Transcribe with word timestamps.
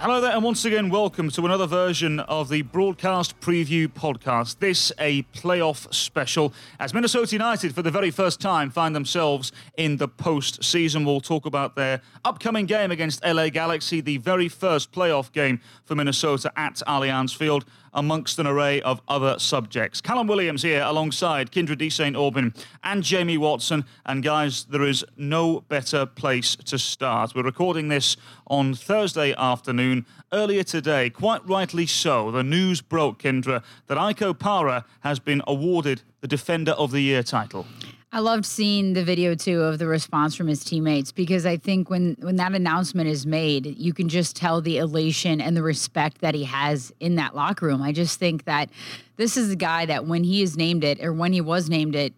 Hello 0.00 0.20
there, 0.20 0.30
and 0.30 0.44
once 0.44 0.64
again, 0.64 0.90
welcome 0.90 1.28
to 1.30 1.44
another 1.44 1.66
version 1.66 2.20
of 2.20 2.48
the 2.48 2.62
Broadcast 2.62 3.40
Preview 3.40 3.88
Podcast. 3.88 4.60
This 4.60 4.92
a 5.00 5.24
playoff 5.34 5.92
special 5.92 6.54
as 6.78 6.94
Minnesota 6.94 7.34
United, 7.34 7.74
for 7.74 7.82
the 7.82 7.90
very 7.90 8.12
first 8.12 8.40
time, 8.40 8.70
find 8.70 8.94
themselves 8.94 9.50
in 9.76 9.96
the 9.96 10.06
postseason. 10.08 11.04
We'll 11.04 11.20
talk 11.20 11.46
about 11.46 11.74
their 11.74 12.00
upcoming 12.24 12.66
game 12.66 12.92
against 12.92 13.24
LA 13.24 13.48
Galaxy, 13.48 14.00
the 14.00 14.18
very 14.18 14.48
first 14.48 14.92
playoff 14.92 15.32
game 15.32 15.60
for 15.84 15.96
Minnesota 15.96 16.52
at 16.54 16.80
Allianz 16.86 17.36
Field 17.36 17.64
amongst 17.92 18.38
an 18.38 18.46
array 18.46 18.80
of 18.82 19.00
other 19.08 19.38
subjects. 19.38 20.00
Callum 20.00 20.26
Williams 20.26 20.62
here 20.62 20.82
alongside 20.82 21.50
Kyndra 21.50 21.76
de 21.76 21.90
St. 21.90 22.16
Aubin 22.16 22.54
and 22.82 23.02
Jamie 23.02 23.38
Watson. 23.38 23.84
And 24.06 24.22
guys, 24.22 24.64
there 24.64 24.82
is 24.82 25.04
no 25.16 25.60
better 25.62 26.06
place 26.06 26.56
to 26.56 26.78
start. 26.78 27.34
We're 27.34 27.42
recording 27.42 27.88
this 27.88 28.16
on 28.46 28.74
Thursday 28.74 29.34
afternoon. 29.36 30.06
Earlier 30.32 30.62
today, 30.62 31.10
quite 31.10 31.46
rightly 31.48 31.86
so, 31.86 32.30
the 32.30 32.42
news 32.42 32.80
broke, 32.80 33.20
Kyndra, 33.20 33.62
that 33.86 33.98
Ike 33.98 34.18
Opara 34.18 34.84
has 35.00 35.18
been 35.18 35.42
awarded 35.46 36.02
the 36.20 36.28
Defender 36.28 36.72
of 36.72 36.90
the 36.90 37.00
Year 37.00 37.22
title. 37.22 37.66
I 38.10 38.20
loved 38.20 38.46
seeing 38.46 38.94
the 38.94 39.04
video 39.04 39.34
too 39.34 39.60
of 39.62 39.78
the 39.78 39.86
response 39.86 40.34
from 40.34 40.46
his 40.46 40.64
teammates 40.64 41.12
because 41.12 41.44
I 41.44 41.58
think 41.58 41.90
when 41.90 42.16
when 42.20 42.36
that 42.36 42.54
announcement 42.54 43.08
is 43.08 43.26
made, 43.26 43.66
you 43.78 43.92
can 43.92 44.08
just 44.08 44.34
tell 44.34 44.62
the 44.62 44.78
elation 44.78 45.42
and 45.42 45.54
the 45.54 45.62
respect 45.62 46.22
that 46.22 46.34
he 46.34 46.44
has 46.44 46.90
in 47.00 47.16
that 47.16 47.36
locker 47.36 47.66
room. 47.66 47.82
I 47.82 47.92
just 47.92 48.18
think 48.18 48.44
that 48.44 48.70
this 49.16 49.36
is 49.36 49.50
the 49.50 49.56
guy 49.56 49.84
that 49.86 50.06
when 50.06 50.24
he 50.24 50.42
is 50.42 50.56
named 50.56 50.84
it 50.84 51.04
or 51.04 51.12
when 51.12 51.34
he 51.34 51.42
was 51.42 51.68
named 51.68 51.94
it, 51.94 52.14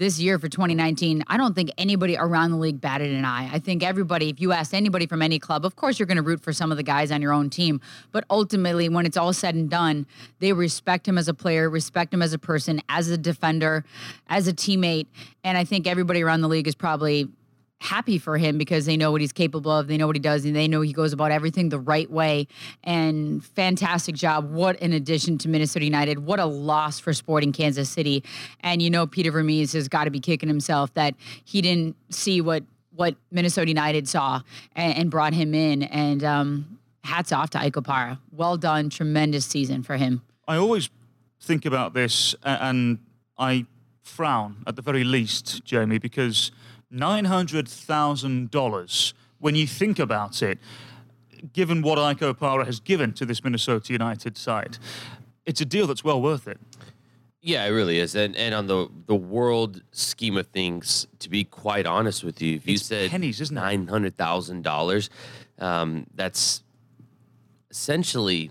this 0.00 0.18
year 0.18 0.38
for 0.38 0.48
2019, 0.48 1.22
I 1.26 1.36
don't 1.36 1.54
think 1.54 1.70
anybody 1.76 2.16
around 2.16 2.52
the 2.52 2.56
league 2.56 2.80
batted 2.80 3.10
an 3.10 3.26
eye. 3.26 3.50
I 3.52 3.58
think 3.58 3.82
everybody, 3.82 4.30
if 4.30 4.40
you 4.40 4.50
asked 4.50 4.72
anybody 4.72 5.06
from 5.06 5.20
any 5.20 5.38
club, 5.38 5.66
of 5.66 5.76
course 5.76 5.98
you're 5.98 6.06
going 6.06 6.16
to 6.16 6.22
root 6.22 6.40
for 6.40 6.54
some 6.54 6.70
of 6.70 6.78
the 6.78 6.82
guys 6.82 7.12
on 7.12 7.20
your 7.20 7.34
own 7.34 7.50
team. 7.50 7.82
But 8.10 8.24
ultimately, 8.30 8.88
when 8.88 9.04
it's 9.04 9.18
all 9.18 9.34
said 9.34 9.54
and 9.54 9.68
done, 9.68 10.06
they 10.38 10.54
respect 10.54 11.06
him 11.06 11.18
as 11.18 11.28
a 11.28 11.34
player, 11.34 11.68
respect 11.68 12.14
him 12.14 12.22
as 12.22 12.32
a 12.32 12.38
person, 12.38 12.80
as 12.88 13.10
a 13.10 13.18
defender, 13.18 13.84
as 14.26 14.48
a 14.48 14.54
teammate. 14.54 15.06
And 15.44 15.58
I 15.58 15.64
think 15.64 15.86
everybody 15.86 16.22
around 16.22 16.40
the 16.40 16.48
league 16.48 16.66
is 16.66 16.74
probably 16.74 17.28
happy 17.80 18.18
for 18.18 18.36
him 18.36 18.58
because 18.58 18.86
they 18.86 18.96
know 18.96 19.10
what 19.10 19.20
he's 19.20 19.32
capable 19.32 19.72
of. 19.72 19.88
They 19.88 19.96
know 19.96 20.06
what 20.06 20.14
he 20.14 20.20
does, 20.20 20.44
and 20.44 20.54
they 20.54 20.68
know 20.68 20.82
he 20.82 20.92
goes 20.92 21.12
about 21.12 21.32
everything 21.32 21.70
the 21.70 21.78
right 21.78 22.10
way. 22.10 22.46
And 22.84 23.44
fantastic 23.44 24.14
job. 24.14 24.50
What 24.50 24.80
an 24.80 24.92
addition 24.92 25.38
to 25.38 25.48
Minnesota 25.48 25.84
United. 25.84 26.20
What 26.20 26.38
a 26.38 26.44
loss 26.44 27.00
for 27.00 27.12
Sporting 27.12 27.52
Kansas 27.52 27.88
City. 27.90 28.22
And 28.60 28.80
you 28.82 28.90
know, 28.90 29.06
Peter 29.06 29.30
Vermes 29.32 29.72
has 29.72 29.88
got 29.88 30.04
to 30.04 30.10
be 30.10 30.20
kicking 30.20 30.48
himself 30.48 30.92
that 30.94 31.14
he 31.44 31.60
didn't 31.60 31.96
see 32.10 32.40
what 32.40 32.62
what 32.94 33.14
Minnesota 33.30 33.68
United 33.68 34.08
saw 34.08 34.42
and, 34.76 34.96
and 34.96 35.10
brought 35.10 35.32
him 35.32 35.54
in. 35.54 35.84
And 35.84 36.22
um, 36.22 36.78
hats 37.02 37.32
off 37.32 37.50
to 37.50 37.60
Ike 37.60 37.74
Opara. 37.74 38.18
Well 38.30 38.56
done. 38.56 38.90
Tremendous 38.90 39.46
season 39.46 39.82
for 39.82 39.96
him. 39.96 40.22
I 40.46 40.56
always 40.56 40.90
think 41.40 41.64
about 41.64 41.94
this 41.94 42.34
and 42.44 42.98
I 43.38 43.64
frown 44.02 44.62
at 44.66 44.76
the 44.76 44.82
very 44.82 45.04
least, 45.04 45.64
Jamie, 45.64 45.98
because 45.98 46.50
$900,000 46.92 49.12
when 49.38 49.54
you 49.54 49.66
think 49.66 49.98
about 49.98 50.42
it, 50.42 50.58
given 51.52 51.82
what 51.82 51.98
Ike 51.98 52.20
Opara 52.20 52.66
has 52.66 52.80
given 52.80 53.12
to 53.14 53.24
this 53.24 53.42
Minnesota 53.42 53.92
United 53.92 54.36
side. 54.36 54.78
It's 55.46 55.60
a 55.60 55.64
deal 55.64 55.86
that's 55.86 56.04
well 56.04 56.20
worth 56.20 56.46
it. 56.46 56.60
Yeah, 57.42 57.64
it 57.64 57.70
really 57.70 57.98
is. 57.98 58.14
And 58.14 58.36
and 58.36 58.54
on 58.54 58.66
the 58.66 58.88
the 59.06 59.14
world 59.14 59.82
scheme 59.92 60.36
of 60.36 60.48
things, 60.48 61.06
to 61.20 61.30
be 61.30 61.44
quite 61.44 61.86
honest 61.86 62.22
with 62.22 62.42
you, 62.42 62.56
if 62.56 62.66
you 62.66 62.74
It's 62.74 62.84
said 62.84 63.10
pennies, 63.10 63.40
isn't 63.40 63.54
nine 63.54 63.86
hundred 63.86 64.18
thousand 64.18 64.62
dollars, 64.62 65.08
um, 65.58 66.06
that's 66.14 66.62
essentially 67.70 68.50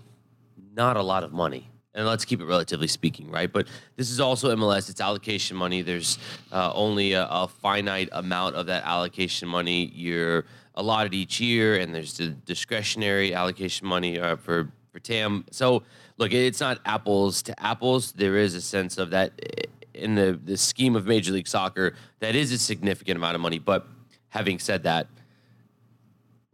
not 0.74 0.96
a 0.96 1.02
lot 1.02 1.22
of 1.22 1.32
money. 1.32 1.70
And 2.00 2.08
let's 2.08 2.24
keep 2.24 2.40
it 2.40 2.46
relatively 2.46 2.86
speaking, 2.86 3.30
right? 3.30 3.52
But 3.52 3.68
this 3.96 4.10
is 4.10 4.20
also 4.20 4.56
MLS. 4.56 4.88
It's 4.88 5.02
allocation 5.02 5.54
money. 5.54 5.82
There's 5.82 6.18
uh, 6.50 6.72
only 6.72 7.12
a, 7.12 7.26
a 7.26 7.46
finite 7.46 8.08
amount 8.12 8.56
of 8.56 8.64
that 8.68 8.84
allocation 8.84 9.46
money 9.46 9.92
you're 9.94 10.46
allotted 10.76 11.12
each 11.12 11.40
year, 11.40 11.76
and 11.76 11.94
there's 11.94 12.16
the 12.16 12.28
discretionary 12.28 13.34
allocation 13.34 13.86
money 13.86 14.18
uh, 14.18 14.36
for 14.36 14.72
for 14.90 14.98
TAM. 14.98 15.44
So 15.50 15.82
look, 16.16 16.32
it's 16.32 16.60
not 16.60 16.80
apples 16.86 17.42
to 17.42 17.62
apples. 17.62 18.12
There 18.12 18.38
is 18.38 18.54
a 18.54 18.62
sense 18.62 18.96
of 18.96 19.10
that 19.10 19.32
eh, 19.42 19.64
in 19.92 20.14
the 20.14 20.40
the 20.42 20.56
scheme 20.56 20.96
of 20.96 21.06
Major 21.06 21.32
League 21.32 21.48
Soccer. 21.48 21.92
That 22.20 22.34
is 22.34 22.50
a 22.50 22.56
significant 22.58 23.18
amount 23.18 23.34
of 23.34 23.42
money. 23.42 23.58
But 23.58 23.86
having 24.30 24.58
said 24.58 24.84
that, 24.84 25.06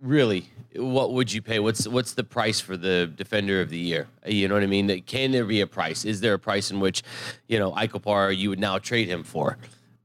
really, 0.01 0.49
what 0.79 1.13
would 1.13 1.33
you 1.33 1.43
pay? 1.43 1.59
What's 1.59 1.87
what's 1.87 2.13
the 2.13 2.25
price 2.25 2.61
for 2.61 2.77
the 2.77 3.07
defender 3.07 3.61
of 3.61 3.71
the 3.71 3.79
year? 3.79 4.09
You 4.27 4.49
know 4.49 4.55
what 4.55 4.63
I 4.63 4.67
mean? 4.67 5.03
Can 5.03 5.33
there 5.33 5.45
be 5.45 5.61
a 5.61 5.67
price? 5.67 6.05
Is 6.05 6.21
there 6.21 6.35
a 6.35 6.39
price 6.39 6.71
in 6.71 6.81
which, 6.81 7.03
you 7.49 7.59
know, 7.59 7.75
Ike 7.75 7.93
Opara 7.93 8.37
you 8.37 8.51
would 8.51 8.61
now 8.61 8.79
trade 8.79 9.09
him 9.09 9.23
for? 9.23 9.59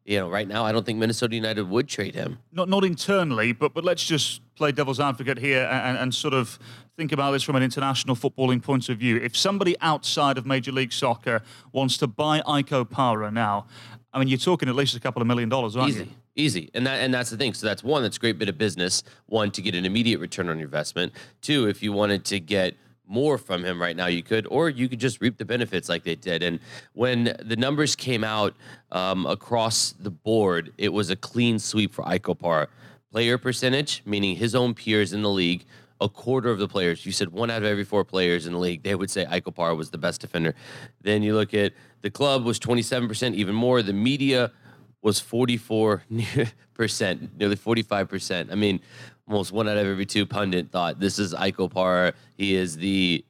You 0.05 0.19
know, 0.19 0.29
right 0.29 0.47
now 0.47 0.65
I 0.65 0.71
don't 0.71 0.85
think 0.85 0.97
Minnesota 0.99 1.35
United 1.35 1.69
would 1.69 1.87
trade 1.87 2.15
him. 2.15 2.39
Not 2.51 2.69
not 2.69 2.83
internally, 2.83 3.51
but 3.53 3.73
but 3.73 3.85
let's 3.85 4.03
just 4.03 4.41
play 4.55 4.71
devil's 4.71 4.99
advocate 4.99 5.37
here 5.37 5.67
and, 5.71 5.97
and 5.97 6.13
sort 6.13 6.33
of 6.33 6.59
think 6.97 7.11
about 7.11 7.31
this 7.31 7.43
from 7.43 7.55
an 7.55 7.63
international 7.63 8.15
footballing 8.15 8.61
point 8.61 8.89
of 8.89 8.97
view. 8.97 9.17
If 9.17 9.37
somebody 9.37 9.75
outside 9.79 10.37
of 10.37 10.45
Major 10.45 10.71
League 10.71 10.93
Soccer 10.93 11.41
wants 11.71 11.97
to 11.97 12.07
buy 12.07 12.41
Ike 12.47 12.69
Opara 12.69 13.31
now, 13.31 13.67
I 14.13 14.19
mean, 14.19 14.27
you're 14.27 14.37
talking 14.37 14.67
at 14.67 14.75
least 14.75 14.95
a 14.95 14.99
couple 14.99 15.21
of 15.21 15.27
million 15.27 15.49
dollars, 15.49 15.75
aren't 15.75 15.89
Easy. 15.89 16.03
you? 16.03 16.09
Easy. 16.35 16.69
And 16.73 16.85
that 16.85 17.01
and 17.01 17.13
that's 17.13 17.29
the 17.29 17.37
thing. 17.37 17.53
So 17.53 17.65
that's 17.65 17.83
one, 17.83 18.03
that's 18.03 18.17
a 18.17 18.19
great 18.19 18.37
bit 18.37 18.49
of 18.49 18.57
business. 18.57 19.03
One, 19.27 19.51
to 19.51 19.61
get 19.61 19.75
an 19.75 19.85
immediate 19.85 20.19
return 20.19 20.49
on 20.49 20.57
your 20.57 20.65
investment. 20.65 21.13
Two, 21.41 21.67
if 21.67 21.81
you 21.81 21.93
wanted 21.93 22.25
to 22.25 22.39
get 22.39 22.75
more 23.07 23.37
from 23.37 23.63
him 23.63 23.81
right 23.81 23.95
now, 23.95 24.07
you 24.07 24.23
could, 24.23 24.47
or 24.49 24.69
you 24.69 24.87
could 24.87 24.99
just 24.99 25.19
reap 25.21 25.37
the 25.37 25.45
benefits 25.45 25.89
like 25.89 26.03
they 26.03 26.15
did. 26.15 26.41
And 26.41 26.59
when 26.93 27.35
the 27.43 27.57
numbers 27.57 27.95
came 27.95 28.23
out 28.23 28.55
um, 28.91 29.25
across 29.25 29.91
the 29.91 30.11
board, 30.11 30.71
it 30.77 30.93
was 30.93 31.09
a 31.09 31.15
clean 31.15 31.59
sweep 31.59 31.93
for 31.93 32.07
Ike 32.07 32.23
Opara. 32.23 32.67
Player 33.11 33.37
percentage, 33.37 34.01
meaning 34.05 34.37
his 34.37 34.55
own 34.55 34.73
peers 34.73 35.11
in 35.11 35.21
the 35.21 35.29
league, 35.29 35.65
a 36.01 36.09
quarter 36.09 36.49
of 36.49 36.57
the 36.57 36.67
players. 36.67 37.05
You 37.05 37.11
said 37.11 37.29
one 37.29 37.49
out 37.49 37.61
of 37.61 37.67
every 37.67 37.85
four 37.85 38.03
players 38.03 38.47
in 38.47 38.53
the 38.53 38.59
league, 38.59 38.83
they 38.83 38.95
would 38.95 39.09
say 39.09 39.25
Opara 39.25 39.77
was 39.77 39.91
the 39.91 39.97
best 39.97 40.19
defender. 40.19 40.55
Then 41.01 41.23
you 41.23 41.35
look 41.35 41.53
at 41.53 41.73
the 42.01 42.09
club 42.09 42.43
was 42.43 42.59
27%, 42.59 43.35
even 43.35 43.55
more. 43.55 43.81
The 43.81 43.93
media 43.93 44.51
was 45.01 45.19
44 45.19 46.03
percent, 46.73 47.37
nearly 47.37 47.55
45 47.55 48.09
percent. 48.09 48.51
I 48.51 48.55
mean, 48.55 48.81
almost 49.27 49.51
one 49.51 49.69
out 49.69 49.77
of 49.77 49.87
every 49.87 50.05
two 50.05 50.25
pundit 50.25 50.71
thought 50.71 50.99
this 50.99 51.19
is 51.19 51.33
Opara. 51.33 52.13
He 52.35 52.55
is 52.55 52.75
the 52.77 53.23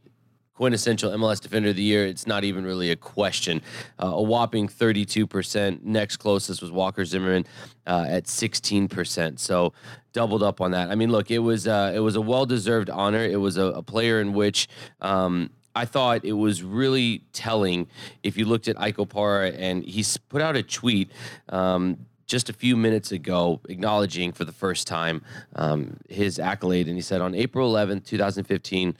quintessential 0.61 1.09
MLS 1.13 1.41
Defender 1.41 1.69
of 1.69 1.75
the 1.75 1.81
Year. 1.81 2.05
It's 2.05 2.27
not 2.27 2.43
even 2.43 2.63
really 2.63 2.91
a 2.91 2.95
question. 2.95 3.63
Uh, 3.97 4.09
a 4.09 4.21
whopping 4.21 4.67
32 4.67 5.25
percent. 5.25 5.83
Next 5.83 6.17
closest 6.17 6.61
was 6.61 6.71
Walker 6.71 7.03
Zimmerman 7.03 7.47
uh, 7.87 8.05
at 8.07 8.27
16 8.27 8.87
percent. 8.87 9.39
So 9.39 9.73
doubled 10.13 10.43
up 10.43 10.61
on 10.61 10.69
that. 10.69 10.91
I 10.91 10.95
mean, 10.95 11.11
look, 11.11 11.31
it 11.31 11.39
was 11.39 11.67
uh, 11.67 11.93
it 11.95 11.97
was 11.97 12.15
a 12.15 12.21
well 12.21 12.45
deserved 12.45 12.91
honor. 12.91 13.25
It 13.25 13.37
was 13.37 13.57
a, 13.57 13.65
a 13.65 13.81
player 13.81 14.21
in 14.21 14.33
which. 14.33 14.67
Um, 15.01 15.49
I 15.73 15.85
thought 15.85 16.25
it 16.25 16.33
was 16.33 16.63
really 16.63 17.23
telling 17.31 17.87
if 18.23 18.37
you 18.37 18.43
looked 18.43 18.67
at 18.67 18.79
Ike 18.79 18.99
and 18.99 19.85
he's 19.85 20.17
put 20.17 20.41
out 20.41 20.57
a 20.57 20.63
tweet 20.63 21.09
um, 21.47 22.05
just 22.27 22.49
a 22.49 22.53
few 22.53 22.75
minutes 22.75 23.13
ago 23.13 23.61
acknowledging 23.69 24.33
for 24.33 24.43
the 24.43 24.51
first 24.51 24.85
time 24.85 25.21
um, 25.55 25.95
his 26.09 26.39
accolade. 26.39 26.87
And 26.87 26.97
he 26.97 27.01
said, 27.01 27.21
On 27.21 27.33
April 27.33 27.71
11th, 27.71 28.05
2015, 28.05 28.97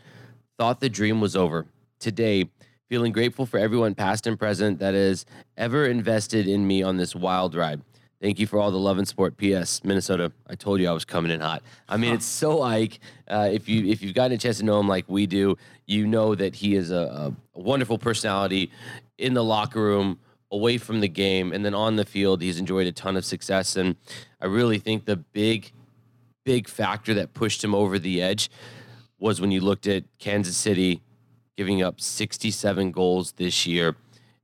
thought 0.62 0.80
the 0.80 0.90
dream 0.90 1.20
was 1.20 1.36
over. 1.36 1.66
Today, 1.98 2.48
feeling 2.88 3.12
grateful 3.12 3.48
for 3.48 3.58
everyone, 3.58 3.96
past 3.96 4.28
and 4.28 4.38
present, 4.38 4.78
that 4.78 4.94
has 4.94 5.26
ever 5.58 5.88
invested 5.88 6.48
in 6.48 6.68
me 6.68 6.84
on 6.84 6.98
this 6.98 7.16
wild 7.16 7.56
ride. 7.56 7.82
Thank 8.22 8.38
you 8.38 8.46
for 8.46 8.60
all 8.60 8.70
the 8.70 8.78
love 8.78 9.00
and 9.00 9.08
support. 9.08 9.38
P.S. 9.38 9.84
Minnesota, 9.84 10.32
I 10.48 10.54
told 10.54 10.80
you 10.80 10.88
I 10.88 10.92
was 10.92 11.04
coming 11.04 11.32
in 11.32 11.42
hot. 11.42 11.64
I 11.90 11.98
mean, 11.98 12.14
it's 12.14 12.28
so 12.28 12.62
Ike. 12.62 13.00
Uh, 13.28 13.50
if 13.52 13.68
you 13.68 13.88
if 13.88 14.04
you've 14.04 14.14
gotten 14.14 14.34
a 14.34 14.38
chance 14.38 14.60
to 14.60 14.64
know 14.64 14.80
him 14.80 14.88
like 14.88 15.06
we 15.08 15.26
do, 15.26 15.58
you 15.88 16.06
know 16.06 16.36
that 16.36 16.54
he 16.54 16.76
is 16.76 16.92
a, 16.92 17.34
a 17.56 17.60
wonderful 17.60 17.98
personality 17.98 18.70
in 19.18 19.34
the 19.34 19.44
locker 19.44 19.82
room, 19.82 20.20
away 20.52 20.78
from 20.78 21.00
the 21.00 21.08
game, 21.08 21.54
and 21.54 21.66
then 21.66 21.74
on 21.74 21.96
the 21.96 22.06
field. 22.06 22.40
He's 22.40 22.60
enjoyed 22.60 22.86
a 22.86 22.92
ton 22.92 23.18
of 23.18 23.26
success, 23.26 23.76
and 23.78 23.96
I 24.40 24.46
really 24.46 24.78
think 24.78 25.06
the 25.06 25.16
big, 25.18 25.72
big 26.46 26.68
factor 26.68 27.16
that 27.16 27.34
pushed 27.34 27.64
him 27.64 27.74
over 27.74 27.98
the 27.98 28.22
edge 28.22 28.52
was 29.22 29.40
when 29.40 29.52
you 29.52 29.62
looked 29.62 29.88
at 29.88 30.04
Kansas 30.18 30.58
City 30.58 31.00
giving 31.56 31.84
up 31.84 32.02
67 32.02 32.92
goals 32.92 33.34
this 33.34 33.68
year 33.68 33.96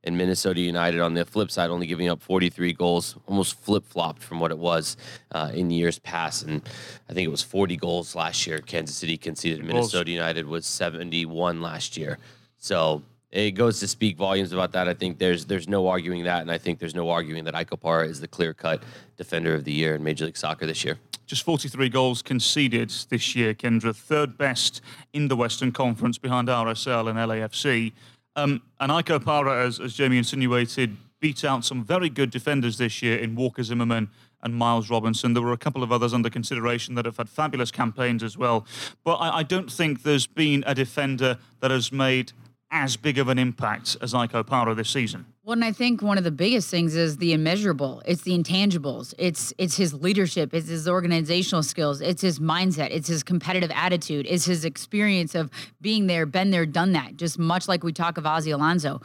and 0.04 0.16
Minnesota 0.16 0.62
United 0.62 1.02
on 1.02 1.16
the 1.16 1.26
flip 1.26 1.50
side 1.50 1.72
only 1.72 1.88
giving 1.88 2.08
up 2.08 2.22
43 2.22 2.74
goals, 2.74 3.18
almost 3.26 3.60
flip 3.60 3.84
flopped 3.86 4.22
from 4.22 4.40
what 4.40 4.52
it 4.52 4.58
was 4.58 4.96
uh, 5.32 5.52
in 5.54 5.72
years 5.72 5.98
past. 6.00 6.44
And 6.44 6.62
I 7.10 7.14
think 7.14 7.26
it 7.26 7.32
was 7.32 7.42
40 7.42 7.76
goals 7.76 8.16
last 8.16 8.46
year. 8.46 8.60
Kansas 8.60 8.96
City 8.96 9.18
conceded. 9.18 9.66
Minnesota 9.66 10.12
United 10.12 10.46
was 10.46 10.66
71 10.68 11.60
last 11.60 11.98
year. 11.98 12.20
So 12.60 13.02
it 13.32 13.52
goes 13.52 13.80
to 13.80 13.88
speak 13.88 14.16
volumes 14.16 14.54
about 14.54 14.72
that. 14.74 14.88
I 14.88 14.94
think 14.94 15.18
there's 15.18 15.46
there's 15.46 15.68
no 15.68 15.88
arguing 15.88 16.24
that, 16.24 16.42
and 16.42 16.52
I 16.52 16.58
think 16.58 16.80
there's 16.80 16.96
no 16.96 17.10
arguing 17.10 17.44
that 17.44 17.56
Ike 17.56 17.72
Opara 17.72 18.08
is 18.08 18.22
the 18.22 18.28
clear 18.28 18.54
cut 18.54 18.84
defender 19.18 19.54
of 19.54 19.64
the 19.66 19.74
year 19.74 19.96
in 19.96 20.04
Major 20.04 20.26
League 20.26 20.38
Soccer 20.38 20.66
this 20.66 20.86
year. 20.86 20.98
Just 21.28 21.44
43 21.44 21.90
goals 21.90 22.22
conceded 22.22 22.90
this 23.10 23.36
year, 23.36 23.54
Kyndra, 23.54 23.94
third 23.94 24.38
best 24.38 24.82
in 25.12 25.28
the 25.28 25.36
Western 25.36 25.74
Conference 25.74 26.18
behind 26.18 26.48
RSL 26.48 27.10
and 27.10 27.20
LAFC. 27.20 27.92
Um, 28.38 28.62
and 28.80 28.92
Ike 28.94 29.08
Opara, 29.08 29.66
as, 29.66 29.80
as 29.80 29.94
Jamie 29.94 30.18
insinuated, 30.18 30.96
beat 31.20 31.44
out 31.44 31.66
some 31.66 31.84
very 31.84 32.08
good 32.08 32.30
defenders 32.30 32.78
this 32.78 33.02
year 33.02 33.18
in 33.18 33.36
Walker 33.36 33.62
Zimmerman 33.62 34.10
and 34.42 34.56
Miles 34.56 34.90
Robinson. 34.90 35.34
There 35.34 35.44
were 35.44 35.52
a 35.52 35.58
couple 35.58 35.84
of 35.84 35.92
others 35.92 36.14
under 36.14 36.30
consideration 36.30 36.96
that 36.96 37.04
have 37.04 37.18
had 37.18 37.28
fabulous 37.28 37.72
campaigns 37.72 38.24
as 38.24 38.38
well. 38.38 38.66
But 39.04 39.16
I, 39.16 39.40
I 39.40 39.44
don't 39.44 39.72
think 39.72 40.04
there's 40.04 40.28
been 40.28 40.64
a 40.66 40.74
defender 40.74 41.40
that 41.60 41.72
has 41.72 41.92
made 41.92 42.32
as 42.72 42.96
big 42.96 43.18
of 43.18 43.28
an 43.28 43.38
impact 43.38 43.98
as 44.02 44.14
Ike 44.14 44.32
Opara 44.32 44.76
this 44.76 44.90
season. 44.90 45.26
Well, 45.48 45.54
and 45.54 45.64
I 45.64 45.72
think 45.72 46.02
one 46.02 46.18
of 46.18 46.26
the 46.26 46.32
biggest 46.32 46.70
things 46.70 46.94
is 46.94 47.16
the 47.16 47.32
immeasurable. 47.32 48.02
It's 48.06 48.24
the 48.24 48.38
intangibles. 48.38 49.14
It's 49.18 49.54
it's 49.58 49.78
his 49.78 49.94
leadership. 49.94 50.54
It's 50.54 50.68
his 50.68 50.90
organizational 50.90 51.64
skills. 51.64 52.02
It's 52.02 52.22
his 52.22 52.38
mindset. 52.38 52.90
It's 52.92 53.08
his 53.08 53.24
competitive 53.24 53.72
attitude. 53.74 54.26
It's 54.28 54.44
his 54.44 54.66
experience 54.66 55.36
of 55.36 55.50
being 55.80 56.08
there, 56.08 56.26
been 56.26 56.52
there, 56.52 56.66
done 56.66 56.92
that. 56.92 57.16
Just 57.16 57.40
much 57.40 57.70
like 57.70 57.82
we 57.82 57.94
talk 57.94 58.18
of 58.18 58.26
Ozzie 58.26 58.52
Alonso, 58.52 59.00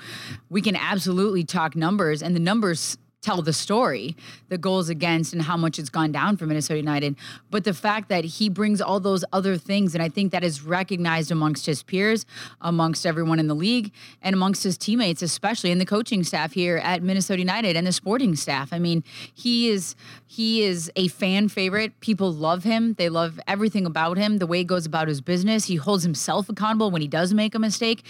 we 0.50 0.61
can 0.61 0.75
absolutely 0.75 1.44
talk 1.44 1.77
numbers, 1.77 2.25
and 2.25 2.35
the 2.35 2.41
numbers 2.41 2.99
tell 3.23 3.41
the 3.41 3.53
story, 3.53 4.17
the 4.49 4.59
goals 4.59 4.89
against 4.89 5.33
and 5.33 5.43
how 5.43 5.57
much 5.57 5.79
it's 5.79 5.89
gone 5.89 6.11
down 6.11 6.37
for 6.37 6.45
Minnesota 6.45 6.79
United. 6.79 7.17
But 7.51 7.63
the 7.65 7.73
fact 7.73 8.09
that 8.09 8.25
he 8.25 8.49
brings 8.49 8.81
all 8.81 8.99
those 8.99 9.25
other 9.33 9.57
things, 9.57 9.95
and 9.95 10.03
I 10.03 10.09
think 10.09 10.33
that 10.33 10.43
is 10.43 10.63
recognized 10.63 11.31
amongst 11.31 11.65
his 11.65 11.83
peers, 11.85 12.27
amongst 12.61 13.07
everyone 13.07 13.39
in 13.39 13.47
the 13.47 13.55
league, 13.55 13.93
and 14.23 14.35
amongst 14.35 14.65
his 14.65 14.77
teammates, 14.77 15.23
especially 15.23 15.71
in 15.71 15.79
the 15.79 15.87
coaching 15.87 16.25
staff 16.25 16.53
here 16.53 16.79
at 16.79 17.03
Minnesota 17.03 17.39
United 17.39 17.77
and 17.77 17.87
the 17.87 17.93
sporting 17.93 18.35
staff. 18.35 18.73
I 18.73 18.81
mean, 18.81 19.05
he 19.33 19.71
is 19.71 19.95
he 20.27 20.63
is 20.63 20.91
a 20.97 21.09
fan 21.09 21.51
favorite. 21.51 22.01
People 22.01 22.33
love 22.33 22.65
him. 22.65 22.95
They 22.95 23.11
love 23.11 23.39
everything 23.47 23.85
about 23.85 24.17
him, 24.17 24.39
the 24.39 24.47
way 24.47 24.59
he 24.59 24.65
goes 24.65 24.87
about 24.87 25.07
his 25.07 25.21
business. 25.21 25.67
He 25.67 25.77
holds 25.77 26.03
himself 26.03 26.49
accountable 26.49 26.91
when 26.91 27.03
he 27.03 27.09
does 27.09 27.35
make 27.35 27.55
a 27.55 27.59
mistake. 27.59 28.03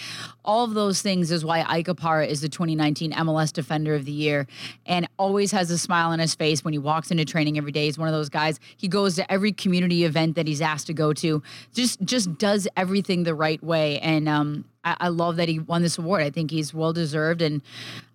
All 0.45 0.63
of 0.65 0.75
those 0.75 1.03
things 1.03 1.33
is 1.33 1.45
why 1.45 1.65
Ike 1.69 1.89
Opara 1.89 2.29
is 2.29 2.41
the 2.41 2.49
2019 2.49 3.11
MLS 3.13 3.53
Defender 3.53 3.97
of 3.97 4.05
the 4.05 4.13
Year. 4.13 4.47
And 4.87 5.02
and 5.03 5.11
always 5.19 5.51
has 5.51 5.71
a 5.71 5.79
smile 5.79 6.11
on 6.11 6.21
his 6.21 6.35
face 6.35 6.65
when 6.65 6.73
he 6.73 6.79
walks 6.79 7.11
into 7.11 7.25
training 7.25 7.59
every 7.59 7.73
day. 7.73 7.87
He's 7.87 7.99
one 7.99 8.07
of 8.07 8.15
those 8.15 8.29
guys. 8.29 8.61
He 8.77 8.87
goes 8.87 9.17
to 9.17 9.31
every 9.31 9.51
community 9.51 10.05
event 10.05 10.37
that 10.37 10.47
he's 10.47 10.61
asked 10.61 10.87
to 10.87 10.95
go 10.95 11.13
to. 11.15 11.43
Just 11.75 12.01
just 12.03 12.39
does 12.39 12.69
everything 12.77 13.25
the 13.25 13.35
right 13.35 13.63
way. 13.63 13.99
And 13.99 14.29
um, 14.29 14.65
I, 14.85 14.97
I, 15.01 15.09
love 15.09 15.37
that 15.37 15.49
he 15.49 15.59
won 15.59 15.83
this 15.83 15.99
award. 15.99 16.23
I 16.23 16.31
think 16.31 16.53
he's 16.53 16.73
well 16.73 16.93
deserved. 16.93 17.43
And 17.43 17.63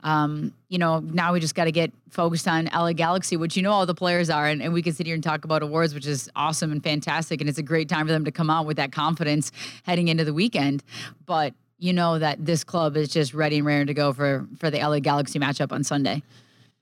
um, 0.04 0.54
you 0.70 0.78
know, 0.78 1.00
now 1.00 1.34
we 1.34 1.42
just 1.42 1.56
got 1.56 1.66
to 1.66 1.72
get 1.72 1.92
focused 2.10 2.48
on 2.48 2.70
LA 2.74 2.94
Galaxy, 2.94 3.36
which 3.36 3.58
you 3.58 3.64
know 3.64 3.72
all 3.72 3.86
the 3.86 3.96
players 3.96 4.30
are, 4.30 4.48
and, 4.48 4.62
and 4.62 4.74
we 4.74 4.82
can 4.82 4.94
sit 4.94 5.06
here 5.06 5.16
and 5.16 5.24
talk 5.24 5.44
about 5.44 5.62
awards, 5.62 5.94
which 5.94 6.08
is 6.08 6.30
awesome 6.36 6.72
and 6.72 6.82
fantastic. 6.82 7.42
And 7.42 7.50
it's 7.50 7.60
a 7.60 7.64
great 7.64 7.90
time 7.90 8.06
for 8.06 8.14
them 8.14 8.24
to 8.26 8.32
come 8.32 8.50
out 8.50 8.66
with 8.66 8.78
that 8.78 8.94
confidence 8.94 9.52
heading 9.84 10.08
into 10.08 10.24
the 10.24 10.34
weekend. 10.34 10.84
But 11.26 11.54
you 11.80 11.94
know 11.94 12.18
that 12.18 12.44
this 12.44 12.64
club 12.64 12.98
is 12.98 13.10
just 13.10 13.34
ready 13.34 13.58
and 13.58 13.66
raring 13.66 13.88
to 13.88 13.94
go 13.94 14.14
for 14.14 14.48
for 14.58 14.70
the 14.70 14.80
LA 14.80 15.00
Galaxy 15.00 15.40
matchup 15.40 15.72
on 15.72 15.84
Sunday. 15.84 16.24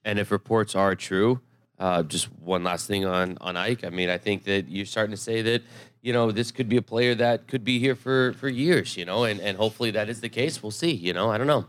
And 0.05 0.17
if 0.17 0.31
reports 0.31 0.75
are 0.75 0.95
true, 0.95 1.41
uh, 1.79 2.03
just 2.03 2.31
one 2.39 2.63
last 2.63 2.87
thing 2.87 3.05
on 3.05 3.37
on 3.41 3.57
Ike. 3.57 3.83
I 3.83 3.89
mean, 3.89 4.09
I 4.09 4.17
think 4.17 4.45
that 4.45 4.69
you're 4.69 4.85
starting 4.85 5.11
to 5.11 5.21
say 5.21 5.41
that 5.41 5.63
you 6.01 6.13
know 6.13 6.31
this 6.31 6.51
could 6.51 6.69
be 6.69 6.77
a 6.77 6.81
player 6.81 7.15
that 7.15 7.47
could 7.47 7.65
be 7.65 7.79
here 7.79 7.95
for 7.95 8.33
for 8.33 8.47
years. 8.47 8.95
You 8.95 9.03
know, 9.05 9.25
and 9.25 9.41
and 9.41 9.57
hopefully 9.57 9.91
that 9.91 10.07
is 10.07 10.21
the 10.21 10.29
case. 10.29 10.63
We'll 10.63 10.71
see. 10.71 10.93
You 10.93 11.11
know, 11.11 11.29
I 11.31 11.37
don't 11.37 11.47
know. 11.47 11.65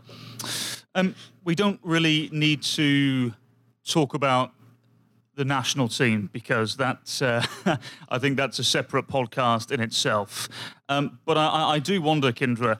Um, 0.95 1.15
we 1.43 1.55
don't 1.55 1.79
really 1.83 2.29
need 2.31 2.63
to 2.63 3.33
talk 3.83 4.13
about 4.13 4.51
the 5.37 5.45
national 5.45 5.87
team 5.87 6.29
because 6.33 6.75
that's 6.75 7.21
uh, 7.21 7.45
I 8.09 8.17
think 8.17 8.37
that's 8.37 8.59
a 8.59 8.63
separate 8.63 9.07
podcast 9.07 9.71
in 9.71 9.79
itself. 9.79 10.49
Um, 10.89 11.19
but 11.25 11.37
I, 11.37 11.75
I, 11.75 11.79
do 11.79 12.01
wonder, 12.01 12.31
Kyndra, 12.31 12.79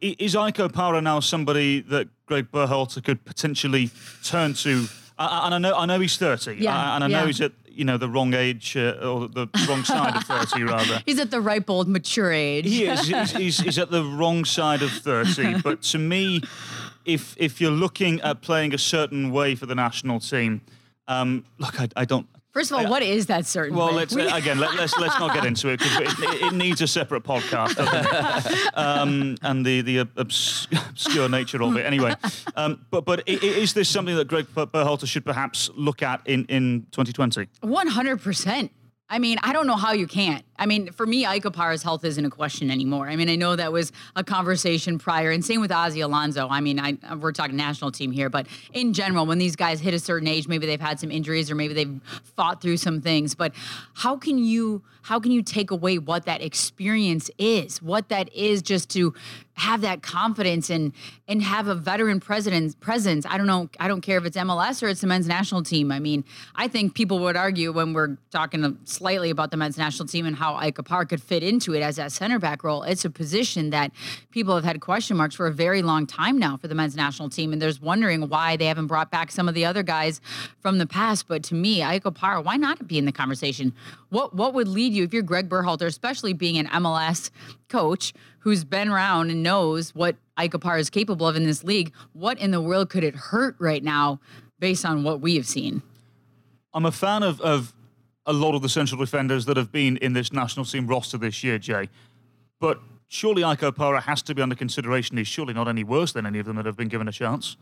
is 0.00 0.34
Ike 0.34 0.56
Opara 0.56 1.02
now 1.02 1.20
somebody 1.20 1.80
that 1.82 2.08
Greg 2.26 2.50
Berhalter 2.50 3.02
could 3.02 3.24
potentially 3.24 3.90
turn 4.24 4.54
to? 4.54 4.86
And 5.18 5.54
I 5.54 5.58
know 5.58 5.74
I 5.76 5.86
know 5.86 6.00
he's 6.00 6.16
thirty, 6.16 6.56
yeah, 6.56 6.96
and 6.96 7.04
I 7.04 7.06
yeah. 7.06 7.20
know 7.20 7.26
he's 7.26 7.40
at 7.40 7.52
you 7.68 7.84
know 7.84 7.96
the 7.96 8.08
wrong 8.08 8.34
age 8.34 8.76
uh, 8.76 8.98
or 9.02 9.28
the 9.28 9.46
wrong 9.68 9.84
side 9.84 10.14
of 10.14 10.24
30 10.24 10.62
rather 10.64 11.02
he's 11.06 11.18
at 11.18 11.30
the 11.30 11.40
ripe 11.40 11.70
old 11.70 11.88
mature 11.88 12.30
age 12.30 12.66
he 12.66 12.84
is 12.84 13.08
he's, 13.08 13.30
he's, 13.36 13.60
he's, 13.60 13.78
at 13.78 13.90
the 13.90 14.04
wrong 14.04 14.44
side 14.44 14.82
of 14.82 14.90
30 14.90 15.62
but 15.62 15.80
to 15.80 15.98
me 15.98 16.42
if 17.06 17.34
if 17.38 17.62
you're 17.62 17.70
looking 17.70 18.20
at 18.20 18.42
playing 18.42 18.74
a 18.74 18.78
certain 18.78 19.32
way 19.32 19.54
for 19.54 19.64
the 19.64 19.74
national 19.74 20.20
team 20.20 20.60
um, 21.08 21.44
look, 21.58 21.80
I, 21.80 21.88
I, 21.96 22.04
don't. 22.04 22.26
First 22.52 22.70
of 22.70 22.78
all, 22.78 22.88
what 22.88 23.02
is 23.02 23.26
that 23.26 23.46
certain? 23.46 23.76
Well, 23.76 23.92
let's 23.92 24.14
uh, 24.14 24.30
again 24.32 24.58
let, 24.58 24.70
us 24.70 24.78
let's, 24.78 24.98
let's 24.98 25.18
not 25.18 25.34
get 25.34 25.44
into 25.46 25.68
it 25.68 25.80
because 25.80 26.12
it, 26.18 26.42
it, 26.42 26.52
needs 26.52 26.82
a 26.82 26.86
separate 26.86 27.24
podcast, 27.24 27.78
um, 28.74 29.36
and 29.42 29.64
the 29.64 29.80
the 29.80 30.00
obs- 30.18 30.68
obscure 30.70 31.28
nature 31.28 31.62
of 31.62 31.76
it. 31.76 31.86
Anyway, 31.86 32.14
um, 32.56 32.84
but 32.90 33.04
but 33.04 33.26
is 33.26 33.72
this 33.72 33.88
something 33.88 34.14
that 34.16 34.28
Greg 34.28 34.46
Berhalter 34.54 35.06
should 35.06 35.24
perhaps 35.24 35.70
look 35.74 36.02
at 36.02 36.20
in 36.26 36.44
in 36.46 36.86
2020? 36.92 37.48
One 37.62 37.86
hundred 37.86 38.20
percent. 38.20 38.70
I 39.08 39.18
mean, 39.18 39.38
I 39.42 39.52
don't 39.52 39.66
know 39.66 39.76
how 39.76 39.92
you 39.92 40.06
can't. 40.06 40.44
I 40.62 40.66
mean, 40.66 40.92
for 40.92 41.06
me, 41.06 41.26
Ike 41.26 41.52
health 41.56 42.04
isn't 42.04 42.24
a 42.24 42.30
question 42.30 42.70
anymore. 42.70 43.08
I 43.08 43.16
mean, 43.16 43.28
I 43.28 43.34
know 43.34 43.56
that 43.56 43.72
was 43.72 43.90
a 44.14 44.22
conversation 44.22 44.96
prior, 44.96 45.32
and 45.32 45.44
same 45.44 45.60
with 45.60 45.72
Ozzie 45.72 46.02
Alonso. 46.02 46.46
I 46.48 46.60
mean, 46.60 46.78
I, 46.78 46.96
we're 47.16 47.32
talking 47.32 47.56
national 47.56 47.90
team 47.90 48.12
here, 48.12 48.30
but 48.30 48.46
in 48.72 48.92
general, 48.92 49.26
when 49.26 49.38
these 49.38 49.56
guys 49.56 49.80
hit 49.80 49.92
a 49.92 49.98
certain 49.98 50.28
age, 50.28 50.46
maybe 50.46 50.66
they've 50.66 50.80
had 50.80 51.00
some 51.00 51.10
injuries 51.10 51.50
or 51.50 51.56
maybe 51.56 51.74
they've 51.74 52.00
fought 52.36 52.62
through 52.62 52.76
some 52.76 53.00
things. 53.00 53.34
But 53.34 53.52
how 53.94 54.16
can 54.16 54.38
you 54.38 54.84
how 55.02 55.18
can 55.18 55.32
you 55.32 55.42
take 55.42 55.70
away 55.70 55.98
what 55.98 56.26
that 56.26 56.42
experience 56.42 57.28
is? 57.36 57.82
What 57.82 58.08
that 58.10 58.32
is 58.32 58.62
just 58.62 58.88
to 58.90 59.12
have 59.54 59.82
that 59.82 60.02
confidence 60.02 60.70
and 60.70 60.92
and 61.28 61.42
have 61.42 61.68
a 61.68 61.74
veteran 61.74 62.20
president 62.20 62.78
presence. 62.80 63.26
I 63.26 63.36
don't 63.36 63.46
know. 63.46 63.68
I 63.78 63.88
don't 63.88 64.00
care 64.00 64.18
if 64.18 64.24
it's 64.24 64.36
MLS 64.36 64.82
or 64.82 64.88
it's 64.88 65.00
the 65.00 65.06
men's 65.06 65.26
national 65.26 65.62
team. 65.62 65.92
I 65.92 65.98
mean, 65.98 66.24
I 66.54 66.68
think 66.68 66.94
people 66.94 67.18
would 67.20 67.36
argue 67.36 67.72
when 67.72 67.92
we're 67.92 68.16
talking 68.30 68.78
slightly 68.84 69.30
about 69.30 69.50
the 69.50 69.56
men's 69.56 69.76
national 69.76 70.08
team 70.08 70.24
and 70.24 70.36
how 70.36 70.51
Ike 70.56 70.76
Opara 70.76 71.08
could 71.08 71.22
fit 71.22 71.42
into 71.42 71.74
it 71.74 71.80
as 71.80 71.96
that 71.96 72.12
center 72.12 72.38
back 72.38 72.64
role. 72.64 72.82
It's 72.82 73.04
a 73.04 73.10
position 73.10 73.70
that 73.70 73.92
people 74.30 74.54
have 74.54 74.64
had 74.64 74.80
question 74.80 75.16
marks 75.16 75.34
for 75.34 75.46
a 75.46 75.52
very 75.52 75.82
long 75.82 76.06
time 76.06 76.38
now 76.38 76.56
for 76.56 76.68
the 76.68 76.74
men's 76.74 76.96
national 76.96 77.30
team, 77.30 77.52
and 77.52 77.60
there's 77.60 77.80
wondering 77.80 78.28
why 78.28 78.56
they 78.56 78.66
haven't 78.66 78.86
brought 78.86 79.10
back 79.10 79.30
some 79.30 79.48
of 79.48 79.54
the 79.54 79.64
other 79.64 79.82
guys 79.82 80.20
from 80.60 80.78
the 80.78 80.86
past. 80.86 81.28
But 81.28 81.42
to 81.44 81.54
me, 81.54 81.82
Ike 81.82 82.04
Opara, 82.04 82.44
why 82.44 82.56
not 82.56 82.86
be 82.86 82.98
in 82.98 83.04
the 83.04 83.12
conversation? 83.12 83.74
What 84.10 84.34
what 84.34 84.54
would 84.54 84.68
lead 84.68 84.92
you 84.92 85.04
if 85.04 85.12
you're 85.12 85.22
Greg 85.22 85.48
Berhalter, 85.48 85.86
especially 85.86 86.32
being 86.32 86.58
an 86.58 86.66
MLS 86.68 87.30
coach 87.68 88.12
who's 88.40 88.64
been 88.64 88.88
around 88.88 89.30
and 89.30 89.42
knows 89.42 89.94
what 89.94 90.16
Ike 90.36 90.52
Opara 90.52 90.80
is 90.80 90.90
capable 90.90 91.26
of 91.28 91.36
in 91.36 91.44
this 91.44 91.64
league? 91.64 91.92
What 92.12 92.38
in 92.38 92.50
the 92.50 92.60
world 92.60 92.90
could 92.90 93.04
it 93.04 93.14
hurt 93.14 93.56
right 93.58 93.82
now, 93.82 94.20
based 94.58 94.84
on 94.84 95.04
what 95.04 95.20
we 95.20 95.36
have 95.36 95.46
seen? 95.46 95.82
I'm 96.74 96.86
a 96.86 96.92
fan 96.92 97.22
of, 97.22 97.40
of 97.40 97.74
a 98.26 98.32
lot 98.32 98.54
of 98.54 98.62
the 98.62 98.68
central 98.68 99.00
defenders 99.00 99.44
that 99.46 99.56
have 99.56 99.72
been 99.72 99.96
in 99.98 100.12
this 100.12 100.32
national 100.32 100.64
team 100.64 100.86
roster 100.86 101.18
this 101.18 101.42
year, 101.42 101.58
Jay. 101.58 101.88
But 102.60 102.80
surely 103.08 103.42
Ike 103.42 103.60
Opara 103.60 104.02
has 104.02 104.22
to 104.22 104.34
be 104.34 104.42
under 104.42 104.54
consideration. 104.54 105.16
He's 105.16 105.28
surely 105.28 105.54
not 105.54 105.68
any 105.68 105.84
worse 105.84 106.12
than 106.12 106.26
any 106.26 106.38
of 106.38 106.46
them 106.46 106.56
that 106.56 106.66
have 106.66 106.76
been 106.76 106.88
given 106.88 107.08
a 107.08 107.12
chance. 107.12 107.56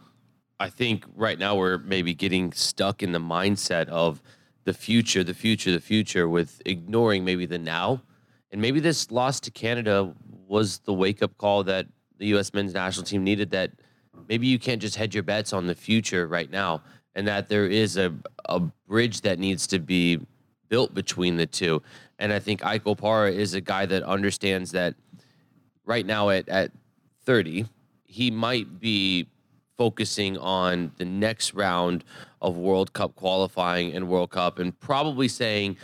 I 0.58 0.68
think 0.68 1.04
right 1.16 1.38
now 1.38 1.56
we're 1.56 1.78
maybe 1.78 2.12
getting 2.12 2.52
stuck 2.52 3.02
in 3.02 3.12
the 3.12 3.18
mindset 3.18 3.88
of 3.88 4.20
the 4.64 4.74
future, 4.74 5.24
the 5.24 5.32
future, 5.32 5.72
the 5.72 5.80
future, 5.80 6.28
with 6.28 6.60
ignoring 6.66 7.24
maybe 7.24 7.46
the 7.46 7.58
now. 7.58 8.02
And 8.52 8.60
maybe 8.60 8.78
this 8.78 9.10
loss 9.10 9.40
to 9.40 9.50
Canada 9.50 10.14
was 10.46 10.80
the 10.80 10.92
wake 10.92 11.22
up 11.22 11.36
call 11.38 11.64
that 11.64 11.86
the 12.18 12.26
U.S. 12.28 12.52
men's 12.52 12.74
national 12.74 13.06
team 13.06 13.24
needed. 13.24 13.50
That 13.50 13.70
maybe 14.28 14.46
you 14.46 14.58
can't 14.58 14.82
just 14.82 14.96
hedge 14.96 15.14
your 15.14 15.22
bets 15.22 15.54
on 15.54 15.66
the 15.66 15.74
future 15.74 16.26
right 16.26 16.50
now, 16.50 16.82
and 17.14 17.26
that 17.26 17.48
there 17.48 17.66
is 17.66 17.96
a, 17.96 18.14
a 18.44 18.60
bridge 18.86 19.22
that 19.22 19.38
needs 19.38 19.66
to 19.68 19.78
be 19.78 20.20
built 20.70 20.94
between 20.94 21.36
the 21.36 21.46
two. 21.46 21.82
And 22.18 22.32
I 22.32 22.38
think 22.38 22.64
Ike 22.64 22.84
Opara 22.84 23.30
is 23.30 23.52
a 23.52 23.60
guy 23.60 23.84
that 23.84 24.02
understands 24.04 24.72
that 24.72 24.94
right 25.84 26.06
now 26.06 26.30
at, 26.30 26.48
at 26.48 26.70
30, 27.24 27.66
he 28.06 28.30
might 28.30 28.80
be 28.80 29.28
focusing 29.76 30.38
on 30.38 30.92
the 30.96 31.04
next 31.04 31.52
round 31.52 32.04
of 32.40 32.56
World 32.56 32.92
Cup 32.92 33.14
qualifying 33.14 33.92
and 33.92 34.08
World 34.08 34.30
Cup 34.30 34.58
and 34.58 34.78
probably 34.80 35.28
saying, 35.28 35.76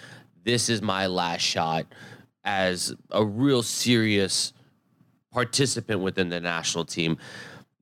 this 0.45 0.69
is 0.69 0.81
my 0.81 1.07
last 1.07 1.43
shot 1.43 1.87
as 2.45 2.95
a 3.11 3.25
real 3.25 3.63
serious 3.63 4.53
participant 5.33 6.01
within 6.01 6.29
the 6.29 6.41
national 6.41 6.85
team. 6.85 7.19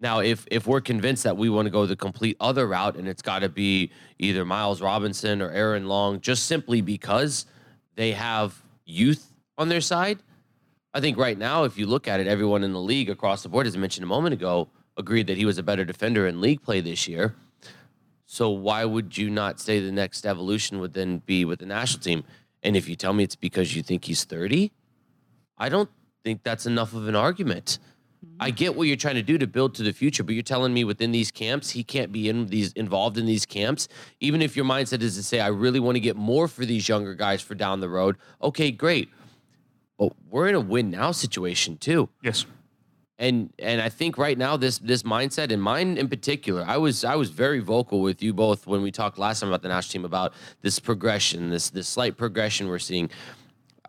Now, 0.00 0.20
if 0.20 0.46
if 0.50 0.66
we're 0.66 0.80
convinced 0.80 1.24
that 1.24 1.36
we 1.36 1.48
want 1.48 1.66
to 1.66 1.70
go 1.70 1.86
the 1.86 1.96
complete 1.96 2.36
other 2.40 2.66
route 2.66 2.96
and 2.96 3.08
it's 3.08 3.22
got 3.22 3.40
to 3.40 3.48
be 3.48 3.90
either 4.18 4.44
Miles 4.44 4.80
Robinson 4.80 5.40
or 5.40 5.50
Aaron 5.50 5.86
Long, 5.86 6.20
just 6.20 6.46
simply 6.46 6.80
because 6.80 7.46
they 7.94 8.12
have 8.12 8.60
youth 8.84 9.32
on 9.56 9.68
their 9.68 9.80
side, 9.80 10.18
I 10.92 11.00
think 11.00 11.16
right 11.16 11.38
now, 11.38 11.64
if 11.64 11.78
you 11.78 11.86
look 11.86 12.06
at 12.06 12.20
it, 12.20 12.26
everyone 12.26 12.64
in 12.64 12.72
the 12.72 12.80
league 12.80 13.08
across 13.08 13.42
the 13.42 13.48
board, 13.48 13.66
as 13.66 13.76
I 13.76 13.78
mentioned 13.78 14.04
a 14.04 14.08
moment 14.08 14.32
ago, 14.32 14.68
agreed 14.96 15.26
that 15.26 15.36
he 15.36 15.44
was 15.44 15.58
a 15.58 15.62
better 15.62 15.84
defender 15.84 16.26
in 16.26 16.40
league 16.40 16.62
play 16.62 16.80
this 16.80 17.08
year. 17.08 17.34
So 18.26 18.50
why 18.50 18.84
would 18.84 19.16
you 19.16 19.30
not 19.30 19.60
say 19.60 19.80
the 19.80 19.92
next 19.92 20.26
evolution 20.26 20.80
would 20.80 20.94
then 20.94 21.18
be 21.18 21.44
with 21.44 21.58
the 21.60 21.66
national 21.66 22.02
team? 22.02 22.24
And 22.62 22.76
if 22.76 22.88
you 22.88 22.96
tell 22.96 23.12
me 23.12 23.24
it's 23.24 23.36
because 23.36 23.76
you 23.76 23.82
think 23.82 24.04
he's 24.04 24.24
30, 24.24 24.72
I 25.58 25.68
don't 25.68 25.90
think 26.24 26.42
that's 26.42 26.66
enough 26.66 26.94
of 26.94 27.06
an 27.06 27.16
argument. 27.16 27.78
I 28.40 28.50
get 28.50 28.74
what 28.74 28.86
you're 28.88 28.96
trying 28.96 29.14
to 29.16 29.22
do 29.22 29.38
to 29.38 29.46
build 29.46 29.74
to 29.76 29.82
the 29.82 29.92
future, 29.92 30.22
but 30.22 30.34
you're 30.34 30.42
telling 30.42 30.72
me 30.72 30.84
within 30.84 31.12
these 31.12 31.30
camps 31.30 31.70
he 31.70 31.84
can't 31.84 32.12
be 32.12 32.28
in 32.28 32.46
these 32.46 32.72
involved 32.72 33.18
in 33.18 33.26
these 33.26 33.46
camps. 33.46 33.88
Even 34.20 34.42
if 34.42 34.56
your 34.56 34.64
mindset 34.64 35.02
is 35.02 35.16
to 35.16 35.22
say 35.22 35.40
I 35.40 35.48
really 35.48 35.80
want 35.80 35.96
to 35.96 36.00
get 36.00 36.16
more 36.16 36.48
for 36.48 36.64
these 36.64 36.88
younger 36.88 37.14
guys 37.14 37.42
for 37.42 37.54
down 37.54 37.80
the 37.80 37.88
road. 37.88 38.16
Okay, 38.42 38.70
great. 38.70 39.08
But 39.98 40.12
we're 40.28 40.48
in 40.48 40.54
a 40.54 40.60
win 40.60 40.90
now 40.90 41.12
situation 41.12 41.76
too. 41.76 42.08
Yes. 42.22 42.46
And 43.18 43.52
and 43.60 43.80
I 43.80 43.88
think 43.88 44.18
right 44.18 44.36
now 44.36 44.56
this 44.56 44.78
this 44.78 45.04
mindset 45.04 45.52
and 45.52 45.62
mine 45.62 45.96
in 45.96 46.08
particular, 46.08 46.64
I 46.66 46.78
was 46.78 47.04
I 47.04 47.14
was 47.14 47.30
very 47.30 47.60
vocal 47.60 48.00
with 48.00 48.22
you 48.22 48.34
both 48.34 48.66
when 48.66 48.82
we 48.82 48.90
talked 48.90 49.18
last 49.18 49.40
time 49.40 49.48
about 49.48 49.62
the 49.62 49.68
national 49.68 49.92
team 49.92 50.04
about 50.04 50.32
this 50.62 50.80
progression, 50.80 51.50
this 51.50 51.70
this 51.70 51.88
slight 51.88 52.16
progression 52.16 52.66
we're 52.66 52.80
seeing. 52.80 53.10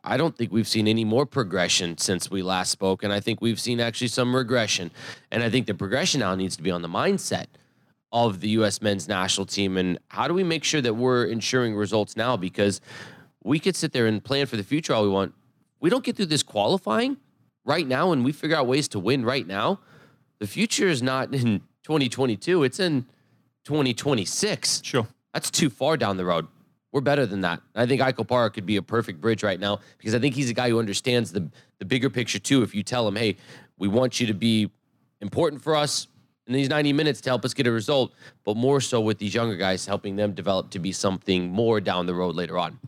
I 0.06 0.18
don't 0.18 0.38
think 0.38 0.52
we've 0.52 0.68
seen 0.68 0.88
any 0.88 1.04
more 1.04 1.26
progression 1.26 1.98
since 1.98 2.30
we 2.30 2.44
last 2.44 2.72
spoke. 2.72 3.04
And 3.04 3.12
I 3.12 3.20
think 3.20 3.42
we've 3.42 3.60
seen 3.60 3.80
actually 3.80 4.08
some 4.08 4.36
regression. 4.36 4.92
And 5.32 5.44
I 5.44 5.50
think 5.50 5.66
the 5.66 5.74
progression 5.74 6.20
now 6.20 6.36
needs 6.36 6.56
to 6.58 6.64
be 6.64 6.72
on 6.72 6.82
the 6.82 6.88
mindset 6.88 7.48
of 8.12 8.40
the 8.40 8.50
U.S. 8.50 8.82
men's 8.82 9.08
national 9.08 9.48
team. 9.48 9.78
And 9.78 10.00
how 10.10 10.28
do 10.28 10.34
we 10.34 10.44
make 10.44 10.64
sure 10.64 10.82
that 10.82 10.94
we're 10.94 11.26
ensuring 11.26 11.76
results 11.76 12.16
now? 12.16 12.38
Because 12.38 12.80
we 13.44 13.60
could 13.60 13.76
sit 13.76 13.92
there 13.94 14.06
and 14.06 14.24
plan 14.24 14.46
for 14.46 14.58
the 14.58 14.64
future 14.64 14.94
all 14.94 15.04
we 15.04 15.10
want. 15.10 15.34
We 15.80 15.90
don't 15.90 16.04
get 16.04 16.16
through 16.16 16.28
this 16.28 16.44
qualifying 16.44 17.18
right 17.66 17.88
now 17.88 18.12
and 18.12 18.24
we 18.24 18.32
figure 18.32 18.56
out 18.56 18.68
ways 18.68 18.88
to 18.90 19.00
win 19.00 19.26
right 19.26 19.46
now. 19.46 19.80
The 20.40 20.48
future 20.48 20.88
is 20.88 21.02
not 21.02 21.34
in 21.34 21.62
2022, 21.84 22.64
it's 22.64 22.80
in 22.80 23.06
2026. 23.66 24.82
Sure. 24.84 25.08
That's 25.34 25.52
too 25.52 25.70
far 25.70 25.98
down 25.98 26.18
the 26.18 26.26
road. 26.26 26.48
We're 26.96 27.02
better 27.02 27.26
than 27.26 27.42
that. 27.42 27.62
I 27.76 27.86
think 27.86 28.02
Ike 28.02 28.16
Opara 28.16 28.54
could 28.54 28.66
be 28.66 28.78
a 28.78 28.82
perfect 28.82 29.20
bridge 29.20 29.44
right 29.44 29.60
now 29.60 29.82
because 29.98 30.16
I 30.16 30.20
think 30.20 30.34
he's 30.34 30.50
a 30.50 30.54
guy 30.54 30.70
who 30.70 30.80
understands 30.80 31.30
the 31.34 31.52
the 31.78 31.84
bigger 31.84 32.10
picture 32.10 32.40
too. 32.40 32.64
If 32.64 32.74
you 32.74 32.84
tell 32.84 33.06
him, 33.06 33.18
hey, 33.18 33.36
we 33.78 33.90
want 33.90 34.22
you 34.22 34.28
to 34.28 34.34
be 34.34 34.72
important 35.20 35.62
for 35.62 35.76
us 35.76 36.08
in 36.48 36.54
these 36.54 36.70
90 36.70 36.94
minutes 36.94 37.22
to 37.22 37.30
help 37.30 37.44
us 37.44 37.54
get 37.54 37.66
a 37.68 37.72
result, 37.72 38.14
but 38.44 38.56
more 38.56 38.80
so 38.80 39.02
with 39.02 39.18
these 39.18 39.34
younger 39.34 39.56
guys, 39.56 39.86
helping 39.86 40.16
them 40.16 40.34
develop 40.34 40.70
to 40.72 40.80
be 40.80 40.92
something 40.92 41.50
more 41.50 41.82
down 41.82 42.06
the 42.06 42.14
road 42.14 42.36
later 42.36 42.58
on. 42.58 42.80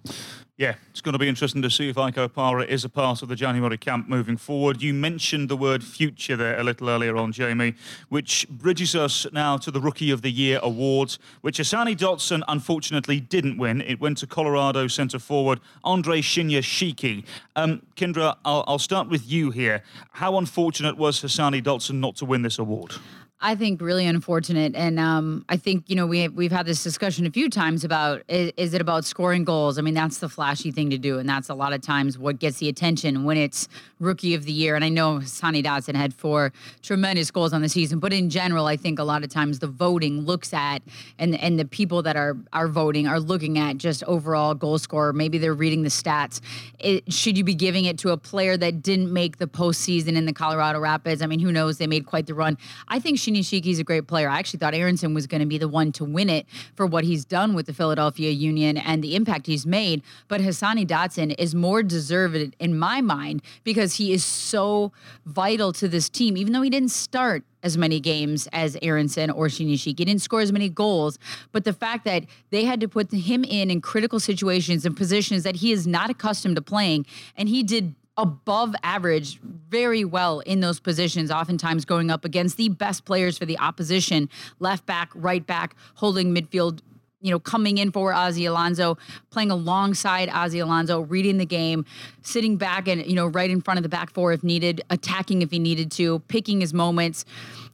Yeah, 0.58 0.74
it's 0.90 1.02
going 1.02 1.14
to 1.14 1.20
be 1.20 1.30
interesting 1.30 1.62
to 1.62 1.70
see 1.70 1.88
if 1.88 2.00
Ike 2.00 2.16
Opara 2.16 2.68
is 2.68 2.84
a 2.84 2.90
part 2.90 3.22
of 3.22 3.30
the 3.30 3.36
January 3.36 3.78
camp 3.78 4.10
moving 4.10 4.38
forward. 4.38 4.82
You 4.82 4.92
mentioned 4.92 5.50
the 5.50 5.56
word 5.56 5.84
future 5.84 6.36
there 6.36 6.60
a 6.60 6.64
little 6.64 6.90
earlier 6.90 7.16
on, 7.16 7.32
Jamie, 7.32 7.76
which 8.10 8.48
bridges 8.50 8.96
us 8.96 9.28
now 9.32 9.58
to 9.58 9.70
the 9.70 9.80
Rookie 9.80 10.10
of 10.10 10.24
the 10.24 10.32
Year 10.32 10.60
award, 10.64 11.16
which 11.42 11.60
Hassani 11.60 11.96
Dotson 11.96 12.42
unfortunately 12.48 13.20
didn't 13.20 13.60
win. 13.60 13.82
It 13.82 14.00
went 14.00 14.18
to 14.18 14.28
Colorado 14.28 14.88
centre 14.88 15.20
forward 15.20 15.60
Andre 15.84 16.22
Shinyashiki. 16.22 17.24
Um, 17.56 17.84
Kyndra, 17.96 18.38
I'll, 18.44 18.64
I'll 18.66 18.80
start 18.80 19.10
with 19.10 19.30
you 19.30 19.52
here. 19.52 19.84
How 20.14 20.40
unfortunate 20.40 20.98
was 20.98 21.22
Hassani 21.22 21.62
Dotson 21.62 22.00
not 22.00 22.16
to 22.16 22.26
win 22.26 22.42
this 22.42 22.58
award? 22.58 22.96
I 23.40 23.54
think 23.54 23.82
really 23.82 24.08
unfortunate, 24.08 24.76
and 24.76 25.00
um, 25.00 25.46
I 25.48 25.58
think 25.58 25.84
you 25.92 25.96
know 25.96 26.08
we 26.08 26.28
we've 26.28 26.52
had 26.52 26.66
this 26.66 26.82
discussion 26.82 27.28
a 27.28 27.30
few 27.30 27.52
times 27.52 27.84
about 27.84 28.24
is, 28.28 28.52
is, 28.58 28.74
it 28.74 28.82
about 28.82 29.06
scoring 29.06 29.44
goals? 29.44 29.78
I 29.78 29.84
mean, 29.84 29.94
that's 29.94 30.18
the 30.18 30.28
flashy 30.28 30.72
thing 30.72 30.90
to 30.90 30.98
do, 30.98 31.20
and 31.20 31.30
that's 31.30 31.48
a 31.48 31.54
lot 31.54 31.72
of 31.72 31.82
times 31.82 32.18
what 32.18 32.40
gets 32.40 32.58
the 32.58 32.68
attention 32.68 33.26
when 33.26 33.38
it's 33.38 33.68
Rookie 34.00 34.34
of 34.34 34.46
the 34.46 34.52
Year. 34.52 34.76
And 34.76 34.84
I 34.84 34.90
know 34.90 35.20
Sonny 35.22 35.62
Dotson 35.62 35.94
had 35.94 36.16
four 36.16 36.52
tremendous 36.82 37.30
goals 37.30 37.54
on 37.54 37.62
the 37.62 37.70
season, 37.70 38.00
but 38.00 38.12
in 38.12 38.32
general, 38.32 38.66
I 38.66 38.76
think 38.76 38.98
a 38.98 39.04
lot 39.04 39.24
of 39.24 39.30
times 39.30 39.60
the 39.60 39.68
voting 39.68 40.22
looks 40.22 40.52
at 40.52 40.82
and 41.20 41.40
and 41.40 41.60
the 41.60 41.66
people 41.66 42.02
that 42.02 42.16
are 42.16 42.36
are 42.54 42.68
voting 42.68 43.08
are 43.08 43.20
looking 43.20 43.60
at 43.60 43.78
just 43.78 44.04
overall 44.06 44.56
goal 44.56 44.80
scorer. 44.80 45.14
Maybe 45.14 45.38
they're 45.38 45.54
reading 45.54 45.84
the 45.84 45.90
stats. 45.90 46.42
It, 46.80 47.14
should 47.14 47.38
you 47.38 47.44
be 47.44 47.54
giving 47.54 47.86
it 47.86 48.00
to 48.00 48.10
a 48.10 48.18
player 48.18 48.58
that 48.58 48.82
didn't 48.82 49.14
make 49.14 49.38
the 49.38 49.48
postseason 49.48 50.16
in 50.16 50.26
the 50.26 50.34
Colorado 50.34 50.80
Rapids? 50.80 51.22
I 51.22 51.28
mean, 51.28 51.40
who 51.40 51.52
knows? 51.52 51.78
They 51.78 51.86
made 51.86 52.08
quite 52.08 52.26
the 52.26 52.34
run. 52.34 52.58
I 52.88 52.98
think 52.98 53.20
is 53.36 53.80
a 53.80 53.84
great 53.84 54.08
player. 54.08 54.30
I 54.30 54.40
actually 54.40 54.60
thought 54.60 54.74
Aaronson 54.74 55.14
was 55.14 55.28
going 55.28 55.42
to 55.42 55.48
be 55.48 55.58
the 55.58 55.68
one 55.68 55.92
to 55.94 56.06
win 56.06 56.30
it 56.30 56.46
for 56.76 56.86
what 56.86 57.04
he's 57.04 57.26
done 57.26 57.54
with 57.54 57.66
the 57.66 57.74
Philadelphia 57.74 58.32
Union 58.32 58.78
and 58.78 59.04
the 59.04 59.16
impact 59.16 59.48
he's 59.48 59.66
made. 59.66 60.02
But 60.28 60.42
Hassani 60.42 60.86
Dotson 60.86 61.36
is 61.38 61.54
more 61.54 61.84
deserved 61.84 62.56
in 62.60 62.78
my 62.78 63.02
mind 63.02 63.42
because 63.64 63.96
he 63.96 64.14
is 64.14 64.24
so 64.24 64.92
vital 65.26 65.74
to 65.74 65.88
this 65.88 66.10
team, 66.10 66.38
even 66.38 66.54
though 66.54 66.62
he 66.62 66.70
didn't 66.70 66.92
start 66.92 67.44
as 67.64 67.78
many 67.78 68.00
games 68.00 68.48
as 68.54 68.78
Aaronson 68.82 69.30
or 69.30 69.48
Shinyashiki. 69.48 70.00
He 70.00 70.06
didn't 70.06 70.22
score 70.22 70.42
as 70.42 70.52
many 70.52 70.70
goals, 70.70 71.18
but 71.52 71.66
the 71.66 71.74
fact 71.74 72.06
that 72.06 72.26
they 72.50 72.64
had 72.64 72.80
to 72.82 72.88
put 72.88 73.12
him 73.12 73.44
in 73.44 73.70
in 73.70 73.82
critical 73.82 74.20
situations 74.20 74.86
and 74.86 74.96
positions 74.96 75.44
that 75.44 75.58
he 75.58 75.72
is 75.72 75.86
not 75.88 76.10
accustomed 76.10 76.56
to 76.56 76.62
playing, 76.62 77.06
and 77.36 77.50
he 77.50 77.64
did 77.64 77.96
above 78.18 78.76
average 78.84 79.40
very 79.70 80.04
well 80.04 80.40
in 80.42 80.60
those 80.60 80.80
positions, 80.80 81.30
oftentimes 81.32 81.86
going 81.86 82.10
up 82.10 82.26
against 82.26 82.58
the 82.58 82.70
best 82.70 83.06
players 83.06 83.38
for 83.38 83.46
the 83.46 83.58
opposition 83.60 84.30
left 84.60 84.86
back, 84.86 85.10
right 85.14 85.46
back, 85.46 85.76
holding 85.96 86.34
midfield. 86.34 86.80
You 87.20 87.32
know, 87.32 87.40
coming 87.40 87.80
in 87.80 87.92
for 87.92 88.14
Ozzy 88.14 88.48
Alonso, 88.48 88.96
playing 89.32 89.50
alongside 89.50 90.30
Ozzy 90.30 90.62
Alonso, 90.62 91.02
reading 91.02 91.40
the 91.40 91.48
game, 91.48 91.84
sitting 92.22 92.58
back 92.58 92.88
and, 92.88 93.04
you 93.08 93.16
know, 93.16 93.26
right 93.26 93.50
in 93.50 93.60
front 93.60 93.80
of 93.80 93.84
the 93.84 93.90
back 93.90 94.14
four 94.14 94.34
if 94.34 94.44
needed, 94.44 94.82
attacking 94.92 95.42
if 95.42 95.50
he 95.50 95.58
needed 95.58 95.92
to, 95.94 96.20
picking 96.28 96.62
his 96.62 96.76
moments 96.76 97.26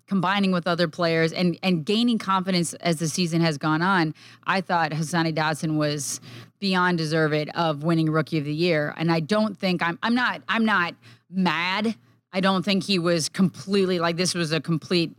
combining 0.08 0.52
with 0.52 0.68
other 0.68 0.88
players 0.88 1.32
and 1.32 1.58
and 1.64 1.86
gaining 1.86 2.18
confidence 2.18 2.74
as 2.76 2.98
the 2.98 3.08
season 3.08 3.42
has 3.42 3.58
gone 3.58 3.82
on, 3.82 4.14
I 4.46 4.62
thought 4.62 4.92
Hassani 4.92 5.34
Dotson 5.34 5.78
was 5.78 6.20
beyond 6.60 6.98
deserved 6.98 7.50
of 7.56 7.84
winning 7.84 8.10
Rookie 8.10 8.38
of 8.38 8.46
the 8.46 8.54
Year. 8.54 8.94
And 8.98 9.12
I 9.12 9.20
don't 9.20 9.58
think 9.58 9.82
I'm 9.82 10.00
I'm 10.04 10.16
not 10.16 10.42
I'm 10.48 10.66
not 10.66 10.96
mad. 11.30 11.96
I 12.32 12.40
don't 12.40 12.64
think 12.64 12.84
he 12.84 13.00
was 13.00 13.30
completely 13.30 14.00
like 14.00 14.18
this 14.18 14.34
was 14.34 14.52
a 14.52 14.60
complete 14.60 15.12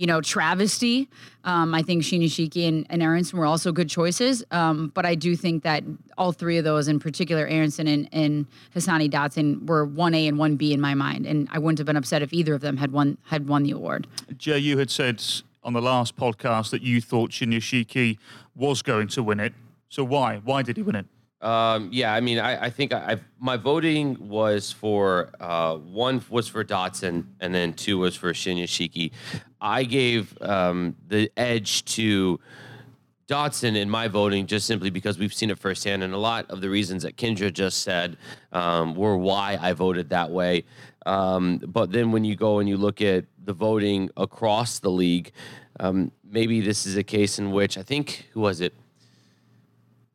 you 0.00 0.06
know, 0.06 0.22
travesty. 0.22 1.10
Um, 1.44 1.74
I 1.74 1.82
think 1.82 2.02
Shinyashiki 2.02 2.66
and, 2.66 2.86
and 2.88 3.02
Aaronson 3.02 3.38
were 3.38 3.44
also 3.44 3.70
good 3.70 3.90
choices. 3.90 4.42
Um, 4.50 4.90
but 4.94 5.04
I 5.04 5.14
do 5.14 5.36
think 5.36 5.62
that 5.64 5.84
all 6.16 6.32
three 6.32 6.56
of 6.56 6.64
those, 6.64 6.88
in 6.88 6.98
particular 6.98 7.46
Aaronson 7.46 7.86
and, 7.86 8.08
and 8.10 8.46
Hassani 8.74 9.10
Dotson, 9.10 9.66
were 9.66 9.84
one 9.84 10.14
A 10.14 10.26
and 10.26 10.38
one 10.38 10.56
B 10.56 10.72
in 10.72 10.80
my 10.80 10.94
mind. 10.94 11.26
And 11.26 11.48
I 11.52 11.58
wouldn't 11.58 11.76
have 11.78 11.86
been 11.86 11.98
upset 11.98 12.22
if 12.22 12.32
either 12.32 12.54
of 12.54 12.62
them 12.62 12.78
had 12.78 12.92
won 12.92 13.18
had 13.26 13.46
won 13.46 13.62
the 13.64 13.72
award. 13.72 14.06
Jay, 14.38 14.56
you 14.56 14.78
had 14.78 14.90
said 14.90 15.22
on 15.62 15.74
the 15.74 15.82
last 15.82 16.16
podcast 16.16 16.70
that 16.70 16.80
you 16.80 17.02
thought 17.02 17.30
Shinyashiki 17.30 18.16
was 18.54 18.80
going 18.80 19.08
to 19.08 19.22
win 19.22 19.38
it. 19.38 19.52
So 19.90 20.02
why? 20.02 20.40
Why 20.42 20.62
did 20.62 20.78
he 20.78 20.82
win 20.82 20.96
it? 20.96 21.06
Um, 21.42 21.88
yeah, 21.90 22.12
I 22.14 22.20
mean, 22.20 22.38
I, 22.38 22.66
I 22.66 22.70
think 22.70 22.92
I, 22.92 23.18
my 23.38 23.56
voting 23.56 24.28
was 24.28 24.72
for 24.72 25.30
uh, 25.40 25.76
one 25.76 26.22
was 26.28 26.48
for 26.48 26.64
Dotson, 26.64 27.24
and 27.40 27.54
then 27.54 27.72
two 27.72 27.98
was 27.98 28.14
for 28.14 28.32
Shinyashiki. 28.32 29.10
I 29.60 29.84
gave 29.84 30.40
um, 30.42 30.96
the 31.08 31.30
edge 31.36 31.84
to 31.96 32.40
Dotson 33.28 33.76
in 33.76 33.88
my 33.88 34.08
voting 34.08 34.46
just 34.46 34.66
simply 34.66 34.90
because 34.90 35.18
we've 35.18 35.32
seen 35.32 35.50
it 35.50 35.58
firsthand, 35.58 36.02
and 36.02 36.12
a 36.12 36.18
lot 36.18 36.50
of 36.50 36.60
the 36.60 36.68
reasons 36.68 37.04
that 37.04 37.16
Kyndra 37.16 37.52
just 37.52 37.82
said 37.82 38.16
um, 38.52 38.94
were 38.94 39.16
why 39.16 39.56
I 39.60 39.72
voted 39.72 40.08
that 40.10 40.30
way. 40.30 40.64
Um, 41.06 41.58
but 41.58 41.92
then 41.92 42.10
when 42.10 42.24
you 42.24 42.34
go 42.34 42.58
and 42.58 42.68
you 42.68 42.76
look 42.76 43.00
at 43.00 43.26
the 43.44 43.52
voting 43.52 44.10
across 44.16 44.80
the 44.80 44.90
league, 44.90 45.32
um, 45.78 46.10
maybe 46.24 46.60
this 46.60 46.86
is 46.86 46.96
a 46.96 47.04
case 47.04 47.38
in 47.38 47.52
which 47.52 47.78
I 47.78 47.82
think 47.82 48.26
who 48.32 48.40
was 48.40 48.60
it? 48.60 48.74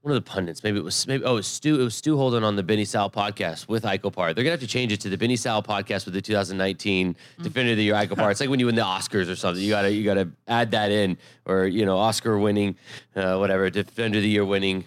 One 0.06 0.16
of 0.16 0.24
the 0.24 0.30
pundits, 0.30 0.64
maybe 0.64 0.78
it 0.78 0.84
was 0.84 1.08
maybe 1.08 1.24
oh 1.24 1.32
it 1.32 1.38
was 1.38 1.48
Stu, 1.48 1.82
it 1.82 1.84
was 1.84 1.96
Stu 1.96 2.16
Holden 2.16 2.44
on 2.44 2.56
the 2.56 2.62
Benny 2.62 2.86
Sal 2.86 3.10
podcast 3.10 3.68
with 3.68 3.84
Ike 3.84 4.04
Opara. 4.04 4.36
They're 4.36 4.44
gonna 4.44 4.52
have 4.52 4.60
to 4.60 4.68
change 4.68 4.92
it 4.92 5.02
to 5.02 5.10
the 5.10 5.18
Benny 5.18 5.36
Sal 5.36 5.64
podcast 5.64 6.06
with 6.06 6.14
the 6.14 6.22
2019 6.22 7.14
mm-hmm. 7.14 7.44
Defender 7.44 7.72
of 7.72 7.78
the 7.78 7.84
Year 7.86 7.96
Ike 7.96 8.12
Opara. 8.12 8.30
It's 8.30 8.40
like 8.40 8.52
when 8.52 8.60
you 8.60 8.68
win 8.68 8.76
the 8.76 8.84
Oscars 8.84 9.28
or 9.32 9.36
something. 9.36 9.64
You 9.64 9.72
gotta 9.72 9.92
you 9.92 10.04
gotta 10.04 10.30
add 10.48 10.70
that 10.72 10.92
in, 10.92 11.18
or 11.46 11.66
you 11.66 11.88
know 11.88 11.98
Oscar 11.98 12.38
winning, 12.38 12.76
uh, 13.16 13.38
whatever 13.38 13.68
Defender 13.72 14.20
of 14.20 14.22
the 14.22 14.30
Year 14.30 14.46
winning 14.46 14.86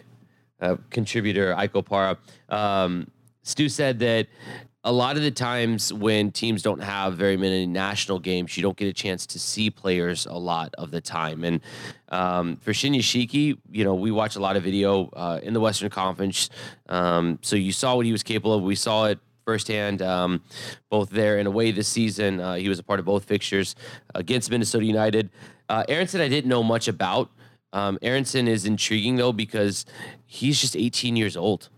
uh, 0.60 0.76
contributor 0.90 1.52
Ike 1.52 1.72
Opara. 1.72 2.16
Um, 2.48 3.10
Stu 3.42 3.68
said 3.68 3.98
that 3.98 4.28
a 4.88 4.92
lot 4.92 5.18
of 5.18 5.22
the 5.22 5.30
times 5.30 5.92
when 5.92 6.32
teams 6.32 6.62
don't 6.62 6.82
have 6.82 7.14
very 7.14 7.36
many 7.36 7.66
national 7.66 8.18
games, 8.18 8.56
you 8.56 8.62
don't 8.62 8.76
get 8.78 8.88
a 8.88 8.92
chance 8.94 9.26
to 9.26 9.38
see 9.38 9.68
players 9.68 10.24
a 10.24 10.32
lot 10.32 10.74
of 10.78 10.90
the 10.90 11.00
time. 11.02 11.44
And 11.44 11.60
um, 12.08 12.56
for 12.56 12.72
Shinyashiki, 12.72 13.58
you 13.70 13.84
know, 13.84 13.94
we 13.94 14.10
watch 14.10 14.36
a 14.36 14.40
lot 14.40 14.56
of 14.56 14.62
video 14.62 15.10
uh, 15.10 15.40
in 15.42 15.52
the 15.52 15.60
Western 15.60 15.90
Conference. 15.90 16.48
Um, 16.88 17.38
so 17.42 17.54
you 17.54 17.70
saw 17.70 17.96
what 17.96 18.06
he 18.06 18.12
was 18.12 18.22
capable 18.22 18.54
of. 18.54 18.62
We 18.62 18.76
saw 18.76 19.04
it 19.04 19.18
firsthand, 19.44 20.00
um, 20.00 20.42
both 20.88 21.10
there 21.10 21.36
and 21.36 21.46
away 21.46 21.70
this 21.70 21.88
season. 21.88 22.40
Uh, 22.40 22.54
he 22.54 22.70
was 22.70 22.78
a 22.78 22.82
part 22.82 22.98
of 22.98 23.04
both 23.04 23.24
fixtures 23.24 23.76
against 24.14 24.50
Minnesota 24.50 24.86
United. 24.86 25.28
Uh, 25.68 25.84
Aaronson, 25.86 26.22
I 26.22 26.28
didn't 26.28 26.48
know 26.48 26.62
much 26.62 26.88
about. 26.88 27.30
Um, 27.74 27.98
Aaronson 28.00 28.48
is 28.48 28.64
intriguing 28.64 29.16
though 29.16 29.34
because 29.34 29.84
he's 30.24 30.58
just 30.58 30.74
18 30.74 31.14
years 31.14 31.36
old. 31.36 31.68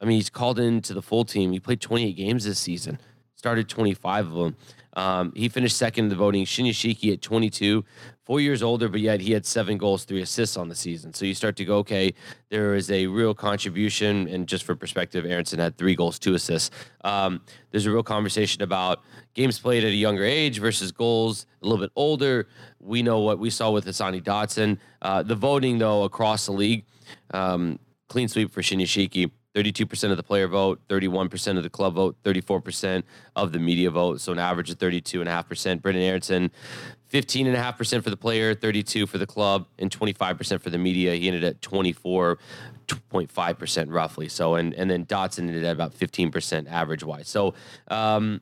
I 0.00 0.06
mean, 0.06 0.16
he's 0.16 0.30
called 0.30 0.58
into 0.58 0.94
the 0.94 1.02
full 1.02 1.24
team. 1.24 1.52
He 1.52 1.60
played 1.60 1.80
28 1.80 2.12
games 2.12 2.44
this 2.44 2.58
season. 2.58 2.98
started 3.36 3.68
25 3.68 4.26
of 4.26 4.32
them. 4.32 4.56
Um, 4.94 5.32
he 5.36 5.48
finished 5.48 5.76
second 5.76 6.06
in 6.06 6.08
the 6.08 6.16
voting. 6.16 6.44
Shinyashiki 6.44 7.12
at 7.12 7.22
22, 7.22 7.84
four 8.24 8.40
years 8.40 8.62
older, 8.62 8.88
but 8.88 9.00
yet 9.00 9.20
he 9.20 9.32
had 9.32 9.46
seven 9.46 9.78
goals, 9.78 10.04
three 10.04 10.20
assists 10.20 10.56
on 10.56 10.68
the 10.68 10.74
season. 10.74 11.14
So 11.14 11.24
you 11.24 11.34
start 11.34 11.56
to 11.56 11.64
go, 11.64 11.78
okay, 11.78 12.14
there 12.48 12.74
is 12.74 12.90
a 12.90 13.06
real 13.06 13.34
contribution. 13.34 14.26
And 14.28 14.48
just 14.48 14.64
for 14.64 14.74
perspective, 14.74 15.24
Aaronson 15.24 15.58
had 15.58 15.78
three 15.78 15.94
goals, 15.94 16.18
two 16.18 16.34
assists. 16.34 16.70
Um, 17.04 17.40
there's 17.70 17.86
a 17.86 17.90
real 17.90 18.02
conversation 18.02 18.62
about 18.62 19.02
games 19.34 19.58
played 19.58 19.84
at 19.84 19.90
a 19.90 19.94
younger 19.94 20.24
age 20.24 20.58
versus 20.58 20.90
goals 20.90 21.46
a 21.62 21.66
little 21.66 21.82
bit 21.84 21.92
older. 21.94 22.48
We 22.80 23.02
know 23.02 23.20
what 23.20 23.38
we 23.38 23.50
saw 23.50 23.70
with 23.70 23.86
Hassani 23.86 24.22
Dotson. 24.22 24.78
Uh, 25.00 25.22
the 25.22 25.36
voting, 25.36 25.78
though, 25.78 26.02
across 26.02 26.46
the 26.46 26.52
league, 26.52 26.84
um, 27.32 27.78
clean 28.08 28.26
sweep 28.28 28.50
for 28.50 28.60
Shinyashiki. 28.60 29.30
32% 29.54 30.10
of 30.10 30.16
the 30.16 30.22
player 30.22 30.46
vote, 30.46 30.80
31% 30.88 31.56
of 31.56 31.62
the 31.62 31.70
club 31.70 31.94
vote, 31.94 32.16
34% 32.24 33.02
of 33.34 33.52
the 33.52 33.58
media 33.58 33.90
vote. 33.90 34.20
So 34.20 34.32
an 34.32 34.38
average 34.38 34.68
of 34.70 34.78
32.5%. 34.78 35.80
Brenden 35.80 36.02
Aaronson, 36.02 36.50
15.5% 37.12 38.04
for 38.04 38.10
the 38.10 38.16
player, 38.16 38.54
32 38.54 39.06
for 39.06 39.18
the 39.18 39.26
club, 39.26 39.66
and 39.78 39.90
25% 39.90 40.60
for 40.60 40.70
the 40.70 40.78
media. 40.78 41.16
He 41.16 41.26
ended 41.26 41.42
at 41.42 41.60
24.5% 41.60 43.92
roughly. 43.92 44.28
So, 44.28 44.54
and, 44.54 44.72
and 44.74 44.88
then 44.90 45.06
Dotson 45.06 45.48
ended 45.48 45.64
at 45.64 45.72
about 45.72 45.94
15% 45.94 46.70
average 46.70 47.02
wise. 47.02 47.26
So, 47.28 47.54
um, 47.88 48.40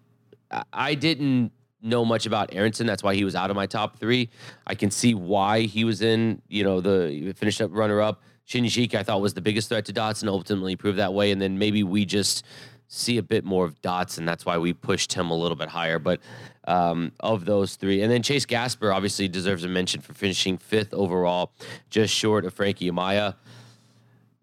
I 0.73 0.95
didn't 0.95 1.53
know 1.83 2.05
much 2.05 2.27
about 2.27 2.55
Aaronson. 2.55 2.87
That's 2.87 3.03
why 3.03 3.15
he 3.15 3.25
was 3.25 3.35
out 3.35 3.51
of 3.51 3.57
my 3.57 3.67
top 3.67 3.99
three. 3.99 4.31
I 4.67 4.75
can 4.75 4.91
see 4.91 5.15
why 5.15 5.63
he 5.63 5.85
was 5.85 6.03
in, 6.03 6.43
you 6.49 6.65
know, 6.65 6.81
the 6.81 7.33
finished 7.37 7.61
up 7.61 7.71
runner 7.73 8.01
up. 8.01 8.23
Shinjiki, 8.49 8.95
I 8.95 9.03
thought 9.03 9.21
was 9.21 9.35
the 9.35 9.43
biggest 9.43 9.69
threat 9.69 9.85
to 9.87 9.93
Dotson, 9.93 10.27
ultimately 10.27 10.75
proved 10.75 10.99
that 10.99 11.13
way. 11.13 11.31
And 11.31 11.41
then 11.41 11.59
maybe 11.59 11.83
we 11.83 12.07
just 12.07 12.45
see 12.89 13.19
a 13.19 13.23
bit 13.23 13.45
more 13.45 13.67
of 13.67 13.81
Dotson. 13.83 14.25
That's 14.25 14.47
why 14.47 14.57
we 14.57 14.73
pushed 14.73 15.13
him 15.13 15.31
a 15.31 15.37
little 15.37 15.57
bit 15.57 15.69
higher. 15.69 15.99
But 15.99 16.21
um, 16.67 17.13
of 17.21 17.45
those 17.45 17.77
three, 17.77 18.01
and 18.01 18.11
then 18.11 18.23
Chase 18.23 18.47
Gasper 18.47 18.91
obviously 18.91 19.29
deserves 19.29 19.65
a 19.65 19.69
mention 19.69 20.01
for 20.01 20.15
finishing 20.15 20.57
fifth 20.57 20.95
overall, 20.95 21.53
just 21.91 22.15
short 22.15 22.47
of 22.47 22.55
Frankie 22.55 22.91
Amaya. 22.91 23.35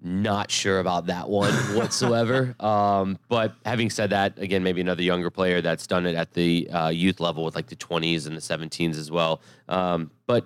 Not 0.01 0.51
sure 0.51 0.79
about 0.79 1.07
that 1.07 1.27
one 1.27 1.51
whatsoever. 1.75 2.55
Um, 2.59 3.17
but 3.27 3.55
having 3.65 3.89
said 3.89 4.11
that, 4.11 4.37
again, 4.37 4.61
maybe 4.61 4.81
another 4.81 5.01
younger 5.01 5.31
player 5.31 5.61
that's 5.61 5.87
done 5.87 6.05
it 6.05 6.13
at 6.13 6.31
the 6.33 6.69
uh, 6.69 6.89
youth 6.89 7.19
level 7.19 7.43
with 7.43 7.55
like 7.55 7.67
the 7.67 7.75
20s 7.75 8.27
and 8.27 8.37
the 8.37 8.41
17s 8.41 8.99
as 8.99 9.09
well. 9.09 9.41
Um, 9.67 10.11
but 10.27 10.45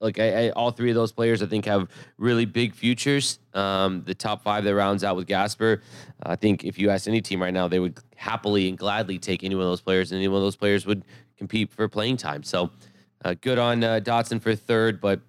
like 0.00 0.18
I, 0.18 0.46
I, 0.46 0.50
all 0.50 0.70
three 0.70 0.90
of 0.90 0.94
those 0.94 1.12
players, 1.12 1.42
I 1.42 1.46
think 1.46 1.66
have 1.66 1.88
really 2.16 2.46
big 2.46 2.74
futures. 2.74 3.38
Um, 3.54 4.02
the 4.04 4.14
top 4.14 4.42
five 4.42 4.64
that 4.64 4.74
rounds 4.74 5.04
out 5.04 5.16
with 5.16 5.26
Gasper, 5.26 5.82
I 6.22 6.36
think 6.36 6.64
if 6.64 6.78
you 6.78 6.90
ask 6.90 7.06
any 7.06 7.20
team 7.20 7.42
right 7.42 7.52
now, 7.52 7.68
they 7.68 7.78
would 7.78 7.98
happily 8.16 8.68
and 8.68 8.78
gladly 8.78 9.18
take 9.18 9.44
any 9.44 9.54
one 9.54 9.64
of 9.64 9.70
those 9.70 9.80
players, 9.80 10.12
and 10.12 10.18
any 10.18 10.28
one 10.28 10.38
of 10.38 10.42
those 10.42 10.56
players 10.56 10.86
would 10.86 11.04
compete 11.36 11.70
for 11.70 11.88
playing 11.88 12.16
time. 12.16 12.42
So 12.42 12.70
uh, 13.24 13.34
good 13.40 13.58
on 13.58 13.84
uh, 13.84 14.00
Dotson 14.02 14.40
for 14.40 14.54
third, 14.54 15.00
but 15.00 15.20